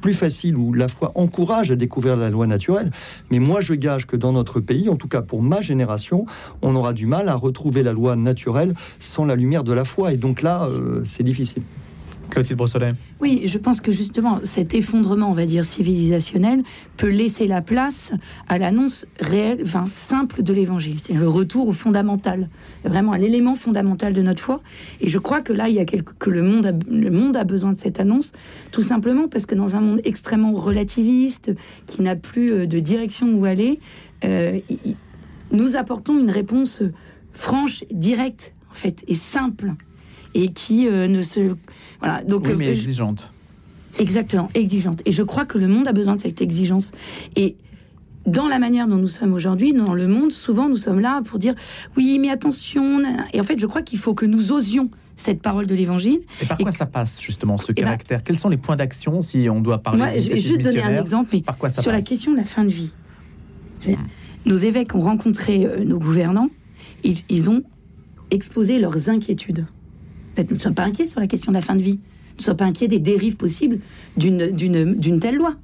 plus 0.00 0.14
facile 0.14 0.56
ou 0.56 0.72
la 0.72 0.88
foi 0.88 1.12
encourage 1.14 1.70
à 1.70 1.76
découvrir 1.76 2.16
la 2.16 2.30
loi 2.30 2.46
naturelle. 2.46 2.90
Mais 3.30 3.38
moi, 3.38 3.60
je 3.60 3.74
gage 3.74 4.06
que 4.06 4.16
dans 4.16 4.32
notre 4.32 4.60
pays, 4.60 4.88
en 4.88 4.96
tout 4.96 5.08
cas 5.08 5.22
pour 5.22 5.42
ma 5.42 5.60
génération, 5.60 6.26
on 6.62 6.74
aura 6.74 6.92
du 6.92 7.06
mal 7.06 7.28
à 7.28 7.34
retrouver 7.34 7.82
la 7.82 7.92
loi 7.92 8.16
naturelle 8.16 8.74
sans 8.98 9.24
la 9.24 9.36
lumière 9.36 9.64
de 9.64 9.72
la 9.72 9.84
foi. 9.84 10.12
Et 10.12 10.16
donc 10.16 10.42
là, 10.42 10.64
euh, 10.64 11.00
c'est 11.04 11.22
difficile. 11.22 11.62
Oui, 13.20 13.42
je 13.46 13.58
pense 13.58 13.80
que 13.80 13.92
justement 13.92 14.40
cet 14.42 14.74
effondrement, 14.74 15.30
on 15.30 15.34
va 15.34 15.46
dire 15.46 15.64
civilisationnel, 15.64 16.62
peut 16.96 17.08
laisser 17.08 17.46
la 17.46 17.60
place 17.60 18.12
à 18.48 18.58
l'annonce 18.58 19.06
réelle, 19.20 19.60
enfin 19.64 19.88
simple 19.92 20.42
de 20.42 20.52
l'Évangile. 20.52 21.00
C'est 21.00 21.12
le 21.12 21.28
retour 21.28 21.68
au 21.68 21.72
fondamental, 21.72 22.48
vraiment 22.84 23.12
à 23.12 23.18
l'élément 23.18 23.54
fondamental 23.54 24.12
de 24.12 24.22
notre 24.22 24.42
foi. 24.42 24.60
Et 25.00 25.08
je 25.08 25.18
crois 25.18 25.42
que 25.42 25.52
là, 25.52 25.68
il 25.68 25.74
y 25.74 25.80
a 25.80 25.84
quelque, 25.84 26.12
que 26.18 26.30
le 26.30 26.42
monde, 26.42 26.66
a, 26.66 26.72
le 26.90 27.10
monde 27.10 27.36
a 27.36 27.44
besoin 27.44 27.72
de 27.72 27.78
cette 27.78 28.00
annonce, 28.00 28.32
tout 28.70 28.82
simplement 28.82 29.28
parce 29.28 29.46
que 29.46 29.54
dans 29.54 29.76
un 29.76 29.80
monde 29.80 30.00
extrêmement 30.04 30.52
relativiste, 30.52 31.52
qui 31.86 32.02
n'a 32.02 32.16
plus 32.16 32.52
euh, 32.52 32.66
de 32.66 32.78
direction 32.78 33.32
où 33.34 33.44
aller, 33.44 33.80
euh, 34.24 34.58
nous 35.52 35.76
apportons 35.76 36.18
une 36.18 36.30
réponse 36.30 36.82
franche, 37.32 37.84
directe, 37.90 38.54
en 38.70 38.74
fait, 38.74 39.04
et 39.08 39.14
simple 39.14 39.74
et 40.34 40.48
qui 40.48 40.88
euh, 40.88 41.08
ne 41.08 41.22
se 41.22 41.54
voilà 42.00 42.22
donc 42.22 42.44
oui, 42.46 42.54
mais 42.56 42.68
euh, 42.68 42.72
exigeante. 42.72 43.30
Exactement, 43.98 44.48
exigeante. 44.54 45.02
Et 45.04 45.12
je 45.12 45.22
crois 45.22 45.44
que 45.44 45.58
le 45.58 45.66
monde 45.66 45.88
a 45.88 45.92
besoin 45.92 46.16
de 46.16 46.20
cette 46.20 46.40
exigence. 46.40 46.92
Et 47.36 47.56
dans 48.26 48.46
la 48.46 48.58
manière 48.58 48.86
dont 48.86 48.96
nous 48.96 49.08
sommes 49.08 49.34
aujourd'hui, 49.34 49.72
dans 49.72 49.94
le 49.94 50.06
monde, 50.06 50.30
souvent 50.30 50.68
nous 50.68 50.76
sommes 50.76 51.00
là 51.00 51.22
pour 51.24 51.38
dire 51.38 51.54
oui, 51.96 52.18
mais 52.20 52.30
attention. 52.30 53.02
Et 53.32 53.40
en 53.40 53.44
fait, 53.44 53.58
je 53.58 53.66
crois 53.66 53.82
qu'il 53.82 53.98
faut 53.98 54.14
que 54.14 54.26
nous 54.26 54.52
osions 54.52 54.90
cette 55.16 55.42
parole 55.42 55.66
de 55.66 55.74
l'évangile. 55.74 56.20
Et 56.40 56.46
par 56.46 56.56
quoi 56.56 56.70
et 56.70 56.72
ça 56.72 56.86
passe 56.86 57.20
justement 57.20 57.58
ce 57.58 57.72
ben, 57.72 57.84
caractère? 57.84 58.24
Quels 58.24 58.38
sont 58.38 58.48
les 58.48 58.56
points 58.56 58.76
d'action 58.76 59.20
si 59.20 59.48
on 59.50 59.60
doit 59.60 59.78
parler 59.78 59.98
Moi, 59.98 60.18
je 60.18 60.30
vais 60.30 60.40
juste 60.40 60.62
donner 60.62 60.82
un 60.82 60.98
exemple, 61.00 61.30
mais 61.32 61.42
par 61.42 61.58
quoi 61.58 61.68
ça 61.68 61.82
sur 61.82 61.92
la 61.92 62.02
question 62.02 62.32
de 62.32 62.38
la 62.38 62.44
fin 62.44 62.64
de 62.64 62.70
vie. 62.70 62.92
Nos 64.46 64.56
évêques 64.56 64.94
ont 64.94 65.02
rencontré 65.02 65.66
euh, 65.66 65.84
nos 65.84 65.98
gouvernants, 65.98 66.48
ils, 67.04 67.18
ils 67.28 67.50
ont 67.50 67.62
exposé 68.30 68.78
leurs 68.78 69.10
inquiétudes. 69.10 69.66
Fait, 70.40 70.50
nous 70.50 70.56
ne 70.56 70.60
sommes 70.60 70.74
pas 70.74 70.84
inquiets 70.84 71.06
sur 71.06 71.20
la 71.20 71.26
question 71.26 71.52
de 71.52 71.56
la 71.56 71.60
fin 71.62 71.76
de 71.76 71.82
vie. 71.82 71.98
Nous 71.98 72.38
ne 72.38 72.42
sommes 72.42 72.56
pas 72.56 72.64
inquiets 72.64 72.88
des 72.88 72.98
dérives 72.98 73.36
possibles 73.36 73.80
d'une- 74.16 75.20
telle 75.20 75.34
loi. 75.34 75.54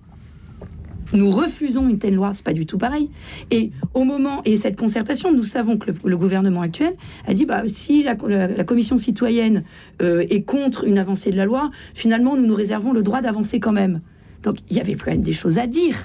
Nous 1.15 1.31
refusons 1.31 1.89
une 1.89 1.99
telle 1.99 2.15
loi, 2.15 2.33
c'est 2.35 2.45
pas 2.45 2.53
du 2.53 2.67
tout 2.67 2.77
pareil. 2.77 3.09
Et 3.51 3.71
au 3.95 4.05
moment 4.05 4.43
et 4.45 4.59
cette 4.59 4.77
concertation, 4.77 5.33
nous 5.33 5.45
savons 5.45 5.79
que 5.79 5.93
le, 6.05 6.17
gouvernement 6.19 6.61
actuel 6.61 6.95
a 7.27 7.33
dit 7.33 7.47
bah 7.47 7.63
si 7.67 8.03
la 8.03 8.17
commission 8.65 8.99
citoyenne 8.99 9.63
euh, 10.03 10.25
est 10.29 10.43
contre 10.43 10.85
une 10.85 10.99
avancée 10.99 11.31
de 11.31 11.37
la 11.37 11.47
loi, 11.47 11.71
finalement 11.95 12.37
nous 12.37 12.45
nous 12.47 12.57
réservons 12.57 12.93
le 12.93 13.03
droit 13.03 13.23
d'avancer 13.23 13.61
quand 13.61 13.73
même. 13.73 14.01
Donc 14.43 14.57
il 14.69 14.77
y 14.77 14.81
avait 14.81 14.95
quand 14.95 15.13
même 15.13 15.23
des 15.23 15.33
choses 15.33 15.59
à 15.59 15.67
dire. 15.67 15.97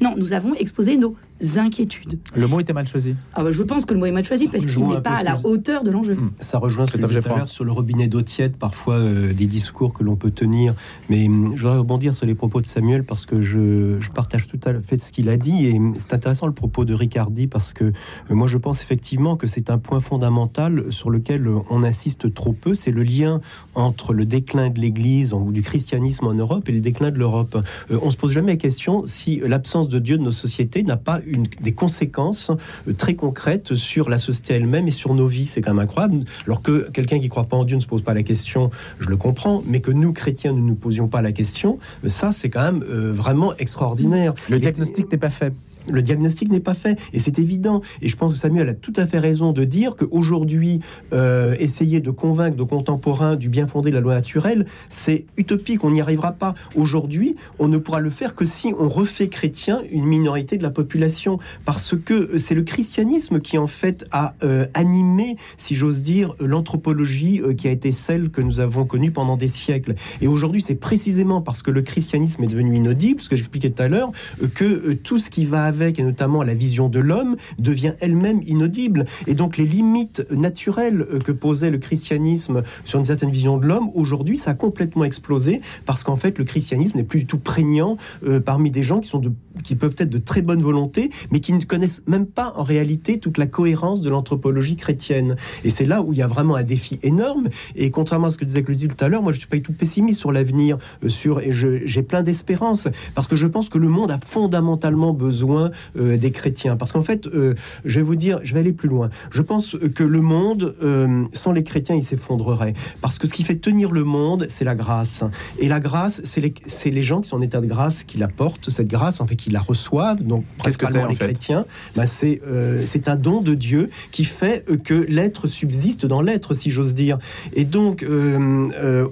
Non, 0.00 0.14
nous 0.16 0.32
avons 0.32 0.54
exposé 0.54 0.96
nos 0.96 1.16
inquiétudes. 1.56 2.18
Le 2.34 2.46
mot 2.46 2.60
était 2.60 2.72
mal 2.72 2.86
choisi. 2.86 3.14
Ah 3.34 3.42
bah, 3.42 3.50
je 3.50 3.62
pense 3.62 3.84
que 3.84 3.94
le 3.94 4.00
mot 4.00 4.06
est 4.06 4.10
mal 4.10 4.24
choisi 4.24 4.44
Ça 4.44 4.52
parce 4.52 4.66
qu'il 4.66 4.86
n'est 4.86 5.00
pas 5.00 5.16
à 5.16 5.22
la 5.22 5.38
hauteur 5.44 5.82
de 5.82 5.90
l'enjeu. 5.90 6.16
Ça 6.38 6.58
rejoint 6.58 6.86
ce 6.86 6.92
que 6.92 6.98
tout 6.98 7.28
à 7.28 7.36
l'heure 7.36 7.48
sur 7.48 7.64
le 7.64 7.72
robinet 7.72 8.08
d'eau 8.08 8.22
tiède, 8.22 8.56
parfois 8.56 8.96
euh, 8.96 9.32
des 9.32 9.46
discours 9.46 9.94
que 9.94 10.04
l'on 10.04 10.16
peut 10.16 10.30
tenir. 10.30 10.74
Mais 11.08 11.26
hum, 11.26 11.52
je 11.56 11.62
voudrais 11.62 11.78
rebondir 11.78 12.14
sur 12.14 12.26
les 12.26 12.34
propos 12.34 12.60
de 12.60 12.66
Samuel 12.66 13.04
parce 13.04 13.26
que 13.26 13.40
je, 13.40 13.98
je 14.00 14.10
partage 14.10 14.46
tout 14.46 14.60
à 14.64 14.74
fait 14.80 15.00
ce 15.00 15.12
qu'il 15.12 15.28
a 15.28 15.36
dit. 15.36 15.66
Et 15.66 15.78
hum, 15.78 15.94
c'est 15.98 16.14
intéressant 16.14 16.46
le 16.46 16.52
propos 16.52 16.84
de 16.84 16.94
Ricardi 16.94 17.46
parce 17.46 17.72
que 17.72 17.84
euh, 17.84 17.92
moi 18.30 18.48
je 18.48 18.58
pense 18.58 18.82
effectivement 18.82 19.36
que 19.36 19.46
c'est 19.46 19.70
un 19.70 19.78
point 19.78 20.00
fondamental 20.00 20.92
sur 20.92 21.10
lequel 21.10 21.46
euh, 21.46 21.58
on 21.70 21.82
insiste 21.82 22.32
trop 22.34 22.52
peu. 22.52 22.74
C'est 22.74 22.92
le 22.92 23.02
lien 23.02 23.40
entre 23.74 24.12
le 24.12 24.26
déclin 24.26 24.68
de 24.68 24.78
l'Église 24.78 25.32
ou 25.32 25.52
du 25.52 25.62
christianisme 25.62 26.26
en 26.26 26.34
Europe 26.34 26.68
et 26.68 26.72
le 26.72 26.80
déclin 26.80 27.10
de 27.10 27.18
l'Europe. 27.18 27.56
Euh, 27.90 27.98
on 28.02 28.10
se 28.10 28.16
pose 28.16 28.32
jamais 28.32 28.52
la 28.52 28.58
question 28.58 29.04
si 29.06 29.40
l'absence 29.44 29.69
de 29.78 29.98
Dieu 29.98 30.18
de 30.18 30.22
nos 30.22 30.32
sociétés 30.32 30.82
n'a 30.82 30.96
pas 30.96 31.20
une, 31.26 31.46
des 31.60 31.72
conséquences 31.72 32.50
euh, 32.88 32.92
très 32.92 33.14
concrètes 33.14 33.74
sur 33.74 34.10
la 34.10 34.18
société 34.18 34.54
elle-même 34.54 34.88
et 34.88 34.90
sur 34.90 35.14
nos 35.14 35.26
vies. 35.26 35.46
C'est 35.46 35.60
quand 35.60 35.72
même 35.72 35.84
incroyable. 35.84 36.24
Alors 36.46 36.62
que 36.62 36.90
quelqu'un 36.90 37.18
qui 37.18 37.28
croit 37.28 37.44
pas 37.44 37.56
en 37.56 37.64
Dieu 37.64 37.76
ne 37.76 37.80
se 37.80 37.86
pose 37.86 38.02
pas 38.02 38.14
la 38.14 38.22
question, 38.22 38.70
je 38.98 39.06
le 39.06 39.16
comprends, 39.16 39.62
mais 39.66 39.80
que 39.80 39.90
nous, 39.90 40.12
chrétiens, 40.12 40.52
ne 40.52 40.60
nous 40.60 40.74
posions 40.74 41.08
pas 41.08 41.22
la 41.22 41.32
question, 41.32 41.78
ça, 42.06 42.32
c'est 42.32 42.50
quand 42.50 42.62
même 42.62 42.82
euh, 42.82 43.12
vraiment 43.12 43.54
extraordinaire. 43.58 44.34
Le 44.48 44.58
diagnostic 44.58 45.10
n'est 45.10 45.18
pas 45.18 45.30
fait. 45.30 45.52
Le 45.88 46.02
diagnostic 46.02 46.50
n'est 46.50 46.60
pas 46.60 46.74
fait 46.74 46.98
et 47.12 47.18
c'est 47.18 47.38
évident. 47.38 47.80
Et 48.02 48.08
je 48.08 48.16
pense 48.16 48.32
que 48.32 48.38
Samuel 48.38 48.68
a 48.68 48.74
tout 48.74 48.92
à 48.96 49.06
fait 49.06 49.18
raison 49.18 49.52
de 49.52 49.64
dire 49.64 49.96
qu'aujourd'hui, 49.96 50.80
euh, 51.12 51.54
essayer 51.58 52.00
de 52.00 52.10
convaincre 52.10 52.56
nos 52.56 52.66
contemporains 52.66 53.36
du 53.36 53.48
bien 53.48 53.66
fondé 53.66 53.90
de 53.90 53.94
la 53.94 54.00
loi 54.00 54.14
naturelle, 54.14 54.66
c'est 54.88 55.24
utopique, 55.36 55.84
on 55.84 55.90
n'y 55.90 56.00
arrivera 56.00 56.32
pas. 56.32 56.54
Aujourd'hui, 56.74 57.36
on 57.58 57.68
ne 57.68 57.78
pourra 57.78 58.00
le 58.00 58.10
faire 58.10 58.34
que 58.34 58.44
si 58.44 58.72
on 58.78 58.88
refait 58.88 59.28
chrétien 59.28 59.80
une 59.90 60.04
minorité 60.04 60.56
de 60.56 60.62
la 60.62 60.70
population, 60.70 61.38
parce 61.64 61.94
que 61.96 62.38
c'est 62.38 62.54
le 62.54 62.62
christianisme 62.62 63.40
qui 63.40 63.58
en 63.58 63.66
fait 63.66 64.06
a 64.12 64.34
euh, 64.42 64.66
animé, 64.74 65.36
si 65.56 65.74
j'ose 65.74 66.02
dire, 66.02 66.34
l'anthropologie 66.40 67.40
euh, 67.40 67.54
qui 67.54 67.68
a 67.68 67.70
été 67.70 67.92
celle 67.92 68.30
que 68.30 68.40
nous 68.40 68.60
avons 68.60 68.84
connue 68.84 69.10
pendant 69.10 69.36
des 69.36 69.48
siècles. 69.48 69.94
Et 70.20 70.28
aujourd'hui, 70.28 70.62
c'est 70.62 70.74
précisément 70.74 71.40
parce 71.40 71.62
que 71.62 71.70
le 71.70 71.82
christianisme 71.82 72.42
est 72.44 72.48
devenu 72.48 72.76
inaudible, 72.76 73.20
ce 73.20 73.34
j'expliquais 73.34 73.70
tout 73.70 73.82
à 73.82 73.88
l'heure, 73.88 74.12
euh, 74.42 74.48
que 74.48 74.92
tout 74.92 75.18
ce 75.18 75.30
qui 75.30 75.46
va 75.46 75.64
et 75.88 76.02
notamment 76.02 76.42
la 76.42 76.54
vision 76.54 76.88
de 76.88 77.00
l'homme, 77.00 77.36
devient 77.58 77.94
elle-même 78.00 78.40
inaudible. 78.46 79.06
Et 79.26 79.34
donc 79.34 79.56
les 79.56 79.64
limites 79.64 80.24
naturelles 80.30 81.06
euh, 81.10 81.18
que 81.18 81.32
posait 81.32 81.70
le 81.70 81.78
christianisme 81.78 82.62
sur 82.84 82.98
une 82.98 83.04
certaine 83.06 83.30
vision 83.30 83.56
de 83.56 83.66
l'homme, 83.66 83.90
aujourd'hui, 83.94 84.36
ça 84.36 84.52
a 84.52 84.54
complètement 84.54 85.04
explosé, 85.04 85.60
parce 85.86 86.04
qu'en 86.04 86.16
fait, 86.16 86.38
le 86.38 86.44
christianisme 86.44 86.98
n'est 86.98 87.04
plus 87.04 87.20
du 87.20 87.26
tout 87.26 87.38
prégnant 87.38 87.96
euh, 88.24 88.40
parmi 88.40 88.70
des 88.70 88.82
gens 88.82 89.00
qui, 89.00 89.08
sont 89.08 89.18
de, 89.18 89.32
qui 89.64 89.74
peuvent 89.74 89.94
être 89.98 90.10
de 90.10 90.18
très 90.18 90.42
bonne 90.42 90.62
volonté, 90.62 91.10
mais 91.30 91.40
qui 91.40 91.52
ne 91.52 91.62
connaissent 91.64 92.02
même 92.06 92.26
pas 92.26 92.52
en 92.56 92.62
réalité 92.62 93.18
toute 93.18 93.38
la 93.38 93.46
cohérence 93.46 94.00
de 94.00 94.10
l'anthropologie 94.10 94.76
chrétienne. 94.76 95.36
Et 95.64 95.70
c'est 95.70 95.86
là 95.86 96.02
où 96.02 96.12
il 96.12 96.18
y 96.18 96.22
a 96.22 96.26
vraiment 96.26 96.56
un 96.56 96.62
défi 96.62 96.98
énorme. 97.02 97.48
Et 97.76 97.90
contrairement 97.90 98.28
à 98.28 98.30
ce 98.30 98.38
que 98.38 98.44
disait 98.44 98.62
Clotilde 98.62 98.94
tout 98.96 99.04
à 99.04 99.08
l'heure, 99.08 99.22
moi 99.22 99.32
je 99.32 99.38
suis 99.38 99.48
pas 99.48 99.56
du 99.56 99.62
tout 99.62 99.72
pessimiste 99.72 100.20
sur 100.20 100.32
l'avenir, 100.32 100.78
euh, 101.04 101.08
sur 101.08 101.40
et 101.40 101.52
j'ai 101.52 102.02
plein 102.02 102.22
d'espérance 102.22 102.88
parce 103.14 103.26
que 103.26 103.36
je 103.36 103.46
pense 103.46 103.68
que 103.68 103.78
le 103.78 103.88
monde 103.88 104.10
a 104.10 104.18
fondamentalement 104.18 105.12
besoin 105.12 105.59
euh, 105.96 106.16
des 106.16 106.30
chrétiens. 106.30 106.76
Parce 106.76 106.92
qu'en 106.92 107.02
fait, 107.02 107.26
euh, 107.26 107.54
je 107.84 107.98
vais 107.98 108.04
vous 108.04 108.16
dire, 108.16 108.40
je 108.42 108.54
vais 108.54 108.60
aller 108.60 108.72
plus 108.72 108.88
loin. 108.88 109.10
Je 109.30 109.42
pense 109.42 109.76
que 109.94 110.04
le 110.04 110.20
monde, 110.20 110.74
euh, 110.82 111.24
sans 111.32 111.52
les 111.52 111.62
chrétiens, 111.62 111.94
il 111.94 112.04
s'effondrerait. 112.04 112.74
Parce 113.00 113.18
que 113.18 113.26
ce 113.26 113.32
qui 113.32 113.42
fait 113.42 113.56
tenir 113.56 113.90
le 113.90 114.04
monde, 114.04 114.46
c'est 114.48 114.64
la 114.64 114.74
grâce. 114.74 115.24
Et 115.58 115.68
la 115.68 115.80
grâce, 115.80 116.20
c'est 116.24 116.40
les, 116.40 116.54
c'est 116.66 116.90
les 116.90 117.02
gens 117.02 117.20
qui 117.20 117.28
sont 117.28 117.36
en 117.36 117.40
état 117.40 117.60
de 117.60 117.66
grâce 117.66 118.04
qui 118.04 118.18
la 118.18 118.28
portent, 118.28 118.70
cette 118.70 118.88
grâce, 118.88 119.20
en 119.20 119.26
fait, 119.26 119.36
qui 119.36 119.50
la 119.50 119.60
reçoivent. 119.60 120.22
Donc, 120.22 120.44
Qu'est-ce 120.62 120.78
que 120.78 120.86
c'est, 120.86 120.92
principalement 120.92 121.06
en 121.06 121.10
les 121.10 121.16
chrétiens. 121.16 121.64
Bah, 121.96 122.06
c'est, 122.06 122.40
c'est 122.84 123.08
un 123.08 123.16
don 123.16 123.40
de 123.40 123.54
Dieu 123.54 123.90
qui 124.10 124.24
fait 124.24 124.64
que 124.84 124.94
l'être 125.08 125.46
subsiste 125.46 126.06
dans 126.06 126.22
l'être, 126.22 126.54
si 126.54 126.70
j'ose 126.70 126.94
dire. 126.94 127.18
Et 127.52 127.64
donc, 127.64 128.06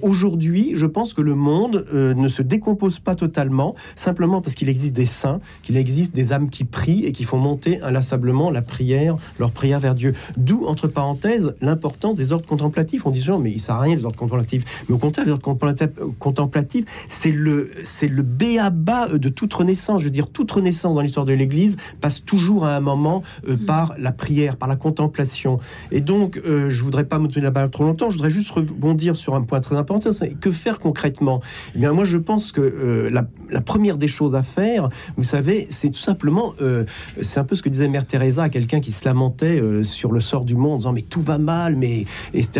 aujourd'hui, 0.01 0.71
je 0.75 0.85
pense 0.85 1.13
que 1.13 1.21
le 1.21 1.35
monde 1.35 1.85
ne 1.93 2.27
se 2.27 2.41
décompose 2.41 2.99
pas 2.99 3.15
totalement, 3.15 3.75
simplement 3.95 4.41
parce 4.41 4.55
qu'il 4.55 4.69
existe 4.69 4.95
des 4.95 5.05
saints, 5.05 5.39
qu'il 5.63 5.77
existe 5.77 6.13
des 6.15 6.31
qui 6.47 6.63
prient 6.63 7.03
et 7.05 7.11
qui 7.11 7.25
font 7.25 7.37
monter 7.37 7.81
inlassablement 7.81 8.51
la 8.51 8.61
prière, 8.61 9.17
leur 9.39 9.51
prière 9.51 9.79
vers 9.79 9.95
Dieu. 9.95 10.13
D'où, 10.37 10.65
entre 10.67 10.87
parenthèses, 10.87 11.55
l'importance 11.59 12.15
des 12.15 12.31
ordres 12.31 12.45
contemplatifs. 12.45 13.05
On 13.05 13.09
dit 13.11 13.19
genre, 13.19 13.39
mais 13.39 13.51
il 13.51 13.59
sert 13.59 13.75
à 13.75 13.81
rien 13.81 13.95
les 13.95 14.05
ordres 14.05 14.17
contemplatifs. 14.17 14.85
Mais 14.87 14.95
au 14.95 14.99
contraire, 14.99 15.25
les 15.25 15.31
ordres 15.31 15.43
contemplatifs, 15.43 15.89
contemplatifs, 16.19 16.85
c'est 17.09 17.31
le, 17.31 17.71
c'est 17.81 18.07
le 18.07 18.21
béaba 18.21 19.07
de 19.09 19.29
toute 19.29 19.53
renaissance. 19.53 19.99
Je 19.99 20.05
veux 20.05 20.11
dire, 20.11 20.29
toute 20.29 20.51
renaissance 20.51 20.93
dans 20.95 21.01
l'histoire 21.01 21.25
de 21.25 21.33
l'Église 21.33 21.75
passe 21.99 22.23
toujours 22.23 22.65
à 22.65 22.75
un 22.75 22.79
moment 22.79 23.23
euh, 23.47 23.57
par 23.57 23.95
la 23.97 24.11
prière, 24.11 24.55
par 24.55 24.69
la 24.69 24.75
contemplation. 24.75 25.59
Et 25.91 26.01
donc, 26.01 26.39
euh, 26.45 26.69
je 26.69 26.83
voudrais 26.83 27.05
pas 27.05 27.17
me 27.17 27.27
tenir 27.27 27.45
la 27.45 27.51
balle 27.51 27.69
trop 27.71 27.83
longtemps. 27.83 28.09
Je 28.09 28.15
voudrais 28.15 28.29
juste 28.29 28.51
rebondir 28.51 29.15
sur 29.15 29.33
un 29.33 29.41
point 29.41 29.59
très 29.59 29.75
important. 29.75 30.11
C'est 30.11 30.39
que 30.39 30.51
faire 30.51 30.79
concrètement? 30.79 31.41
Eh 31.75 31.79
bien, 31.79 31.93
moi, 31.93 32.05
je 32.05 32.17
pense 32.17 32.51
que 32.51 32.61
euh, 32.61 33.09
la, 33.09 33.25
la 33.49 33.61
première 33.61 33.97
des 33.97 34.07
choses 34.07 34.35
à 34.35 34.43
faire, 34.43 34.89
vous 35.17 35.23
savez, 35.23 35.67
c'est 35.69 35.89
tout 35.89 35.99
simplement, 35.99 36.19
euh, 36.61 36.85
c'est 37.21 37.39
un 37.39 37.43
peu 37.43 37.55
ce 37.55 37.61
que 37.61 37.69
disait 37.69 37.87
Mère 37.87 38.05
Teresa 38.05 38.43
à 38.43 38.49
quelqu'un 38.49 38.79
qui 38.79 38.91
se 38.91 39.05
lamentait 39.05 39.59
euh, 39.59 39.83
sur 39.83 40.11
le 40.11 40.19
sort 40.19 40.45
du 40.45 40.55
monde, 40.55 40.73
en 40.73 40.77
disant 40.77 40.93
mais 40.93 41.01
tout 41.01 41.21
va 41.21 41.37
mal, 41.37 41.75
mais 41.75 42.05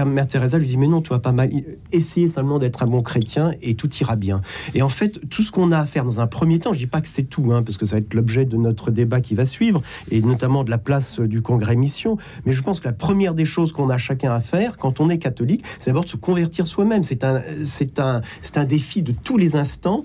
Mère 0.05 0.27
Teresa 0.27 0.57
lui 0.57 0.67
dit 0.67 0.77
mais 0.77 0.87
non, 0.87 1.01
tout 1.01 1.13
va 1.13 1.19
pas 1.19 1.31
mal. 1.31 1.51
Essayez 1.91 2.27
seulement 2.27 2.59
d'être 2.59 2.83
un 2.83 2.87
bon 2.87 3.01
chrétien 3.01 3.53
et 3.61 3.75
tout 3.75 3.89
ira 3.95 4.15
bien. 4.15 4.41
Et 4.73 4.81
en 4.81 4.89
fait, 4.89 5.19
tout 5.29 5.43
ce 5.43 5.51
qu'on 5.51 5.71
a 5.71 5.79
à 5.79 5.85
faire 5.85 6.05
dans 6.05 6.19
un 6.19 6.27
premier 6.27 6.59
temps, 6.59 6.73
je 6.73 6.79
dis 6.79 6.87
pas 6.87 7.01
que 7.01 7.07
c'est 7.07 7.23
tout, 7.23 7.51
hein, 7.51 7.63
parce 7.63 7.77
que 7.77 7.85
ça 7.85 7.95
va 7.95 7.99
être 7.99 8.13
l'objet 8.13 8.45
de 8.45 8.57
notre 8.57 8.91
débat 8.91 9.21
qui 9.21 9.35
va 9.35 9.45
suivre, 9.45 9.81
et 10.11 10.21
notamment 10.21 10.63
de 10.63 10.69
la 10.69 10.77
place 10.77 11.19
euh, 11.19 11.27
du 11.27 11.41
congrès 11.41 11.75
mission. 11.75 12.17
Mais 12.45 12.53
je 12.53 12.61
pense 12.61 12.79
que 12.79 12.87
la 12.87 12.93
première 12.93 13.33
des 13.33 13.45
choses 13.45 13.71
qu'on 13.71 13.89
a 13.89 13.97
chacun 13.97 14.33
à 14.33 14.41
faire 14.41 14.77
quand 14.77 14.99
on 14.99 15.09
est 15.09 15.17
catholique, 15.17 15.63
c'est 15.79 15.89
d'abord 15.91 16.05
de 16.05 16.09
se 16.09 16.17
convertir 16.17 16.67
soi-même. 16.67 17.03
C'est 17.03 17.23
un, 17.23 17.41
c'est 17.65 17.99
un, 17.99 18.21
c'est 18.41 18.57
un 18.57 18.65
défi 18.65 19.01
de 19.01 19.11
tous 19.11 19.37
les 19.37 19.55
instants, 19.55 20.03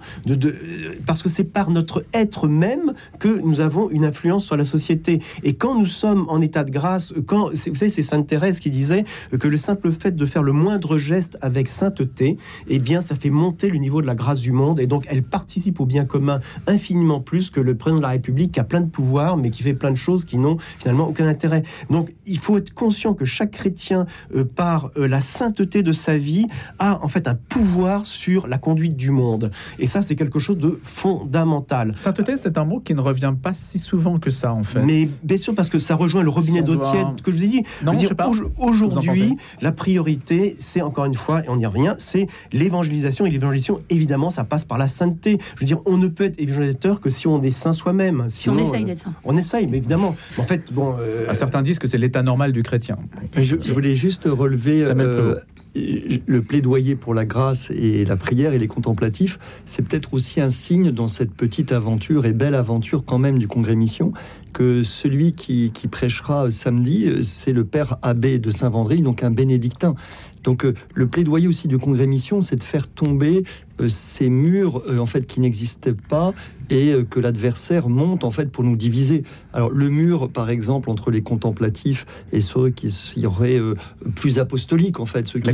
parce 1.06 1.22
que 1.22 1.28
c'est 1.28 1.44
par 1.44 1.70
notre 1.70 2.04
être 2.12 2.48
même 2.48 2.94
que 3.18 3.28
nous 3.28 3.53
avons 3.60 3.90
une 3.90 4.04
influence 4.04 4.44
sur 4.44 4.56
la 4.56 4.64
société. 4.64 5.20
Et 5.42 5.54
quand 5.54 5.78
nous 5.78 5.86
sommes 5.86 6.26
en 6.28 6.40
état 6.40 6.64
de 6.64 6.70
grâce, 6.70 7.12
quand, 7.26 7.50
vous 7.50 7.56
savez, 7.56 7.90
c'est 7.90 8.02
Sainte 8.02 8.26
Thérèse 8.26 8.60
qui 8.60 8.70
disait 8.70 9.04
que 9.38 9.48
le 9.48 9.56
simple 9.56 9.92
fait 9.92 10.14
de 10.14 10.26
faire 10.26 10.42
le 10.42 10.52
moindre 10.52 10.98
geste 10.98 11.38
avec 11.40 11.68
sainteté, 11.68 12.36
eh 12.68 12.78
bien, 12.78 13.00
ça 13.00 13.14
fait 13.14 13.30
monter 13.30 13.70
le 13.70 13.78
niveau 13.78 14.02
de 14.02 14.06
la 14.06 14.14
grâce 14.14 14.40
du 14.40 14.52
monde. 14.52 14.80
Et 14.80 14.86
donc, 14.86 15.06
elle 15.08 15.22
participe 15.22 15.80
au 15.80 15.86
bien 15.86 16.04
commun 16.04 16.40
infiniment 16.66 17.20
plus 17.20 17.50
que 17.50 17.60
le 17.60 17.76
président 17.76 17.98
de 17.98 18.02
la 18.02 18.10
République 18.10 18.52
qui 18.52 18.60
a 18.60 18.64
plein 18.64 18.80
de 18.80 18.90
pouvoirs, 18.90 19.36
mais 19.36 19.50
qui 19.50 19.62
fait 19.62 19.74
plein 19.74 19.90
de 19.90 19.96
choses 19.96 20.24
qui 20.24 20.38
n'ont 20.38 20.58
finalement 20.78 21.08
aucun 21.08 21.26
intérêt. 21.26 21.62
Donc, 21.90 22.12
il 22.26 22.38
faut 22.38 22.56
être 22.58 22.74
conscient 22.74 23.14
que 23.14 23.24
chaque 23.24 23.52
chrétien, 23.52 24.06
euh, 24.34 24.44
par 24.44 24.90
euh, 24.96 25.06
la 25.06 25.20
sainteté 25.20 25.82
de 25.82 25.92
sa 25.92 26.16
vie, 26.16 26.46
a 26.78 27.02
en 27.04 27.08
fait 27.08 27.28
un 27.28 27.34
pouvoir 27.34 28.06
sur 28.06 28.46
la 28.46 28.58
conduite 28.58 28.96
du 28.96 29.10
monde. 29.10 29.50
Et 29.78 29.86
ça, 29.86 30.02
c'est 30.02 30.16
quelque 30.16 30.38
chose 30.38 30.58
de 30.58 30.78
fondamental. 30.82 31.92
Sainteté, 31.96 32.36
c'est 32.36 32.58
un 32.58 32.64
mot 32.64 32.80
qui 32.80 32.94
ne 32.94 33.00
revient 33.00 33.34
pas 33.44 33.52
si 33.54 33.78
souvent 33.78 34.18
que 34.18 34.30
ça, 34.30 34.52
en 34.52 34.62
fait. 34.64 34.80
Mais 34.80 35.08
bien 35.22 35.36
sûr, 35.36 35.54
parce 35.54 35.68
que 35.68 35.78
ça 35.78 35.94
rejoint 35.94 36.22
le 36.22 36.30
robinet 36.30 36.62
d'eau 36.62 36.74
doit- 36.76 36.90
tiède 36.90 37.22
que 37.22 37.30
je 37.30 37.36
vous 37.36 37.42
ai 37.44 37.46
dit. 37.46 37.62
Non, 37.84 37.92
Je 37.92 37.96
je 37.96 37.98
dire, 38.00 38.08
sais 38.08 38.14
pas. 38.14 38.30
Aujourd'hui, 38.58 39.36
la 39.60 39.70
priorité, 39.72 40.56
c'est 40.58 40.80
encore 40.82 41.04
une 41.04 41.14
fois, 41.14 41.44
et 41.44 41.48
on 41.48 41.58
y 41.58 41.66
revient, 41.66 41.94
c'est 41.98 42.26
l'évangélisation. 42.52 43.26
Et 43.26 43.30
l'évangélisation, 43.30 43.80
évidemment, 43.90 44.30
ça 44.30 44.44
passe 44.44 44.64
par 44.64 44.78
la 44.78 44.88
sainteté. 44.88 45.38
Je 45.56 45.60
veux 45.60 45.66
dire, 45.66 45.80
on 45.86 45.96
ne 45.98 46.08
peut 46.08 46.24
être 46.24 46.40
évangélisateur 46.40 47.00
que 47.00 47.10
si 47.10 47.26
on 47.26 47.42
est 47.42 47.50
saint 47.50 47.72
soi-même. 47.72 48.24
Si 48.28 48.48
on 48.48 48.56
essaye 48.58 48.82
euh, 48.82 48.86
d'être 48.86 49.00
ça. 49.00 49.10
On 49.24 49.36
essaye, 49.36 49.66
mais 49.66 49.76
évidemment. 49.76 50.16
En 50.38 50.42
fait, 50.44 50.72
bon. 50.72 50.96
euh, 50.98 51.26
Ah, 51.28 51.34
Certains 51.34 51.62
disent 51.62 51.78
que 51.78 51.86
c'est 51.86 51.98
l'état 51.98 52.22
normal 52.22 52.52
du 52.52 52.62
chrétien. 52.62 52.96
Mais 53.36 53.44
je, 53.44 53.56
je 53.60 53.72
voulais 53.72 53.94
juste 53.94 54.26
relever 54.30 54.84
euh, 54.84 55.36
le 55.74 56.40
plaidoyer 56.40 56.94
pour 56.94 57.14
la 57.14 57.24
grâce 57.24 57.70
et 57.70 58.04
la 58.04 58.16
prière 58.16 58.52
et 58.52 58.58
les 58.58 58.68
contemplatifs. 58.68 59.38
C'est 59.66 59.82
peut-être 59.86 60.14
aussi 60.14 60.40
un 60.40 60.50
signe 60.50 60.92
dans 60.92 61.08
cette 61.08 61.32
petite 61.32 61.72
aventure 61.72 62.26
et 62.26 62.32
belle 62.32 62.54
aventure 62.54 63.04
quand 63.04 63.18
même 63.18 63.38
du 63.38 63.48
Congrès 63.48 63.74
Mission 63.74 64.12
que 64.52 64.82
celui 64.84 65.32
qui, 65.32 65.72
qui 65.72 65.88
prêchera 65.88 66.50
samedi, 66.50 67.24
c'est 67.24 67.52
le 67.52 67.64
père 67.64 67.98
abbé 68.02 68.38
de 68.38 68.50
Saint-Vendry, 68.52 69.00
donc 69.00 69.24
un 69.24 69.30
bénédictin. 69.30 69.96
Donc 70.44 70.64
euh, 70.64 70.74
le 70.94 71.06
plaidoyer 71.06 71.48
aussi 71.48 71.66
du 71.66 71.78
Congrès 71.78 72.06
Mission, 72.06 72.40
c'est 72.40 72.56
de 72.56 72.62
faire 72.62 72.86
tomber 72.86 73.44
euh, 73.80 73.88
ces 73.88 74.30
murs 74.30 74.82
euh, 74.88 74.98
en 74.98 75.06
fait 75.06 75.26
qui 75.26 75.40
n'existaient 75.40 75.94
pas 75.94 76.32
et 76.70 76.92
euh, 76.92 77.04
que 77.04 77.18
l'adversaire 77.18 77.88
monte 77.88 78.24
en 78.24 78.30
fait 78.30 78.50
pour 78.52 78.62
nous 78.62 78.76
diviser. 78.76 79.24
Alors 79.52 79.70
le 79.70 79.88
mur, 79.88 80.28
par 80.30 80.50
exemple, 80.50 80.90
entre 80.90 81.10
les 81.10 81.22
contemplatifs 81.22 82.06
et 82.32 82.40
ceux 82.40 82.70
qui 82.70 82.90
seraient 82.90 83.58
euh, 83.58 83.74
plus 84.14 84.38
apostoliques 84.38 85.00
en 85.00 85.06
fait, 85.06 85.26
ceux 85.26 85.40
qui. 85.40 85.46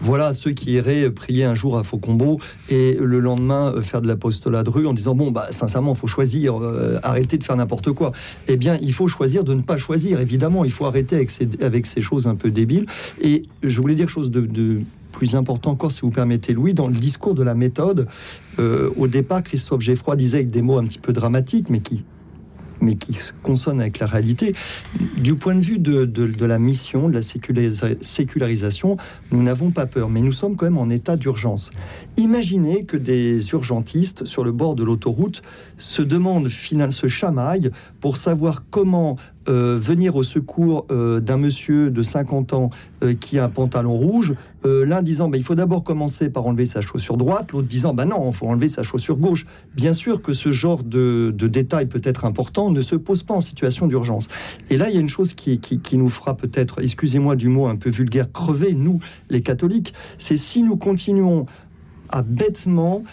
Voilà 0.00 0.32
ceux 0.32 0.52
qui 0.52 0.72
iraient 0.72 1.10
prier 1.10 1.44
un 1.44 1.54
jour 1.54 1.78
à 1.78 1.82
Faucombeau 1.82 2.38
et 2.68 2.96
le 3.00 3.20
lendemain 3.20 3.72
euh, 3.74 3.82
faire 3.82 4.00
de 4.00 4.06
l'apostolat 4.06 4.62
de 4.62 4.70
rue 4.70 4.86
en 4.86 4.94
disant 4.94 5.14
bon 5.14 5.30
bah 5.30 5.48
sincèrement 5.50 5.94
il 5.94 5.98
faut 5.98 6.06
choisir 6.06 6.62
euh, 6.62 6.98
arrêter 7.02 7.38
de 7.38 7.44
faire 7.44 7.56
n'importe 7.56 7.92
quoi. 7.92 8.12
Eh 8.48 8.56
bien 8.56 8.78
il 8.80 8.92
faut 8.92 9.08
choisir 9.08 9.44
de 9.44 9.54
ne 9.54 9.62
pas 9.62 9.76
choisir 9.76 10.20
évidemment. 10.20 10.64
Il 10.64 10.72
faut 10.72 10.86
arrêter 10.86 11.16
avec 11.16 11.30
ces, 11.30 11.48
avec 11.60 11.86
ces 11.86 12.00
choses 12.00 12.26
un 12.26 12.34
peu 12.34 12.50
débiles. 12.50 12.86
Et 13.20 13.44
je 13.62 13.80
voulais 13.80 13.94
dire 13.94 14.08
chose 14.08 14.30
de, 14.30 14.40
de 14.42 14.80
plus 15.12 15.34
important 15.34 15.70
encore 15.70 15.92
si 15.92 16.02
vous 16.02 16.10
permettez 16.10 16.52
Louis 16.52 16.74
dans 16.74 16.88
le 16.88 16.94
discours 16.94 17.34
de 17.34 17.42
la 17.42 17.54
méthode 17.54 18.06
euh, 18.58 18.90
au 18.96 19.08
départ 19.08 19.42
Christophe 19.42 19.80
Geffroy 19.80 20.14
disait 20.16 20.38
avec 20.38 20.50
des 20.50 20.60
mots 20.60 20.78
un 20.78 20.84
petit 20.84 20.98
peu 20.98 21.12
dramatiques 21.14 21.70
mais 21.70 21.80
qui 21.80 22.04
mais 22.80 22.96
qui 22.96 23.16
consonne 23.42 23.80
avec 23.80 23.98
la 23.98 24.06
réalité. 24.06 24.54
Du 25.16 25.34
point 25.34 25.54
de 25.54 25.60
vue 25.60 25.78
de, 25.78 26.04
de- 26.04 26.46
la 26.46 26.58
mission, 26.58 27.08
de 27.08 27.14
la 27.14 27.20
sécularisa- 27.22 27.96
sécularisation, 28.02 28.96
nous 29.32 29.42
n'avons 29.42 29.70
pas 29.70 29.86
peur, 29.86 30.08
mais 30.08 30.20
nous 30.20 30.32
sommes 30.32 30.56
quand 30.56 30.66
même 30.66 30.78
en 30.78 30.90
état 30.90 31.16
d'urgence. 31.16 31.70
Imaginez 32.16 32.84
que 32.84 32.96
des 32.96 33.50
urgentistes 33.50 34.24
sur 34.24 34.44
le 34.44 34.52
bord 34.52 34.74
de 34.74 34.84
l'autoroute 34.84 35.42
se 35.76 36.02
demandent, 36.02 36.48
finalement, 36.48 36.90
se 36.90 37.06
chamaillent 37.08 37.70
pour 38.00 38.16
savoir 38.16 38.64
comment 38.70 39.16
euh, 39.48 39.78
venir 39.80 40.16
au 40.16 40.22
secours 40.22 40.86
euh, 40.90 41.20
d'un 41.20 41.36
monsieur 41.36 41.90
de 41.90 42.02
50 42.02 42.52
ans 42.52 42.70
euh, 43.04 43.14
qui 43.14 43.38
a 43.38 43.44
un 43.44 43.48
pantalon 43.48 43.92
rouge, 43.92 44.34
l'un 44.64 45.00
disant 45.00 45.28
bah, 45.28 45.36
il 45.36 45.44
faut 45.44 45.54
d'abord 45.54 45.84
commencer 45.84 46.28
par 46.28 46.44
enlever 46.44 46.66
sa 46.66 46.80
chaussure 46.80 47.16
droite, 47.16 47.52
l'autre 47.52 47.68
disant 47.68 47.94
bah 47.94 48.04
non, 48.04 48.28
il 48.28 48.34
faut 48.34 48.48
enlever 48.48 48.66
sa 48.66 48.82
chaussure 48.82 49.16
gauche. 49.16 49.46
Bien 49.76 49.92
sûr 49.92 50.22
que 50.22 50.32
ce 50.32 50.50
genre 50.50 50.82
de, 50.82 51.30
détail 51.30 51.86
peut-être 51.86 52.24
important 52.24 52.72
ne 52.72 52.80
se 52.80 52.96
pose 52.96 53.22
pas 53.22 53.34
en 53.34 53.40
situation 53.40 53.86
d'urgence. 53.86 54.26
Et 54.68 54.76
là, 54.76 54.88
il 54.88 54.96
y 54.96 54.98
a 54.98 55.00
une 55.00 55.08
chose 55.08 55.34
qui, 55.34 55.60
qui, 55.60 55.78
qui 55.78 55.96
nous 55.96 56.08
fera 56.08 56.36
peut-être, 56.36 56.82
excusez-moi 56.82 57.36
du 57.36 57.48
mot 57.48 57.68
un 57.68 57.76
peu 57.76 57.90
vulgaire, 57.90 58.32
crever, 58.32 58.74
nous, 58.74 58.98
les 59.30 59.40
catholiques, 59.40 59.94
c'est 60.18 60.36
si 60.36 60.64
nous 60.64 60.76
continuons 60.76 61.46
à 62.08 62.22
bêtement 62.22 63.04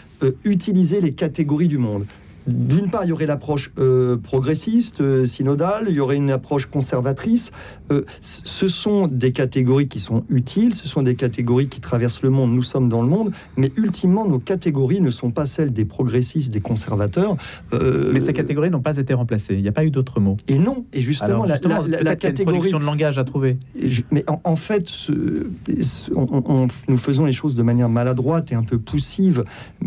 utiliser 0.45 1.01
les 1.01 1.13
catégories 1.13 1.67
du 1.67 1.77
monde. 1.77 2.05
D'une 2.47 2.89
part, 2.89 3.05
il 3.05 3.09
y 3.09 3.11
aurait 3.11 3.25
l'approche 3.25 3.71
euh, 3.77 4.17
progressiste, 4.17 5.01
euh, 5.01 5.25
synodale, 5.25 5.85
il 5.87 5.95
y 5.95 5.99
aurait 5.99 6.17
une 6.17 6.31
approche 6.31 6.65
conservatrice. 6.65 7.51
Euh, 7.91 8.03
ce 8.21 8.67
sont 8.67 9.07
des 9.07 9.31
catégories 9.31 9.87
qui 9.87 9.99
sont 9.99 10.23
utiles, 10.29 10.73
ce 10.73 10.87
sont 10.87 11.01
des 11.03 11.15
catégories 11.15 11.67
qui 11.69 11.79
traversent 11.79 12.21
le 12.21 12.29
monde, 12.29 12.51
nous 12.53 12.63
sommes 12.63 12.89
dans 12.89 13.01
le 13.01 13.07
monde, 13.07 13.31
mais 13.55 13.71
ultimement, 13.77 14.27
nos 14.27 14.39
catégories 14.39 14.99
ne 15.01 15.11
sont 15.11 15.31
pas 15.31 15.45
celles 15.45 15.71
des 15.73 15.85
progressistes, 15.85 16.51
des 16.53 16.61
conservateurs. 16.61 17.37
Mais 17.71 18.19
ces 18.19 18.33
catégories 18.33 18.69
n'ont 18.69 18.81
pas 18.81 18.97
été 18.97 19.13
remplacées. 19.13 19.53
Il 19.55 19.61
n'y 19.61 19.67
a 19.67 19.71
pas 19.73 19.85
eu 19.85 19.91
d'autres 19.91 20.19
mots. 20.19 20.37
Et 20.47 20.57
non, 20.59 20.85
et 20.93 21.01
justement, 21.01 21.29
Alors, 21.29 21.45
la- 21.45 21.53
justement, 21.55 21.81
la, 21.81 21.87
la- 21.97 22.01
la 22.03 22.15
catégorie... 22.15 22.71
de 22.71 22.77
langage 22.77 23.17
à 23.19 23.23
trouver. 23.23 23.57
Je- 23.81 24.01
Mais 24.11 24.23
en, 24.29 24.41
en 24.43 24.55
fait, 24.55 24.87
ce- 24.87 25.47
ce- 25.81 26.11
on- 26.13 26.43
on- 26.45 26.67
nous 26.89 26.97
faisons 26.97 27.25
les 27.25 27.31
choses 27.31 27.55
de 27.55 27.63
manière 27.63 27.89
maladroite 27.89 28.51
et 28.51 28.55
un 28.55 28.63
peu 28.63 28.77
poussive 28.79 29.43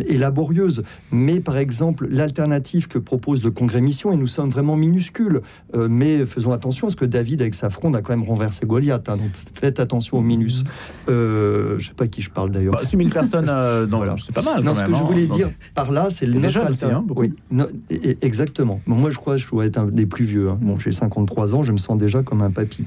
et 0.06 0.16
laborieuse. 0.16 0.82
Mais 1.12 1.40
par 1.40 1.56
exemple, 1.58 2.08
l'alternative 2.10 2.45
que 2.88 2.98
propose 2.98 3.42
le 3.44 3.50
Congrès 3.50 3.80
Mission, 3.80 4.12
et 4.12 4.16
nous 4.16 4.26
sommes 4.26 4.50
vraiment 4.50 4.76
minuscules, 4.76 5.40
euh, 5.74 5.88
mais 5.90 6.24
faisons 6.26 6.52
attention, 6.52 6.86
parce 6.86 6.94
que 6.96 7.04
David, 7.04 7.40
avec 7.42 7.54
sa 7.54 7.70
fronde, 7.70 7.96
a 7.96 8.02
quand 8.02 8.16
même 8.16 8.26
renversé 8.28 8.66
Goliath. 8.66 9.08
hein, 9.08 9.16
donc 9.16 9.30
faites 9.54 9.80
attention 9.80 10.18
aux 10.18 10.22
minus. 10.22 10.64
Euh, 11.08 11.78
je 11.78 11.88
sais 11.88 11.94
pas 11.94 12.04
à 12.04 12.08
qui 12.08 12.22
je 12.22 12.30
parle 12.30 12.50
d'ailleurs. 12.50 12.72
Bah, 12.74 12.80
6 12.82 12.96
000 12.96 13.08
personnes, 13.10 13.46
euh, 13.48 13.86
Voilà. 13.90 14.16
c'est 14.24 14.34
pas 14.34 14.42
mal. 14.42 14.62
Non, 14.62 14.74
ce 14.74 14.84
que 14.84 14.90
je 14.90 14.96
hein. 14.96 15.02
voulais 15.04 15.26
Donc, 15.26 15.36
dire 15.36 15.48
par 15.74 15.92
là, 15.92 16.08
c'est 16.10 16.26
le 16.26 16.32
Et 16.32 16.34
des 16.36 16.40
notre 16.42 16.52
jeunes 16.54 16.68
aussi, 16.70 16.84
hein. 16.84 17.04
Oui, 17.14 17.34
no- 17.50 17.66
et- 17.90 18.10
et- 18.10 18.18
exactement. 18.22 18.80
Moi, 18.86 19.10
je 19.10 19.16
crois 19.16 19.36
que 19.36 19.42
je 19.42 19.48
dois 19.48 19.66
être 19.66 19.78
un 19.78 19.86
des 19.86 20.06
plus 20.06 20.24
vieux. 20.24 20.50
Bon, 20.60 20.78
j'ai 20.78 20.92
53 20.92 21.54
ans, 21.54 21.62
je 21.62 21.72
me 21.72 21.78
sens 21.78 21.98
déjà 21.98 22.22
comme 22.22 22.42
un 22.42 22.50
papy. 22.50 22.84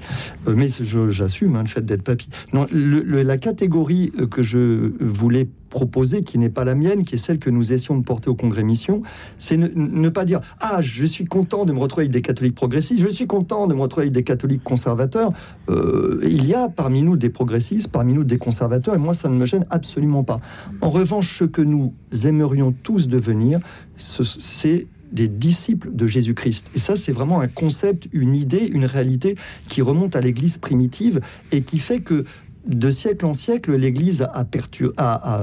Euh, 0.47 0.53
mais 0.55 0.67
j'assume 1.09 1.59
le 1.59 1.67
fait 1.67 1.85
d'être 1.85 2.03
papy. 2.03 2.29
Non, 2.53 2.65
le- 2.71 3.01
le- 3.01 3.23
la 3.23 3.37
catégorie 3.37 4.11
que 4.31 4.43
je 4.43 4.91
voulais 4.99 5.47
proposée, 5.69 6.21
qui 6.21 6.37
n'est 6.37 6.49
pas 6.49 6.63
la 6.63 6.75
mienne, 6.75 7.03
qui 7.03 7.15
est 7.15 7.19
celle 7.19 7.39
que 7.39 7.49
nous 7.49 7.73
essayons 7.73 7.97
de 7.97 8.03
porter 8.03 8.29
au 8.29 8.35
Congrès 8.35 8.63
Mission, 8.63 9.01
c'est 9.37 9.57
ne, 9.57 10.09
pas 10.09 10.25
dire 10.25 10.41
Ah, 10.59 10.81
je 10.81 11.05
suis 11.05 11.25
content 11.25 11.65
de 11.65 11.73
me 11.73 11.79
retrouver 11.79 12.03
avec 12.03 12.11
des 12.11 12.21
catholiques 12.21 12.55
progressistes, 12.55 13.01
je 13.01 13.09
suis 13.09 13.27
content 13.27 13.67
de 13.67 13.73
me 13.73 13.81
retrouver 13.81 14.05
avec 14.05 14.13
des 14.13 14.23
catholiques 14.23 14.63
conservateurs. 14.63 15.31
Euh, 15.69 16.19
il 16.23 16.45
y 16.45 16.53
a 16.53 16.69
parmi 16.69 17.03
nous 17.03 17.17
des 17.17 17.29
progressistes, 17.29 17.89
parmi 17.89 18.13
nous 18.13 18.23
des 18.23 18.37
conservateurs, 18.37 18.95
et 18.95 18.99
moi, 18.99 19.13
ça 19.13 19.29
ne 19.29 19.35
me 19.35 19.45
gêne 19.45 19.65
absolument 19.69 20.23
pas. 20.23 20.39
En 20.81 20.89
revanche, 20.89 21.37
ce 21.37 21.43
que 21.45 21.61
nous 21.61 21.93
aimerions 22.23 22.73
tous 22.83 23.07
devenir, 23.07 23.59
c'est 23.95 24.87
des 25.11 25.27
disciples 25.27 25.89
de 25.91 26.07
Jésus-Christ. 26.07 26.71
Et 26.75 26.79
ça, 26.79 26.95
c'est 26.95 27.11
vraiment 27.11 27.41
un 27.41 27.47
concept, 27.47 28.07
une 28.11 28.35
idée, 28.35 28.69
une 28.71 28.85
réalité 28.85 29.35
qui 29.67 29.81
remonte 29.81 30.15
à 30.15 30.21
l'Église 30.21 30.57
primitive 30.57 31.21
et 31.51 31.61
qui 31.61 31.79
fait 31.79 31.99
que 32.01 32.25
de 32.67 32.89
siècle 32.89 33.25
en 33.25 33.33
siècle, 33.33 33.75
l'Église 33.75 34.21
a, 34.21 34.45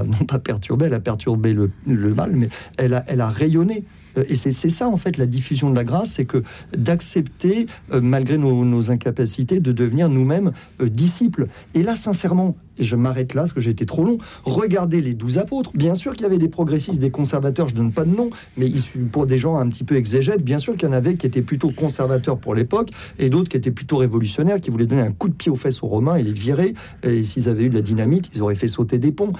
non 0.07 0.25
pas 0.25 0.39
perturbé, 0.39 0.85
elle 0.85 0.93
a 0.93 0.99
perturbé 0.99 1.53
le, 1.53 1.71
mal, 2.13 2.31
mais 2.33 2.49
elle 2.77 2.93
a, 2.93 3.03
elle 3.07 3.21
a 3.21 3.29
rayonné 3.29 3.85
euh, 4.17 4.23
et 4.29 4.35
c'est 4.35 4.51
ça, 4.69 4.87
en 4.87 4.97
fait, 4.97 5.17
la 5.17 5.25
diffusion 5.25 5.69
de 5.69 5.75
la 5.75 5.83
grâce, 5.83 6.11
c'est 6.11 6.25
que 6.25 6.43
d'accepter, 6.75 7.67
euh, 7.93 8.01
malgré 8.01 8.37
nos, 8.37 8.91
incapacités, 8.91 9.59
de 9.59 9.71
devenir 9.71 10.09
nous-mêmes 10.09 10.51
euh, 10.81 10.89
disciples. 10.89 11.47
Et 11.73 11.83
là, 11.83 11.95
sincèrement, 11.95 12.55
je 12.79 12.95
m'arrête 12.95 13.33
là 13.33 13.41
parce 13.41 13.53
que 13.53 13.61
j'ai 13.61 13.71
été 13.71 13.85
trop 13.85 14.03
long. 14.03 14.17
Regardez 14.43 15.01
les 15.01 15.13
douze 15.13 15.37
apôtres. 15.37 15.71
Bien 15.73 15.95
sûr 15.95 16.13
qu'il 16.13 16.23
y 16.23 16.25
avait 16.25 16.37
des 16.37 16.49
progressistes, 16.49 16.99
des 16.99 17.11
conservateurs, 17.11 17.67
je 17.67 17.75
donne 17.75 17.91
pas 17.91 18.05
de 18.05 18.15
nom, 18.15 18.29
mais 18.57 18.69
pour 19.11 19.25
des 19.25 19.37
gens 19.37 19.57
un 19.57 19.67
petit 19.69 19.83
peu 19.83 19.95
exégètes, 19.95 20.43
bien 20.43 20.57
sûr 20.57 20.75
qu'il 20.75 20.87
y 20.87 20.91
en 20.91 20.93
avait 20.93 21.15
qui 21.15 21.25
étaient 21.25 21.41
plutôt 21.41 21.71
conservateurs 21.71 22.37
pour 22.37 22.55
l'époque 22.55 22.89
et 23.19 23.29
d'autres 23.29 23.49
qui 23.49 23.57
étaient 23.57 23.71
plutôt 23.71 23.97
révolutionnaires, 23.97 24.61
qui 24.61 24.69
voulaient 24.69 24.85
donner 24.85 25.01
un 25.01 25.11
coup 25.11 25.29
de 25.29 25.33
pied 25.33 25.51
aux 25.51 25.55
fesses 25.55 25.83
aux 25.83 25.87
Romains 25.87 26.15
et 26.15 26.23
les 26.23 26.33
virer. 26.33 26.73
Et 27.03 27.23
s'ils 27.23 27.49
avaient 27.49 27.65
eu 27.65 27.69
de 27.69 27.75
la 27.75 27.81
dynamite, 27.81 28.29
ils 28.35 28.41
auraient 28.41 28.55
fait 28.55 28.67
sauter 28.67 28.97
des 28.97 29.11
ponts. 29.11 29.33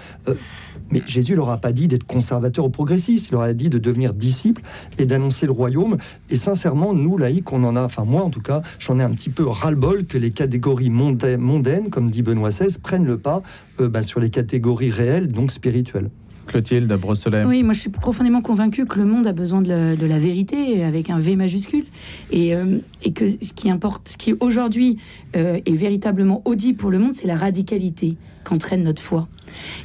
mais 0.91 1.01
Jésus 1.05 1.35
leur 1.35 1.49
a 1.49 1.57
pas 1.57 1.71
dit 1.71 1.87
d'être 1.87 2.05
conservateur 2.05 2.65
ou 2.65 2.69
progressiste, 2.69 3.29
il 3.29 3.33
leur 3.33 3.41
a 3.41 3.53
dit 3.53 3.69
de 3.69 3.77
devenir 3.77 4.13
disciples 4.13 4.61
et 4.97 5.05
d'annoncer 5.05 5.45
le 5.45 5.51
royaume. 5.51 5.97
Et 6.29 6.37
sincèrement, 6.37 6.93
nous, 6.93 7.17
laïcs, 7.17 7.51
on 7.51 7.63
en 7.63 7.75
a, 7.75 7.83
enfin 7.83 8.05
moi 8.05 8.23
en 8.23 8.29
tout 8.29 8.41
cas, 8.41 8.61
j'en 8.79 8.99
ai 8.99 9.03
un 9.03 9.11
petit 9.11 9.29
peu 9.29 9.45
ras-le-bol 9.45 10.05
que 10.05 10.17
les 10.17 10.31
catégories 10.31 10.89
mondaines, 10.89 11.89
comme 11.89 12.09
dit 12.09 12.21
Benoît 12.21 12.49
XVI, 12.49 12.77
prennent 12.81 13.05
le 13.05 13.17
pas 13.27 13.41
euh, 13.81 13.89
bah, 13.89 14.03
sur 14.03 14.21
les 14.21 14.29
catégories 14.29 14.89
réelles, 14.89 15.27
donc 15.27 15.51
spirituelles. 15.51 16.09
Clotilde 16.47 16.91
Brosselet. 16.93 17.43
Oui, 17.43 17.61
moi 17.61 17.73
je 17.73 17.81
suis 17.81 17.89
profondément 17.89 18.41
convaincu 18.41 18.85
que 18.85 18.97
le 18.97 19.03
monde 19.05 19.27
a 19.27 19.33
besoin 19.33 19.61
de 19.61 20.05
la, 20.05 20.17
vérité 20.17 20.81
avec 20.85 21.09
un 21.09 21.19
V 21.19 21.35
majuscule 21.35 21.83
et, 22.31 22.55
euh, 22.55 22.77
et, 23.03 23.11
que 23.11 23.29
ce 23.29 23.51
qui 23.51 23.69
importe, 23.69 24.07
ce 24.07 24.17
qui 24.17 24.33
aujourd'hui 24.39 24.97
euh, 25.35 25.59
est 25.65 25.75
véritablement 25.75 26.41
audible 26.45 26.77
pour 26.77 26.89
le 26.89 26.99
monde, 26.99 27.13
c'est 27.15 27.27
la 27.27 27.35
radicalité 27.35 28.15
qu'entraîne 28.45 28.83
notre 28.83 29.01
foi. 29.01 29.27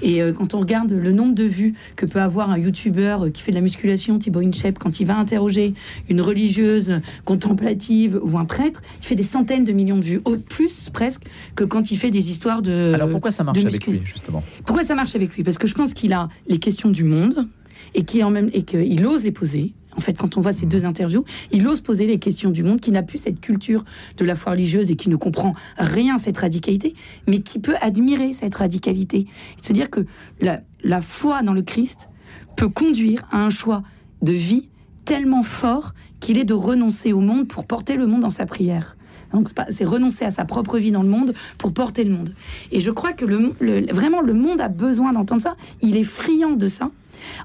Et 0.03 0.23
euh, 0.23 0.33
quand 0.33 0.55
on 0.55 0.61
regarde 0.61 0.93
le 0.93 1.13
nombre 1.13 1.35
de 1.35 1.45
vues 1.45 1.75
que 1.97 2.07
peut 2.07 2.21
avoir 2.21 2.51
un 2.51 2.59
youtubeur 2.59 3.31
qui 3.33 3.43
fait 3.43 3.53
de 3.53 3.57
la 3.57 3.63
musculation, 3.63 4.19
Thibaut 4.19 4.41
Inchep, 4.41 4.79
quand 4.79 5.01
il 5.01 5.07
va 5.07 5.17
interroger 5.17 5.75
une 6.09 6.21
religieuse 6.21 7.01
contemplative 7.25 8.19
ou 8.23 8.39
un 8.39 8.45
prêtre, 8.45 8.83
il 9.01 9.07
fait 9.07 9.15
des 9.15 9.23
centaines 9.23 9.65
de 9.65 9.73
millions 9.73 9.99
de 9.99 10.05
vues, 10.05 10.21
au 10.25 10.37
plus 10.37 10.91
presque 10.91 11.25
que 11.57 11.65
quand 11.65 11.91
il 11.91 11.97
fait 11.97 12.11
des 12.11 12.31
histoires 12.31 12.63
de. 12.63 12.93
Alors 12.95 13.09
pourquoi 13.09 13.31
ça 13.31 13.45
marche 13.45 13.65
avec 13.65 13.87
lui 13.87 14.01
justement? 14.05 14.43
Pourquoi 14.65 14.85
ça 14.85 14.95
marche 14.95 15.15
avec 15.15 15.35
lui? 15.37 15.45
Parce 15.45 15.59
que 15.59 15.67
je 15.67 15.75
pense 15.75 15.95
qu'il 15.95 16.13
a 16.13 16.29
les 16.49 16.59
questions 16.59 16.91
du 16.91 17.05
monde 17.05 17.47
et 17.95 18.05
qu'il 18.05 18.25
en 18.25 18.31
même 18.31 18.51
et 18.53 18.63
qu'il 18.63 19.07
ose 19.07 19.25
les 19.25 19.33
poser 19.33 19.73
en 19.97 20.01
fait, 20.01 20.15
quand 20.15 20.37
on 20.37 20.41
voit 20.41 20.53
ces 20.53 20.67
deux 20.67 20.87
interviews, 20.87 21.25
il 21.51 21.67
ose 21.67 21.81
poser 21.81 22.07
les 22.07 22.19
questions 22.19 22.51
du 22.51 22.63
monde, 22.63 22.81
qui 22.81 22.91
n'a 22.91 23.03
plus 23.03 23.19
cette 23.19 23.41
culture 23.41 23.85
de 24.17 24.25
la 24.25 24.35
foi 24.35 24.53
religieuse 24.53 24.91
et 24.91 24.97
qui 24.97 25.09
ne 25.09 25.17
comprend 25.17 25.55
rien 25.79 26.17
à 26.17 26.19
cette 26.19 26.39
radicalité, 26.39 26.95
mais 27.27 27.41
qui 27.41 27.59
peut 27.59 27.77
admirer 27.81 28.33
cette 28.33 28.55
radicalité. 28.55 29.27
Se 29.63 29.73
dire 29.73 29.91
que 29.91 30.07
la, 30.41 31.01
foi 31.01 31.43
dans 31.43 31.53
le 31.53 31.63
Christ 31.63 32.09
peut 32.57 32.69
conduire 32.69 33.23
à 33.31 33.39
un 33.39 33.51
choix 33.51 33.83
de 34.23 34.33
vie 34.33 34.69
tellement 35.05 35.43
fort 35.43 35.95
qu'il 36.21 36.39
est 36.39 36.45
de 36.45 36.55
renoncer 36.55 37.13
au 37.13 37.21
monde 37.21 37.49
pour 37.49 37.67
porter 37.67 37.97
le 37.97 38.07
monde 38.07 38.21
dans 38.21 38.31
sa 38.31 38.47
prière. 38.47 38.97
Donc 39.33 39.49
c'est 39.71 39.85
renoncer 39.85 40.27
à 40.27 40.31
sa 40.31 40.45
propre 40.45 40.79
vie 40.79 40.91
dans 40.91 41.03
le 41.03 41.09
monde 41.09 41.33
pour 41.57 41.73
porter 41.73 42.05
le 42.05 42.13
monde. 42.13 42.35
Et 42.71 42.81
je 42.81 42.91
crois 42.91 43.15
que 43.15 43.25
vraiment 43.25 44.21
le 44.21 44.35
monde 44.35 44.61
a 44.61 44.69
besoin 44.69 45.15
d'entendre 45.15 45.41
ça. 45.41 45.57
Il 45.81 45.97
est 45.97 46.05
friand 46.05 46.53
de 46.53 46.69
ça. 46.69 46.91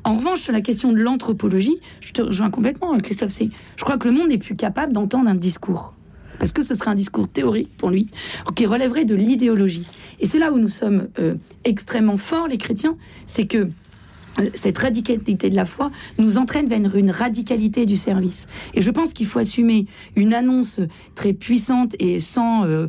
En 0.04 0.16
revanche, 0.16 0.40
sur 0.40 0.54
la 0.54 0.62
question 0.62 0.92
de 0.92 0.98
l'anthropologie, 0.98 1.80
je 2.02 2.14
te 2.14 2.22
rejoins 2.22 2.50
complètement, 2.50 2.98
Christophe. 3.00 3.32
C'est, 3.32 3.50
je 3.76 3.84
crois 3.84 3.98
que 3.98 4.08
le 4.08 4.14
monde 4.14 4.30
n'est 4.30 4.38
plus 4.38 4.56
capable 4.56 4.94
d'entendre 4.94 5.30
un 5.30 5.36
discours. 5.36 5.94
Parce 6.40 6.52
que 6.52 6.62
ce 6.62 6.76
serait 6.76 6.92
un 6.92 6.96
discours 6.96 7.28
théorique 7.28 7.76
pour 7.78 7.90
lui, 7.90 8.10
qui 8.56 8.66
relèverait 8.66 9.06
de 9.06 9.16
l'idéologie. 9.16 9.88
Et 10.20 10.26
c'est 10.26 10.40
là 10.40 10.52
où 10.52 10.60
nous 10.60 10.70
sommes 10.70 11.08
euh, 11.20 11.36
extrêmement 11.64 12.18
forts, 12.18 12.48
les 12.48 12.58
chrétiens, 12.58 12.96
c'est 13.26 13.48
que 13.48 13.70
euh, 14.40 14.50
cette 14.54 14.78
radicalité 14.78 15.50
de 15.50 15.56
la 15.56 15.66
foi 15.66 15.92
nous 16.18 16.38
entraîne 16.38 16.68
vers 16.68 16.96
une 16.96 17.12
radicalité 17.12 17.86
du 17.86 17.98
service. 17.98 18.48
Et 18.74 18.82
je 18.82 18.92
pense 18.92 19.14
qu'il 19.14 19.26
faut 19.26 19.40
assumer 19.40 19.86
une 20.16 20.34
annonce 20.34 20.80
très 21.16 21.34
puissante 21.34 21.96
et 22.00 22.20
sans, 22.20 22.66
euh, 22.66 22.88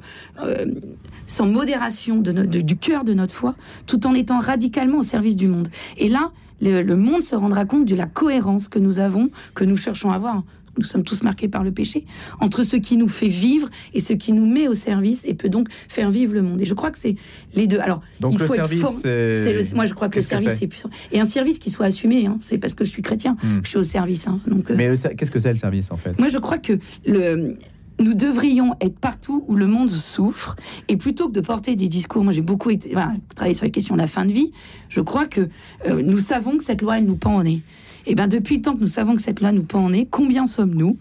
sans 1.27 1.47
modération 1.47 2.17
du 2.19 2.77
cœur 2.77 3.05
de 3.05 3.15
notre 3.15 3.35
foi, 3.35 3.55
tout 3.87 4.07
en 4.07 4.15
étant 4.15 4.41
radicalement 4.41 4.99
au 4.99 5.03
service 5.03 5.37
du 5.37 5.49
monde. 5.49 5.69
Et 5.97 6.09
là, 6.09 6.33
le, 6.61 6.97
monde 6.97 7.23
se 7.23 7.35
rendra 7.35 7.65
compte 7.65 7.85
de 7.87 7.95
la 7.95 8.07
cohérence 8.07 8.69
que 8.69 8.79
nous 8.79 8.99
avons, 8.99 9.31
que 9.55 9.65
nous 9.65 9.77
cherchons 9.77 10.11
à 10.11 10.15
avoir 10.15 10.43
nous 10.79 10.85
sommes 10.85 11.03
tous 11.03 11.23
marqués 11.23 11.49
par 11.49 11.65
le 11.65 11.73
péché, 11.73 12.05
entre 12.41 12.63
ce 12.63 12.77
qui 12.77 12.97
nous 12.97 13.09
fait 13.09 13.29
vivre 13.29 13.69
et 13.95 14.01
ce 14.01 14.13
qui 14.13 14.33
nous 14.33 14.47
met 14.47 14.69
au 14.69 14.75
service 14.75 15.25
et 15.27 15.35
peut 15.35 15.49
donc 15.49 15.69
faire 15.89 16.11
vivre 16.11 16.35
le 16.35 16.43
monde. 16.43 16.61
Et 16.61 16.65
je 16.65 16.75
crois 16.75 16.91
que 16.91 16.99
c'est 16.99 17.17
les 17.55 17.67
deux. 17.67 17.81
Alors, 17.81 18.01
donc 18.21 18.35
il 18.35 18.39
faut 18.39 18.55
le 18.55 18.61
service, 18.61 19.05
être 19.05 19.75
moi 19.75 19.87
je 19.87 19.95
crois 19.95 20.09
que 20.09 20.17
le 20.17 20.23
service 20.23 20.55
c'est 20.59 20.67
puissant 20.67 20.91
et 21.13 21.21
un 21.21 21.25
service 21.25 21.59
qui 21.59 21.71
soit 21.71 21.87
assumé. 21.87 22.27
Hein. 22.27 22.39
C'est 22.43 22.59
parce 22.59 22.75
que 22.75 22.85
je 22.85 22.91
suis 22.91 23.03
chrétien 23.03 23.37
hmm. 23.43 23.59
que 23.59 23.65
je 23.65 23.71
suis 23.71 23.79
au 23.79 23.85
service. 23.85 24.29
Hein. 24.29 24.41
Donc, 24.47 24.71
euh, 24.71 24.75
Mais 24.77 24.95
qu'est-ce 25.17 25.33
que 25.33 25.41
c'est 25.41 25.51
le 25.51 25.59
service 25.59 25.91
en 25.91 25.97
fait? 25.97 26.19
Moi 26.19 26.29
je 26.29 26.39
crois 26.39 26.59
que 26.59 26.79
le 27.05 27.55
nous 28.01 28.15
devrions 28.15 28.75
être 28.81 28.99
partout 28.99 29.45
où 29.49 29.57
le 29.57 29.67
monde 29.67 29.91
souffre. 29.91 30.57
Et 30.89 30.97
plutôt 30.97 31.29
que 31.29 31.33
de 31.33 31.41
porter 31.41 31.77
des 31.77 31.89
discours, 31.89 32.25
moi 32.25 32.33
j'ai 32.33 32.43
beaucoup 32.43 32.71
travaillé 33.35 33.55
sur 33.55 33.65
les 33.65 33.71
questions 33.71 33.95
de 33.95 34.01
la 34.01 34.07
fin 34.07 34.25
de 34.25 34.33
vie, 34.33 34.53
je 34.89 35.01
crois 35.01 35.27
que 35.27 35.49
euh, 35.87 36.03
nous 36.03 36.19
savons 36.19 36.59
que 36.59 36.65
cette 36.65 36.83
loi, 36.83 36.99
elle 36.99 37.07
nous 37.07 37.17
pend 37.17 37.37
en 37.37 37.43
nez. 37.43 37.63
Et 38.07 38.15
bien 38.15 38.29
depuis 38.29 38.57
le 38.57 38.63
temps 38.63 38.75
que 38.75 38.81
nous 38.81 38.87
savons 38.87 39.17
que 39.17 39.23
cette 39.23 39.41
loi 39.41 39.53
nous 39.53 39.65
pend 39.65 39.85
en 39.85 39.91
nez, 39.91 40.07
combien 40.11 40.47
sommes-nous 40.47 40.97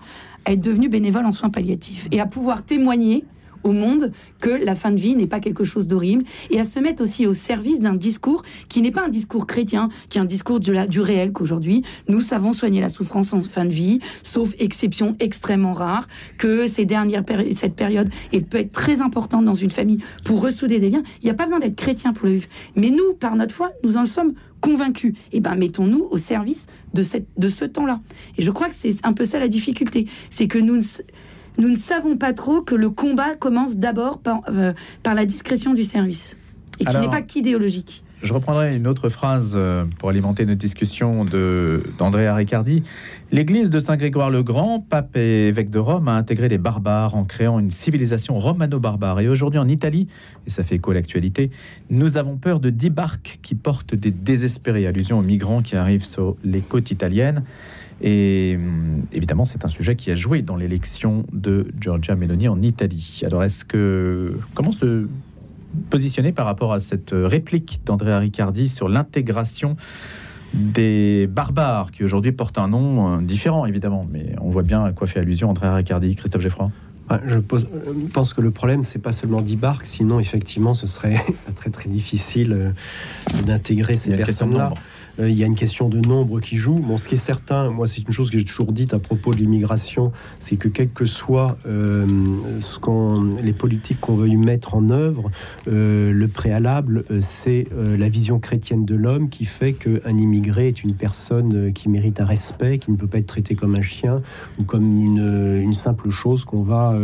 à 0.45 0.53
être 0.53 0.61
devenus 0.61 0.89
bénévoles 0.89 1.25
en 1.25 1.31
soins 1.31 1.49
palliatifs 1.49 2.07
et 2.11 2.19
à 2.19 2.25
pouvoir 2.25 2.63
témoigner 2.63 3.23
au 3.63 3.71
monde 3.71 4.11
que 4.39 4.49
la 4.49 4.75
fin 4.75 4.91
de 4.91 4.97
vie 4.97 5.15
n'est 5.15 5.27
pas 5.27 5.39
quelque 5.39 5.63
chose 5.63 5.87
d'horrible 5.87 6.23
et 6.49 6.59
à 6.59 6.63
se 6.63 6.79
mettre 6.79 7.03
aussi 7.03 7.27
au 7.27 7.33
service 7.33 7.79
d'un 7.79 7.93
discours 7.93 8.43
qui 8.69 8.81
n'est 8.81 8.91
pas 8.91 9.05
un 9.05 9.09
discours 9.09 9.47
chrétien, 9.47 9.89
qui 10.09 10.17
est 10.17 10.21
un 10.21 10.25
discours 10.25 10.59
du 10.59 11.01
réel 11.01 11.31
qu'aujourd'hui 11.31 11.83
nous 12.07 12.21
savons 12.21 12.53
soigner 12.53 12.81
la 12.81 12.89
souffrance 12.89 13.33
en 13.33 13.41
fin 13.41 13.65
de 13.65 13.69
vie, 13.69 13.99
sauf 14.23 14.53
exception 14.59 15.15
extrêmement 15.19 15.73
rare, 15.73 16.07
que 16.37 16.67
ces 16.67 16.85
dernières 16.85 17.23
cette 17.53 17.75
période 17.75 18.09
peut 18.49 18.57
être 18.57 18.71
très 18.71 19.01
importante 19.01 19.45
dans 19.45 19.53
une 19.53 19.71
famille 19.71 19.99
pour 20.23 20.41
ressouder 20.41 20.79
des 20.79 20.89
liens. 20.89 21.03
Il 21.21 21.25
n'y 21.25 21.31
a 21.31 21.33
pas 21.33 21.45
besoin 21.45 21.59
d'être 21.59 21.75
chrétien 21.75 22.13
pour 22.13 22.25
le 22.27 22.33
vivre. 22.33 22.47
Mais 22.75 22.89
nous, 22.89 23.13
par 23.13 23.35
notre 23.35 23.53
foi, 23.53 23.71
nous 23.83 23.97
en 23.97 24.05
sommes 24.05 24.33
convaincus. 24.61 25.13
Eh 25.31 25.39
ben 25.39 25.55
mettons-nous 25.55 26.07
au 26.09 26.17
service 26.17 26.67
de, 26.93 27.03
de 27.37 27.49
ce 27.49 27.65
temps-là. 27.65 27.99
Et 28.37 28.41
je 28.41 28.51
crois 28.51 28.69
que 28.69 28.75
c'est 28.75 29.05
un 29.05 29.13
peu 29.13 29.25
ça 29.25 29.39
la 29.39 29.47
difficulté, 29.47 30.07
c'est 30.29 30.47
que 30.47 30.57
nous 30.57 30.81
nous 31.57 31.69
ne 31.69 31.77
savons 31.77 32.17
pas 32.17 32.33
trop 32.33 32.61
que 32.61 32.75
le 32.75 32.89
combat 32.89 33.35
commence 33.35 33.77
d'abord 33.77 34.19
par, 34.19 34.41
euh, 34.49 34.73
par 35.03 35.15
la 35.15 35.25
discrétion 35.25 35.73
du 35.73 35.83
service 35.83 36.37
et 36.79 36.85
qui 36.85 36.97
n'est 36.97 37.09
pas 37.09 37.21
qu'idéologique. 37.21 38.03
Je 38.23 38.33
reprendrai 38.33 38.75
une 38.75 38.87
autre 38.87 39.09
phrase 39.09 39.53
euh, 39.55 39.85
pour 39.99 40.09
alimenter 40.09 40.45
notre 40.47 40.57
discussion 40.57 41.23
d'Andrea 41.23 42.33
Riccardi. 42.33 42.81
L'église 43.31 43.69
de 43.69 43.77
Saint-Grégoire 43.77 44.31
le 44.31 44.41
Grand, 44.41 44.79
pape 44.79 45.15
et 45.15 45.49
évêque 45.49 45.69
de 45.69 45.77
Rome, 45.77 46.07
a 46.07 46.13
intégré 46.13 46.49
les 46.49 46.57
barbares 46.57 47.13
en 47.13 47.25
créant 47.25 47.59
une 47.59 47.69
civilisation 47.69 48.39
romano-barbare. 48.39 49.19
Et 49.19 49.27
aujourd'hui 49.27 49.59
en 49.59 49.67
Italie, 49.67 50.07
et 50.47 50.49
ça 50.49 50.63
fait 50.63 50.75
écho 50.75 50.91
à 50.91 50.93
l'actualité, 50.95 51.51
nous 51.91 52.17
avons 52.17 52.37
peur 52.37 52.59
de 52.59 52.71
dix 52.71 52.89
barques 52.89 53.37
qui 53.43 53.53
portent 53.53 53.93
des 53.93 54.11
désespérés, 54.11 54.87
allusion 54.87 55.19
aux 55.19 55.23
migrants 55.23 55.61
qui 55.61 55.75
arrivent 55.75 56.05
sur 56.05 56.37
les 56.43 56.61
côtes 56.61 56.89
italiennes. 56.89 57.43
Et 58.01 58.55
hum, 58.57 59.03
évidemment, 59.11 59.45
c'est 59.45 59.65
un 59.65 59.69
sujet 59.69 59.95
qui 59.95 60.11
a 60.11 60.15
joué 60.15 60.41
dans 60.41 60.55
l'élection 60.55 61.25
de 61.33 61.67
Giorgia 61.79 62.15
Meloni 62.15 62.47
en 62.47 62.61
Italie. 62.61 63.21
Alors, 63.23 63.43
est-ce 63.43 63.65
que 63.65 64.37
comment 64.53 64.71
se 64.71 65.07
positionner 65.89 66.31
par 66.31 66.45
rapport 66.45 66.73
à 66.73 66.79
cette 66.79 67.11
réplique 67.13 67.81
d'Andrea 67.85 68.19
Riccardi 68.19 68.69
sur 68.69 68.89
l'intégration 68.89 69.75
des 70.53 71.27
barbares 71.27 71.91
qui 71.91 72.03
aujourd'hui 72.03 72.31
portent 72.31 72.57
un 72.57 72.69
nom 72.69 73.17
euh, 73.17 73.21
différent, 73.21 73.65
évidemment, 73.65 74.07
mais 74.11 74.35
on 74.41 74.49
voit 74.49 74.63
bien 74.63 74.83
à 74.85 74.91
quoi 74.91 75.07
fait 75.07 75.19
allusion 75.19 75.49
Andrea 75.49 75.75
Riccardi, 75.75 76.15
Christophe 76.15 76.41
Geffroy? 76.41 76.71
Je 77.25 77.39
pense 77.39 78.33
que 78.33 78.41
le 78.41 78.51
problème, 78.51 78.83
c'est 78.83 78.99
pas 78.99 79.13
seulement 79.13 79.41
10 79.41 79.55
barques, 79.55 79.85
sinon 79.85 80.19
effectivement, 80.19 80.73
ce 80.73 80.87
serait 80.87 81.23
très 81.55 81.69
très 81.69 81.89
difficile 81.89 82.53
euh, 82.53 83.41
d'intégrer 83.43 83.93
ces 83.93 84.15
personnes-là. 84.15 84.73
Il 85.19 85.33
y 85.33 85.43
a 85.43 85.45
une 85.45 85.55
question 85.55 85.89
de 85.89 85.99
nombre 85.99 86.39
qui 86.39 86.57
joue. 86.57 86.75
Bon, 86.75 86.97
ce 86.97 87.07
qui 87.07 87.15
est 87.15 87.17
certain, 87.17 87.69
moi, 87.69 87.87
c'est 87.87 88.01
une 88.01 88.13
chose 88.13 88.29
que 88.29 88.37
j'ai 88.37 88.45
toujours 88.45 88.71
dite 88.71 88.93
à 88.93 88.99
propos 88.99 89.33
de 89.33 89.37
l'immigration, 89.37 90.11
c'est 90.39 90.57
que 90.57 90.67
quel 90.67 90.89
que 90.89 91.05
soit 91.05 91.57
ce 91.65 92.79
qu'on, 92.79 93.35
les 93.43 93.53
politiques 93.53 93.99
qu'on 93.99 94.15
veuille 94.15 94.37
mettre 94.37 94.75
en 94.75 94.89
œuvre, 94.89 95.31
le 95.65 96.25
préalable, 96.27 97.03
c'est 97.21 97.65
la 97.75 98.09
vision 98.09 98.39
chrétienne 98.39 98.85
de 98.85 98.95
l'homme 98.95 99.29
qui 99.29 99.45
fait 99.45 99.73
qu'un 99.73 100.17
immigré 100.17 100.67
est 100.67 100.83
une 100.83 100.93
personne 100.93 101.73
qui 101.73 101.89
mérite 101.89 102.19
un 102.19 102.25
respect, 102.25 102.77
qui 102.77 102.91
ne 102.91 102.97
peut 102.97 103.07
pas 103.07 103.17
être 103.17 103.27
traité 103.27 103.55
comme 103.55 103.75
un 103.75 103.81
chien 103.81 104.21
ou 104.59 104.63
comme 104.63 104.85
une, 104.85 105.73
simple 105.73 106.09
chose 106.09 106.45
qu'on 106.45 106.63
va, 106.63 106.97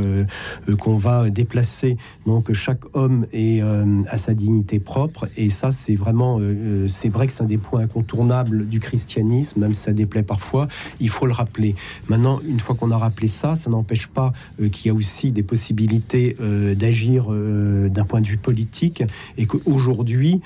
qu'on 0.79 0.95
va 0.95 1.29
déplacer. 1.29 1.97
Donc 2.25 2.51
chaque 2.53 2.83
homme 2.93 3.25
est 3.33 3.61
à 3.61 4.17
sa 4.17 4.33
dignité 4.33 4.79
propre 4.79 5.27
et 5.37 5.49
ça 5.49 5.71
c'est 5.71 5.95
vraiment 5.95 6.37
euh, 6.39 6.87
c'est 6.87 7.09
vrai 7.09 7.27
que 7.27 7.33
c'est 7.33 7.43
un 7.43 7.47
des 7.47 7.57
points 7.57 7.81
incontournables 7.81 8.02
du 8.03 8.79
christianisme 8.79 9.61
même 9.61 9.73
si 9.73 9.83
ça 9.83 9.93
déplaît 9.93 10.23
parfois 10.23 10.67
il 10.99 11.09
faut 11.09 11.25
le 11.25 11.33
rappeler 11.33 11.75
maintenant 12.09 12.39
une 12.47 12.59
fois 12.59 12.75
qu'on 12.75 12.91
a 12.91 12.97
rappelé 12.97 13.27
ça 13.27 13.55
ça 13.55 13.69
n'empêche 13.69 14.07
pas 14.07 14.33
euh, 14.61 14.69
qu'il 14.69 14.87
y 14.87 14.89
a 14.89 14.93
aussi 14.93 15.31
des 15.31 15.43
possibilités 15.43 16.35
euh, 16.41 16.75
d'agir 16.75 17.27
d'un 17.29 18.05
point 18.05 18.21
de 18.21 18.27
vue 18.27 18.37
politique 18.37 19.03
et 19.37 19.45
qu'aujourd'hui 19.45 20.41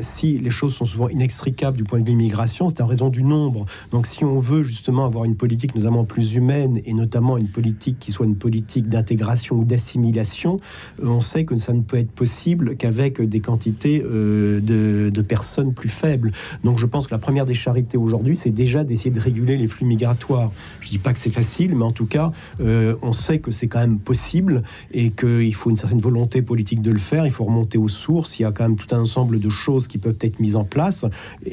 si 0.00 0.38
les 0.38 0.50
choses 0.50 0.74
sont 0.74 0.84
souvent 0.84 1.08
inextricables 1.08 1.76
du 1.76 1.84
point 1.84 2.00
de 2.00 2.04
vue 2.04 2.12
immigration 2.12 2.68
c'est 2.68 2.80
en 2.80 2.86
raison 2.86 3.08
du 3.08 3.22
nombre 3.22 3.66
donc 3.92 4.06
si 4.06 4.24
on 4.24 4.40
veut 4.40 4.62
justement 4.62 5.04
avoir 5.04 5.24
une 5.24 5.36
politique 5.36 5.74
notamment 5.74 6.04
plus 6.04 6.34
humaine 6.34 6.80
et 6.84 6.92
notamment 6.92 7.36
une 7.36 7.48
politique 7.48 7.98
qui 7.98 8.12
soit 8.12 8.26
une 8.26 8.36
politique 8.36 8.88
d'intégration 8.88 9.56
ou 9.56 9.64
d'assimilation 9.64 10.60
on 11.02 11.20
sait 11.20 11.44
que 11.44 11.56
ça 11.56 11.72
ne 11.72 11.82
peut 11.82 11.98
être 11.98 12.10
possible 12.10 12.76
qu'avec 12.76 13.20
des 13.20 13.40
quantités 13.40 14.02
euh, 14.04 14.60
de, 14.60 15.22
personnes 15.22 15.74
plus 15.74 15.88
faibles. 15.88 16.30
Donc 16.64 16.78
je 16.78 16.86
pense 16.86 17.06
que 17.06 17.14
la 17.14 17.18
première 17.18 17.46
des 17.46 17.54
charités 17.54 17.96
aujourd'hui, 17.96 18.36
c'est 18.36 18.50
déjà 18.50 18.84
d'essayer 18.84 19.10
de 19.10 19.20
réguler 19.20 19.56
les 19.56 19.66
flux 19.66 19.86
migratoires. 19.86 20.50
Je 20.80 20.88
dis 20.88 20.98
pas 20.98 21.12
que 21.12 21.18
c'est 21.18 21.30
facile, 21.30 21.74
mais 21.74 21.84
en 21.84 21.92
tout 21.92 22.06
cas, 22.06 22.32
euh, 22.60 22.96
on 23.02 23.12
sait 23.12 23.38
que 23.38 23.50
c'est 23.50 23.68
quand 23.68 23.80
même 23.80 23.98
possible 23.98 24.62
et 24.92 25.10
qu'il 25.10 25.54
faut 25.54 25.70
une 25.70 25.76
certaine 25.76 26.00
volonté 26.00 26.42
politique 26.42 26.82
de 26.82 26.90
le 26.90 26.98
faire. 26.98 27.26
Il 27.26 27.32
faut 27.32 27.44
remonter 27.44 27.78
aux 27.78 27.88
sources. 27.88 28.38
Il 28.38 28.42
y 28.42 28.44
a 28.44 28.52
quand 28.52 28.64
même 28.64 28.76
tout 28.76 28.94
un 28.94 29.00
ensemble 29.00 29.40
de 29.40 29.48
choses 29.48 29.88
qui 29.88 29.98
peuvent 29.98 30.18
être 30.20 30.40
mises 30.40 30.56
en 30.56 30.64
place. 30.64 31.04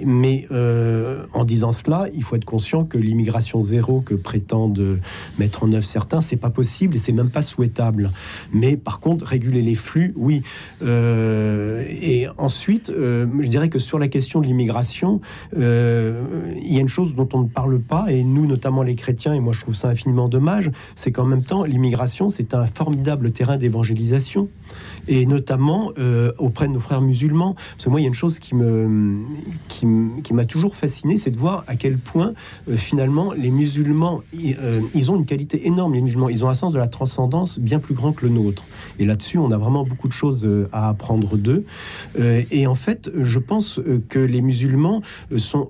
Mais 0.05 0.47
euh, 0.51 1.25
en 1.33 1.45
disant 1.45 1.71
cela, 1.71 2.07
il 2.13 2.23
faut 2.23 2.35
être 2.35 2.45
conscient 2.45 2.85
que 2.85 2.97
l'immigration 2.97 3.61
zéro 3.61 4.01
que 4.01 4.15
prétendent 4.15 4.99
mettre 5.39 5.63
en 5.63 5.71
œuvre 5.73 5.85
certains, 5.85 6.21
c'est 6.21 6.37
pas 6.37 6.49
possible 6.49 6.95
et 6.95 6.99
c'est 6.99 7.11
même 7.11 7.29
pas 7.29 7.41
souhaitable. 7.41 8.11
Mais 8.53 8.77
par 8.77 8.99
contre, 8.99 9.25
réguler 9.25 9.61
les 9.61 9.75
flux, 9.75 10.13
oui. 10.15 10.41
Euh, 10.81 11.83
et 11.87 12.27
ensuite, 12.37 12.91
je 12.95 13.47
dirais 13.47 13.69
que 13.69 13.79
sur 13.79 13.99
la 13.99 14.07
question 14.07 14.41
de 14.41 14.45
l'immigration, 14.45 14.82
euh, 15.57 16.53
il 16.61 16.73
y 16.73 16.77
a 16.77 16.81
une 16.81 16.89
chose 16.89 17.15
dont 17.15 17.29
on 17.33 17.41
ne 17.41 17.47
parle 17.47 17.79
pas, 17.79 18.11
et 18.11 18.23
nous, 18.23 18.45
notamment 18.45 18.83
les 18.83 18.95
chrétiens, 18.95 19.33
et 19.33 19.39
moi 19.39 19.53
je 19.53 19.61
trouve 19.61 19.75
ça 19.75 19.89
infiniment 19.89 20.29
dommage, 20.29 20.71
c'est 20.95 21.11
qu'en 21.11 21.25
même 21.25 21.43
temps, 21.43 21.63
l'immigration, 21.63 22.29
c'est 22.29 22.53
un 22.53 22.65
formidable 22.65 23.31
terrain 23.31 23.57
d'évangélisation 23.57 24.47
et 25.07 25.25
notamment 25.25 25.91
euh, 25.97 26.31
auprès 26.37 26.67
de 26.67 26.73
nos 26.73 26.79
frères 26.79 27.01
musulmans. 27.01 27.55
Parce 27.55 27.85
que 27.85 27.89
moi, 27.89 27.99
il 27.99 28.03
y 28.03 28.05
a 28.05 28.09
une 28.09 28.13
chose 28.13 28.39
qui 28.39 28.55
me 28.55 29.19
qui, 29.67 29.85
m'a 30.33 30.45
toujours 30.45 30.75
fasciné, 30.75 31.17
c'est 31.17 31.31
de 31.31 31.37
voir 31.37 31.63
à 31.67 31.75
quel 31.75 31.97
point 31.97 32.33
euh, 32.69 32.77
finalement 32.77 33.33
les 33.33 33.51
musulmans, 33.51 34.21
euh, 34.35 34.81
ils 34.93 35.11
ont 35.11 35.15
une 35.15 35.25
qualité 35.25 35.67
énorme. 35.67 35.93
Les 35.93 36.01
musulmans, 36.01 36.29
ils 36.29 36.43
ont 36.45 36.49
un 36.49 36.53
sens 36.53 36.73
de 36.73 36.79
la 36.79 36.87
transcendance 36.87 37.59
bien 37.59 37.79
plus 37.79 37.93
grand 37.93 38.13
que 38.13 38.25
le 38.25 38.31
nôtre. 38.31 38.63
Et 38.99 39.05
là-dessus, 39.05 39.37
on 39.37 39.51
a 39.51 39.57
vraiment 39.57 39.83
beaucoup 39.83 40.07
de 40.07 40.13
choses 40.13 40.47
à 40.71 40.89
apprendre 40.89 41.37
d'eux. 41.37 41.65
et 42.17 42.67
en 42.67 42.75
fait, 42.75 43.11
je 43.15 43.39
pense 43.39 43.79
que 44.09 44.19
les 44.19 44.41
musulmans 44.41 45.01
sont 45.37 45.69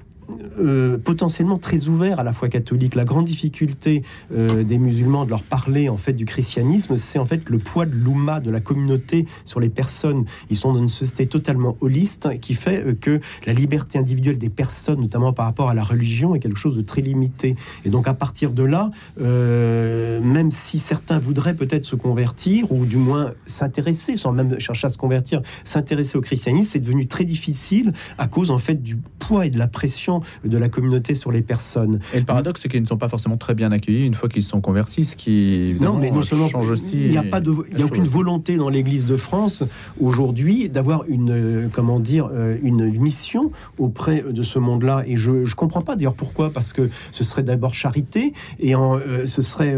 euh, 0.59 0.97
potentiellement 0.97 1.57
très 1.57 1.88
ouvert 1.88 2.19
à 2.19 2.24
la 2.24 2.34
foi 2.34 2.47
catholique. 2.49 2.95
La 2.95 3.05
grande 3.05 3.26
difficulté 3.26 4.03
euh, 4.34 4.63
des 4.63 4.78
musulmans 4.78 5.26
de 5.26 5.30
leur 5.30 5.43
parler 5.43 5.89
en 5.89 5.97
fait 5.97 6.13
du 6.13 6.26
christianisme, 6.26 6.97
c'est 6.97 7.19
en 7.19 7.26
fait 7.26 7.49
le 7.49 7.57
poids 7.57 7.86
de 7.86 7.95
l'oumma, 7.95 8.39
de 8.39 8.51
la 8.51 8.59
communauté 8.59 9.26
sur 9.45 9.59
les 9.59 9.69
personnes. 9.69 10.26
Ils 10.49 10.57
sont 10.57 10.74
dans 10.74 10.80
une 10.80 10.89
société 10.89 11.28
totalement 11.28 11.76
holiste 11.82 12.39
qui 12.39 12.53
fait 12.53 12.86
euh, 12.86 12.93
que 12.93 13.19
la 13.45 13.53
liberté 13.53 13.97
individuelle 13.97 14.38
des 14.38 14.49
personnes, 14.49 15.01
notamment 15.01 15.34
par 15.34 15.45
rapport 15.45 15.69
à 15.69 15.74
la 15.74 15.84
religion, 15.84 16.36
est 16.36 16.39
quelque 16.39 16.59
chose 16.59 16.76
de 16.76 16.82
très 16.82 17.01
limité. 17.01 17.55
Et 17.86 17.89
donc 17.89 18.07
à 18.07 18.13
partir 18.13 18.51
de 18.51 18.63
là, 18.63 18.91
même 19.17 20.51
si 20.51 20.80
certains 20.80 21.17
voudraient 21.17 21.55
peut-être 21.55 21.86
se 21.86 21.95
convertir 21.95 22.71
ou 22.71 22.86
du 22.86 22.97
moins 22.97 23.32
s'intéresser, 23.45 24.15
sans 24.15 24.32
même 24.32 24.59
chercher 24.59 24.88
à 24.88 24.89
se 24.89 24.97
convertir, 24.97 25.41
s'intéresser 25.63 26.17
au 26.17 26.21
christianisme, 26.21 26.69
c'est 26.71 26.80
devenu 26.80 27.07
très 27.07 27.26
difficile 27.26 27.93
à 28.17 28.28
cause 28.28 28.51
en 28.51 28.57
fait 28.57 28.82
du 28.82 28.97
poids 29.19 29.45
et 29.45 29.49
de 29.49 29.57
la 29.57 29.67
pression 29.67 30.12
de 30.43 30.57
la 30.57 30.70
communauté 30.70 31.16
sur 31.16 31.32
les 31.32 31.41
personnes. 31.41 31.99
Et 32.14 32.20
le 32.20 32.26
paradoxe, 32.26 32.61
c'est 32.61 32.70
qu'ils 32.70 32.82
ne 32.82 32.88
sont 32.88 32.97
pas 32.97 33.09
forcément 33.09 33.38
très 33.38 33.53
bien 33.53 33.72
accueillis 33.72 34.05
une 34.05 34.16
fois 34.16 34.30
qu'ils 34.30 34.43
sont 34.43 34.61
convertis, 34.61 35.05
ce 35.05 35.16
qui 35.16 35.76
non, 35.80 35.97
mais 35.97 36.11
non 36.11 36.24
seulement 36.24 36.49
change 36.49 36.70
aussi. 36.70 36.91
Il 36.93 37.11
n'y 37.11 37.18
a 37.18 37.24
pas 37.24 37.39
de, 37.39 37.53
il 37.72 37.80
y 37.80 37.82
a 37.82 37.86
aucune 37.86 38.05
volonté 38.05 38.57
dans 38.57 38.70
l'Église 38.70 39.05
de 39.05 39.18
France 39.18 39.64
aujourd'hui 39.99 40.70
d'avoir 40.70 41.03
une, 41.07 41.32
euh, 41.32 41.68
comment 41.72 41.99
dire, 41.99 42.30
euh, 42.34 42.57
une 42.61 42.99
mission 42.99 43.51
auprès 43.78 44.24
de 44.28 44.43
ce 44.43 44.59
monde-là. 44.59 45.03
Et 45.05 45.16
je 45.16 45.32
ne 45.32 45.53
comprends 45.53 45.82
pas 45.82 45.95
d'ailleurs 45.95 46.16
pourquoi, 46.16 46.51
parce 46.51 46.74
que 46.74 46.89
ce 47.11 47.24
serait 47.24 47.43
d'abord 47.43 47.76
charité 47.76 48.34
et 48.59 48.76
en, 48.76 48.97
euh, 48.97 49.26
ce 49.26 49.41
serait, 49.41 49.78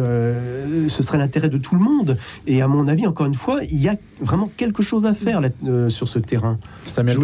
ce 0.87 1.03
serait 1.03 1.17
l'intérêt 1.17 1.49
de 1.49 1.57
tout 1.57 1.75
le 1.75 1.81
monde. 1.81 2.17
Et 2.47 2.61
à 2.61 2.67
mon 2.67 2.87
avis, 2.87 3.07
encore 3.07 3.27
une 3.27 3.35
fois, 3.35 3.59
il 3.63 3.81
y 3.81 3.89
a 3.89 3.95
vraiment 4.21 4.49
quelque 4.57 4.83
chose 4.83 5.05
à 5.05 5.13
faire 5.13 5.41
là, 5.41 5.49
sur 5.89 6.07
ce 6.07 6.19
terrain. 6.19 6.57
Samuel 6.83 7.17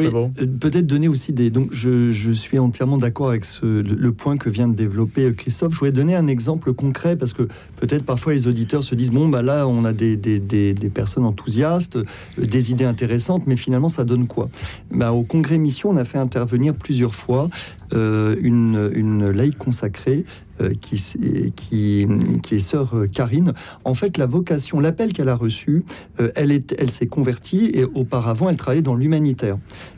Peut-être 0.60 0.86
donner 0.86 1.08
aussi 1.08 1.34
des. 1.34 1.50
Donc, 1.50 1.70
je, 1.72 2.12
je 2.12 2.32
suis 2.32 2.60
entièrement 2.60 2.98
d'accord 3.02 3.30
avec 3.30 3.44
ce, 3.44 3.66
le 3.66 4.12
point 4.14 4.38
que 4.38 4.50
vient 4.50 4.70
de 4.70 4.74
développer 4.74 5.34
Christophe. 5.34 5.74
Je 5.74 5.80
voudrais 5.80 5.92
donner 5.92 6.16
un 6.16 6.28
exemple 6.28 6.72
concret 6.72 7.18
parce 7.18 7.34
que 7.34 7.50
peut-être 7.78 8.06
parfois 8.06 8.34
les 8.34 8.48
auditeurs 8.48 8.84
se 8.84 8.96
disent 8.96 9.12
bon, 9.12 9.28
bah 9.28 9.42
là, 9.42 9.68
on 9.68 9.84
a 9.84 9.92
des, 9.92 10.16
des, 10.16 10.40
des, 10.40 10.90
personnes 10.90 11.26
enthousiastes, 11.26 11.98
euh, 11.98 12.06
des 12.38 12.72
idées 12.72 12.86
intéressantes, 12.86 13.44
mais 13.48 13.58
finalement, 13.58 13.90
ça 13.90 14.06
donne 14.06 14.28
quoi? 14.28 14.50
Bah, 14.92 15.12
Au 15.12 15.24
congrès 15.24 15.58
Mission, 15.58 15.90
on 15.90 15.98
a 15.98 16.06
fait 16.06 16.18
intervenir 16.18 16.74
plusieurs 16.76 17.16
fois 17.16 17.50
euh, 17.94 18.38
une, 18.42 18.92
une 18.94 19.30
laïque 19.32 19.58
consacrée 19.58 20.24
euh, 20.24 20.51
qui, 20.82 21.02
qui, 21.56 22.56
est 22.56 22.60
sœur 22.60 22.94
Karine. 23.14 23.54
En 23.84 23.94
fait, 23.94 24.18
la 24.18 24.26
vocation, 24.26 24.80
l'appel 24.80 25.14
qu'elle 25.14 25.30
a 25.30 25.36
reçu, 25.36 25.84
elle, 26.36 26.52
est, 26.52 26.76
elle 26.78 26.92
s'est 26.92 27.08
convertie 27.08 27.72
et 27.74 27.84
auparavant, 27.84 28.50
elle 28.50 28.58
travaillait 28.58 28.82
dans 28.82 28.96
l'humanitaire. 28.96 29.58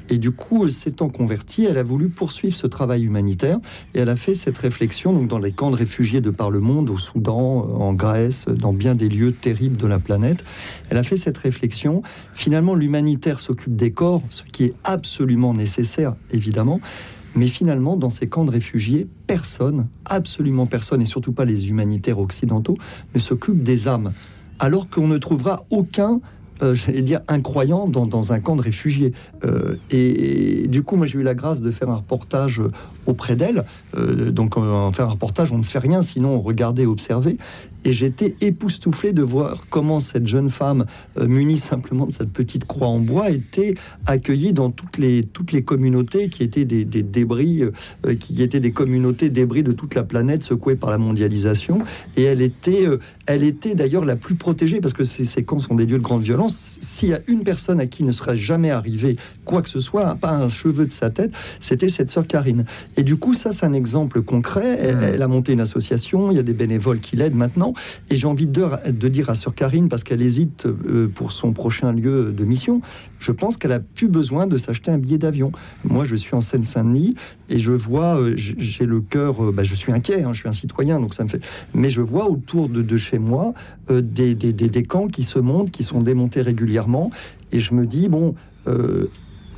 Et 0.09 0.17
du 0.17 0.31
coup, 0.31 0.67
s'étant 0.69 1.09
convertie, 1.09 1.65
elle 1.65 1.77
a 1.77 1.83
voulu 1.83 2.09
poursuivre 2.09 2.55
ce 2.55 2.67
travail 2.67 3.03
humanitaire 3.03 3.59
et 3.93 3.99
elle 3.99 4.09
a 4.09 4.15
fait 4.15 4.35
cette 4.35 4.57
réflexion 4.57 5.13
donc 5.13 5.27
dans 5.27 5.39
les 5.39 5.51
camps 5.51 5.71
de 5.71 5.75
réfugiés 5.75 6.21
de 6.21 6.29
par 6.29 6.51
le 6.51 6.59
monde, 6.59 6.89
au 6.89 6.97
Soudan, 6.97 7.67
en 7.79 7.93
Grèce, 7.93 8.45
dans 8.47 8.73
bien 8.73 8.95
des 8.95 9.09
lieux 9.09 9.31
terribles 9.31 9.77
de 9.77 9.87
la 9.87 9.99
planète. 9.99 10.43
Elle 10.89 10.97
a 10.97 11.03
fait 11.03 11.17
cette 11.17 11.37
réflexion. 11.37 12.03
Finalement, 12.33 12.75
l'humanitaire 12.75 13.39
s'occupe 13.39 13.75
des 13.75 13.91
corps, 13.91 14.21
ce 14.29 14.43
qui 14.43 14.65
est 14.65 14.73
absolument 14.83 15.53
nécessaire, 15.53 16.15
évidemment. 16.31 16.79
Mais 17.35 17.47
finalement, 17.47 17.97
dans 17.97 18.09
ces 18.09 18.27
camps 18.27 18.45
de 18.45 18.51
réfugiés, 18.51 19.07
personne, 19.27 19.87
absolument 20.05 20.65
personne, 20.65 21.01
et 21.01 21.05
surtout 21.05 21.31
pas 21.31 21.45
les 21.45 21.69
humanitaires 21.69 22.19
occidentaux, 22.19 22.77
ne 23.15 23.19
s'occupe 23.19 23.63
des 23.63 23.87
âmes. 23.87 24.13
Alors 24.59 24.89
qu'on 24.89 25.07
ne 25.07 25.17
trouvera 25.17 25.65
aucun 25.69 26.21
euh, 26.61 26.75
j'allais 26.75 27.01
dire, 27.01 27.21
incroyant 27.27 27.87
dans, 27.87 28.05
dans, 28.05 28.31
un 28.31 28.39
camp 28.39 28.55
de 28.55 28.61
réfugiés. 28.61 29.13
Euh, 29.43 29.75
et, 29.89 30.67
du 30.67 30.83
coup, 30.83 30.95
moi, 30.95 31.07
j'ai 31.07 31.19
eu 31.19 31.23
la 31.23 31.33
grâce 31.33 31.61
de 31.61 31.71
faire 31.71 31.89
un 31.89 31.95
reportage 31.95 32.61
auprès 33.05 33.35
d'elle. 33.35 33.65
Euh, 33.95 34.31
donc, 34.31 34.57
en 34.57 34.91
faire 34.91 35.07
un 35.07 35.11
reportage, 35.11 35.51
on 35.51 35.57
ne 35.57 35.63
fait 35.63 35.79
rien, 35.79 36.01
sinon 36.01 36.35
on 36.35 36.41
regardait, 36.41 36.85
observait. 36.85 37.37
Et 37.85 37.91
j'étais 37.91 38.35
époustouflé 38.39 39.11
de 39.11 39.21
voir 39.21 39.65
comment 39.69 39.99
cette 39.99 40.25
jeune 40.25 40.49
femme, 40.49 40.85
euh, 41.17 41.27
munie 41.27 41.57
simplement 41.57 42.05
de 42.05 42.13
cette 42.13 42.31
petite 42.31 42.65
croix 42.65 42.87
en 42.87 42.99
bois, 42.99 43.29
était 43.29 43.75
accueillie 44.05 44.53
dans 44.53 44.69
toutes 44.69 44.97
les, 44.97 45.23
toutes 45.23 45.51
les 45.51 45.63
communautés 45.63 46.29
qui 46.29 46.43
étaient 46.43 46.63
des, 46.63 46.85
débris, 46.85 47.63
euh, 47.63 48.15
qui 48.15 48.41
étaient 48.41 48.61
des 48.61 48.71
communautés 48.71 49.29
débris 49.29 49.63
de 49.63 49.73
toute 49.73 49.95
la 49.95 50.03
planète 50.03 50.43
secouées 50.43 50.75
par 50.75 50.91
la 50.91 50.97
mondialisation. 50.97 51.79
Et 52.15 52.23
elle 52.23 52.41
était, 52.41 52.87
elle 53.25 53.43
était 53.43 53.75
d'ailleurs 53.75 54.05
la 54.05 54.15
plus 54.15 54.35
protégée 54.35 54.79
parce 54.79 54.93
que 54.93 55.03
ces, 55.03 55.25
ces 55.25 55.43
camps 55.43 55.59
sont 55.59 55.75
des 55.75 55.85
lieux 55.85 55.97
de 55.97 56.03
grande 56.03 56.21
violence. 56.21 56.77
S'il 56.81 57.09
y 57.09 57.13
a 57.13 57.19
une 57.27 57.43
personne 57.43 57.79
à 57.79 57.87
qui 57.87 58.03
ne 58.03 58.11
serait 58.11 58.37
jamais 58.37 58.69
arrivé 58.69 59.17
quoi 59.43 59.61
que 59.61 59.69
ce 59.69 59.79
soit, 59.79 60.15
pas 60.15 60.31
un 60.31 60.47
cheveu 60.47 60.85
de 60.85 60.91
sa 60.91 61.09
tête, 61.09 61.31
c'était 61.59 61.89
cette 61.89 62.09
sœur 62.09 62.27
Karine. 62.27 62.65
Et 62.95 63.03
du 63.03 63.15
coup, 63.17 63.33
ça, 63.33 63.51
c'est 63.51 63.65
un 63.65 63.73
exemple 63.73 64.21
concret. 64.21 64.77
Elle, 64.79 64.97
mmh. 64.97 65.03
elle 65.15 65.21
a 65.21 65.27
monté 65.27 65.53
une 65.53 65.61
association, 65.61 66.31
il 66.31 66.35
y 66.35 66.39
a 66.39 66.43
des 66.43 66.53
bénévoles 66.53 66.99
qui 66.99 67.15
l'aident 67.15 67.35
maintenant. 67.35 67.73
Et 68.09 68.15
j'ai 68.15 68.27
envie 68.27 68.45
de, 68.45 68.65
de, 68.91 69.07
dire 69.07 69.29
à 69.29 69.35
Sœur 69.35 69.55
Karine, 69.55 69.89
parce 69.89 70.03
qu'elle 70.03 70.21
hésite 70.21 70.65
euh, 70.65 71.07
pour 71.13 71.31
son 71.31 71.53
prochain 71.53 71.91
lieu 71.91 72.31
de 72.31 72.45
mission, 72.45 72.81
je 73.19 73.31
pense 73.31 73.57
qu'elle 73.57 73.71
a 73.71 73.79
plus 73.79 74.07
besoin 74.07 74.47
de 74.47 74.57
s'acheter 74.57 74.91
un 74.91 74.97
billet 74.97 75.17
d'avion. 75.17 75.51
Moi, 75.83 76.05
je 76.05 76.15
suis 76.15 76.35
en 76.35 76.41
Seine-Saint-Denis 76.41 77.15
et 77.49 77.57
je 77.57 77.71
vois, 77.71 78.19
euh, 78.19 78.33
j'ai 78.35 78.85
le 78.85 79.01
cœur, 79.01 79.43
euh, 79.43 79.51
bah, 79.51 79.63
je 79.63 79.75
suis 79.75 79.91
inquiet, 79.91 80.23
hein, 80.23 80.33
je 80.33 80.39
suis 80.39 80.49
un 80.49 80.53
citoyen, 80.53 80.99
donc 80.99 81.13
ça 81.13 81.23
me 81.23 81.29
fait. 81.29 81.41
Mais 81.73 81.89
je 81.89 82.01
vois 82.01 82.29
autour 82.29 82.69
de, 82.69 82.81
de 82.81 82.97
chez 82.97 83.17
moi 83.19 83.53
des, 83.89 84.35
des, 84.35 84.53
des, 84.53 84.83
camps 84.83 85.07
qui 85.07 85.23
se 85.23 85.39
montent, 85.39 85.71
qui 85.71 85.83
sont 85.83 86.01
démontés 86.01 86.41
régulièrement, 86.41 87.11
et 87.51 87.59
je 87.59 87.73
me 87.73 87.85
dis 87.85 88.07
bon. 88.07 88.35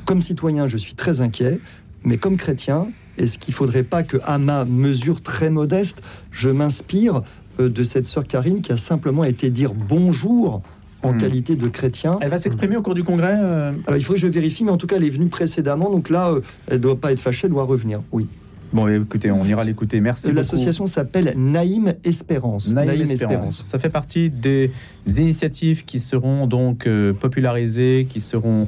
comme 0.05 0.21
citoyen, 0.21 0.67
je 0.67 0.77
suis 0.77 0.95
très 0.95 1.21
inquiet 1.21 1.59
Mais 2.03 2.17
comme 2.17 2.37
chrétien, 2.37 2.87
est-ce 3.17 3.37
qu'il 3.39 3.51
ne 3.53 3.55
faudrait 3.57 3.83
pas 3.83 4.03
que, 4.03 4.17
à 4.23 4.37
ma 4.37 4.65
mesure 4.65 5.21
très 5.21 5.49
modeste, 5.49 6.01
je 6.31 6.49
m'inspire 6.49 7.21
euh, 7.59 7.69
de 7.69 7.83
cette 7.83 8.07
sœur 8.07 8.25
Karine 8.25 8.61
qui 8.61 8.71
a 8.71 8.77
simplement 8.77 9.23
été 9.23 9.49
dire 9.49 9.73
bonjour 9.73 10.61
en 11.03 11.13
Hmm. 11.13 11.17
qualité 11.17 11.55
de 11.55 11.67
chrétien 11.67 12.17
Elle 12.21 12.29
va 12.29 12.39
s'exprimer 12.39 12.77
au 12.77 12.81
cours 12.81 12.95
du 12.95 13.03
congrès 13.03 13.37
euh, 13.37 13.73
Alors, 13.85 13.97
il 13.97 14.03
faudrait 14.03 14.19
que 14.19 14.27
je 14.27 14.31
vérifie, 14.31 14.63
mais 14.63 14.71
en 14.71 14.77
tout 14.77 14.87
cas, 14.87 14.95
elle 14.95 15.03
est 15.03 15.09
venue 15.09 15.27
précédemment, 15.27 15.91
donc 15.91 16.09
là, 16.09 16.29
euh, 16.29 16.41
elle 16.67 16.77
ne 16.77 16.83
doit 16.83 16.95
pas 16.95 17.11
être 17.11 17.19
fâchée, 17.19 17.45
elle 17.45 17.53
doit 17.53 17.63
revenir. 17.63 18.01
Oui. 18.11 18.27
Bon, 18.73 18.87
écoutez, 18.87 19.31
on 19.31 19.45
ira 19.45 19.63
l'écouter. 19.63 20.01
Merci. 20.01 20.27
Beaucoup. 20.27 20.37
L'association 20.37 20.85
s'appelle 20.85 21.33
Naïm 21.37 21.93
Espérance. 22.03 22.67
Naïm 22.69 23.01
Espérance. 23.01 23.63
Ça 23.63 23.79
fait 23.79 23.89
partie 23.89 24.29
des 24.29 24.71
initiatives 25.05 25.85
qui 25.85 25.99
seront 25.99 26.47
donc 26.47 26.87
euh, 26.87 27.13
popularisées, 27.13 28.07
qui 28.09 28.21
seront 28.21 28.67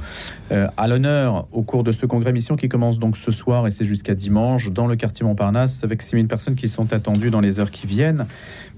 euh, 0.51 0.67
à 0.77 0.87
l'honneur 0.87 1.47
au 1.51 1.63
cours 1.63 1.83
de 1.83 1.91
ce 1.91 2.05
congrès 2.05 2.31
mission 2.31 2.55
qui 2.55 2.69
commence 2.69 2.99
donc 2.99 3.17
ce 3.17 3.31
soir 3.31 3.67
et 3.67 3.71
c'est 3.71 3.85
jusqu'à 3.85 4.15
dimanche 4.15 4.69
dans 4.69 4.87
le 4.87 4.95
quartier 4.95 5.25
Montparnasse 5.25 5.83
avec 5.83 6.01
6000 6.01 6.27
personnes 6.27 6.55
qui 6.55 6.67
sont 6.67 6.93
attendues 6.93 7.29
dans 7.29 7.41
les 7.41 7.59
heures 7.59 7.71
qui 7.71 7.87
viennent. 7.87 8.27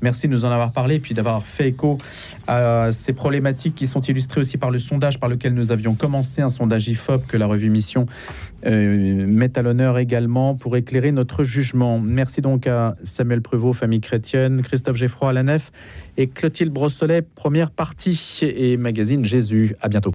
Merci 0.01 0.27
de 0.27 0.33
nous 0.33 0.45
en 0.45 0.51
avoir 0.51 0.71
parlé 0.71 0.95
et 0.95 0.99
puis 0.99 1.13
d'avoir 1.13 1.45
fait 1.45 1.69
écho 1.69 1.97
à 2.47 2.91
ces 2.91 3.13
problématiques 3.13 3.75
qui 3.75 3.87
sont 3.87 4.01
illustrées 4.01 4.41
aussi 4.41 4.57
par 4.57 4.71
le 4.71 4.79
sondage 4.79 5.19
par 5.19 5.29
lequel 5.29 5.53
nous 5.53 5.71
avions 5.71 5.95
commencé, 5.95 6.41
un 6.41 6.49
sondage 6.49 6.87
IFOP 6.87 7.27
que 7.27 7.37
la 7.37 7.47
revue 7.47 7.69
Mission 7.69 8.05
euh, 8.65 9.25
met 9.27 9.57
à 9.57 9.61
l'honneur 9.61 9.97
également 9.97 10.55
pour 10.55 10.75
éclairer 10.77 11.11
notre 11.11 11.43
jugement. 11.43 11.99
Merci 11.99 12.41
donc 12.41 12.67
à 12.67 12.95
Samuel 13.03 13.41
Prévost, 13.41 13.79
famille 13.79 14.01
chrétienne, 14.01 14.61
Christophe 14.61 14.97
Geffroy 14.97 15.29
à 15.29 15.33
la 15.33 15.43
nef 15.43 15.71
et 16.17 16.27
Clotilde 16.27 16.71
Brossolet, 16.71 17.21
première 17.21 17.71
partie 17.71 18.39
et 18.41 18.77
magazine 18.77 19.23
Jésus. 19.23 19.75
À 19.81 19.87
bientôt. 19.87 20.07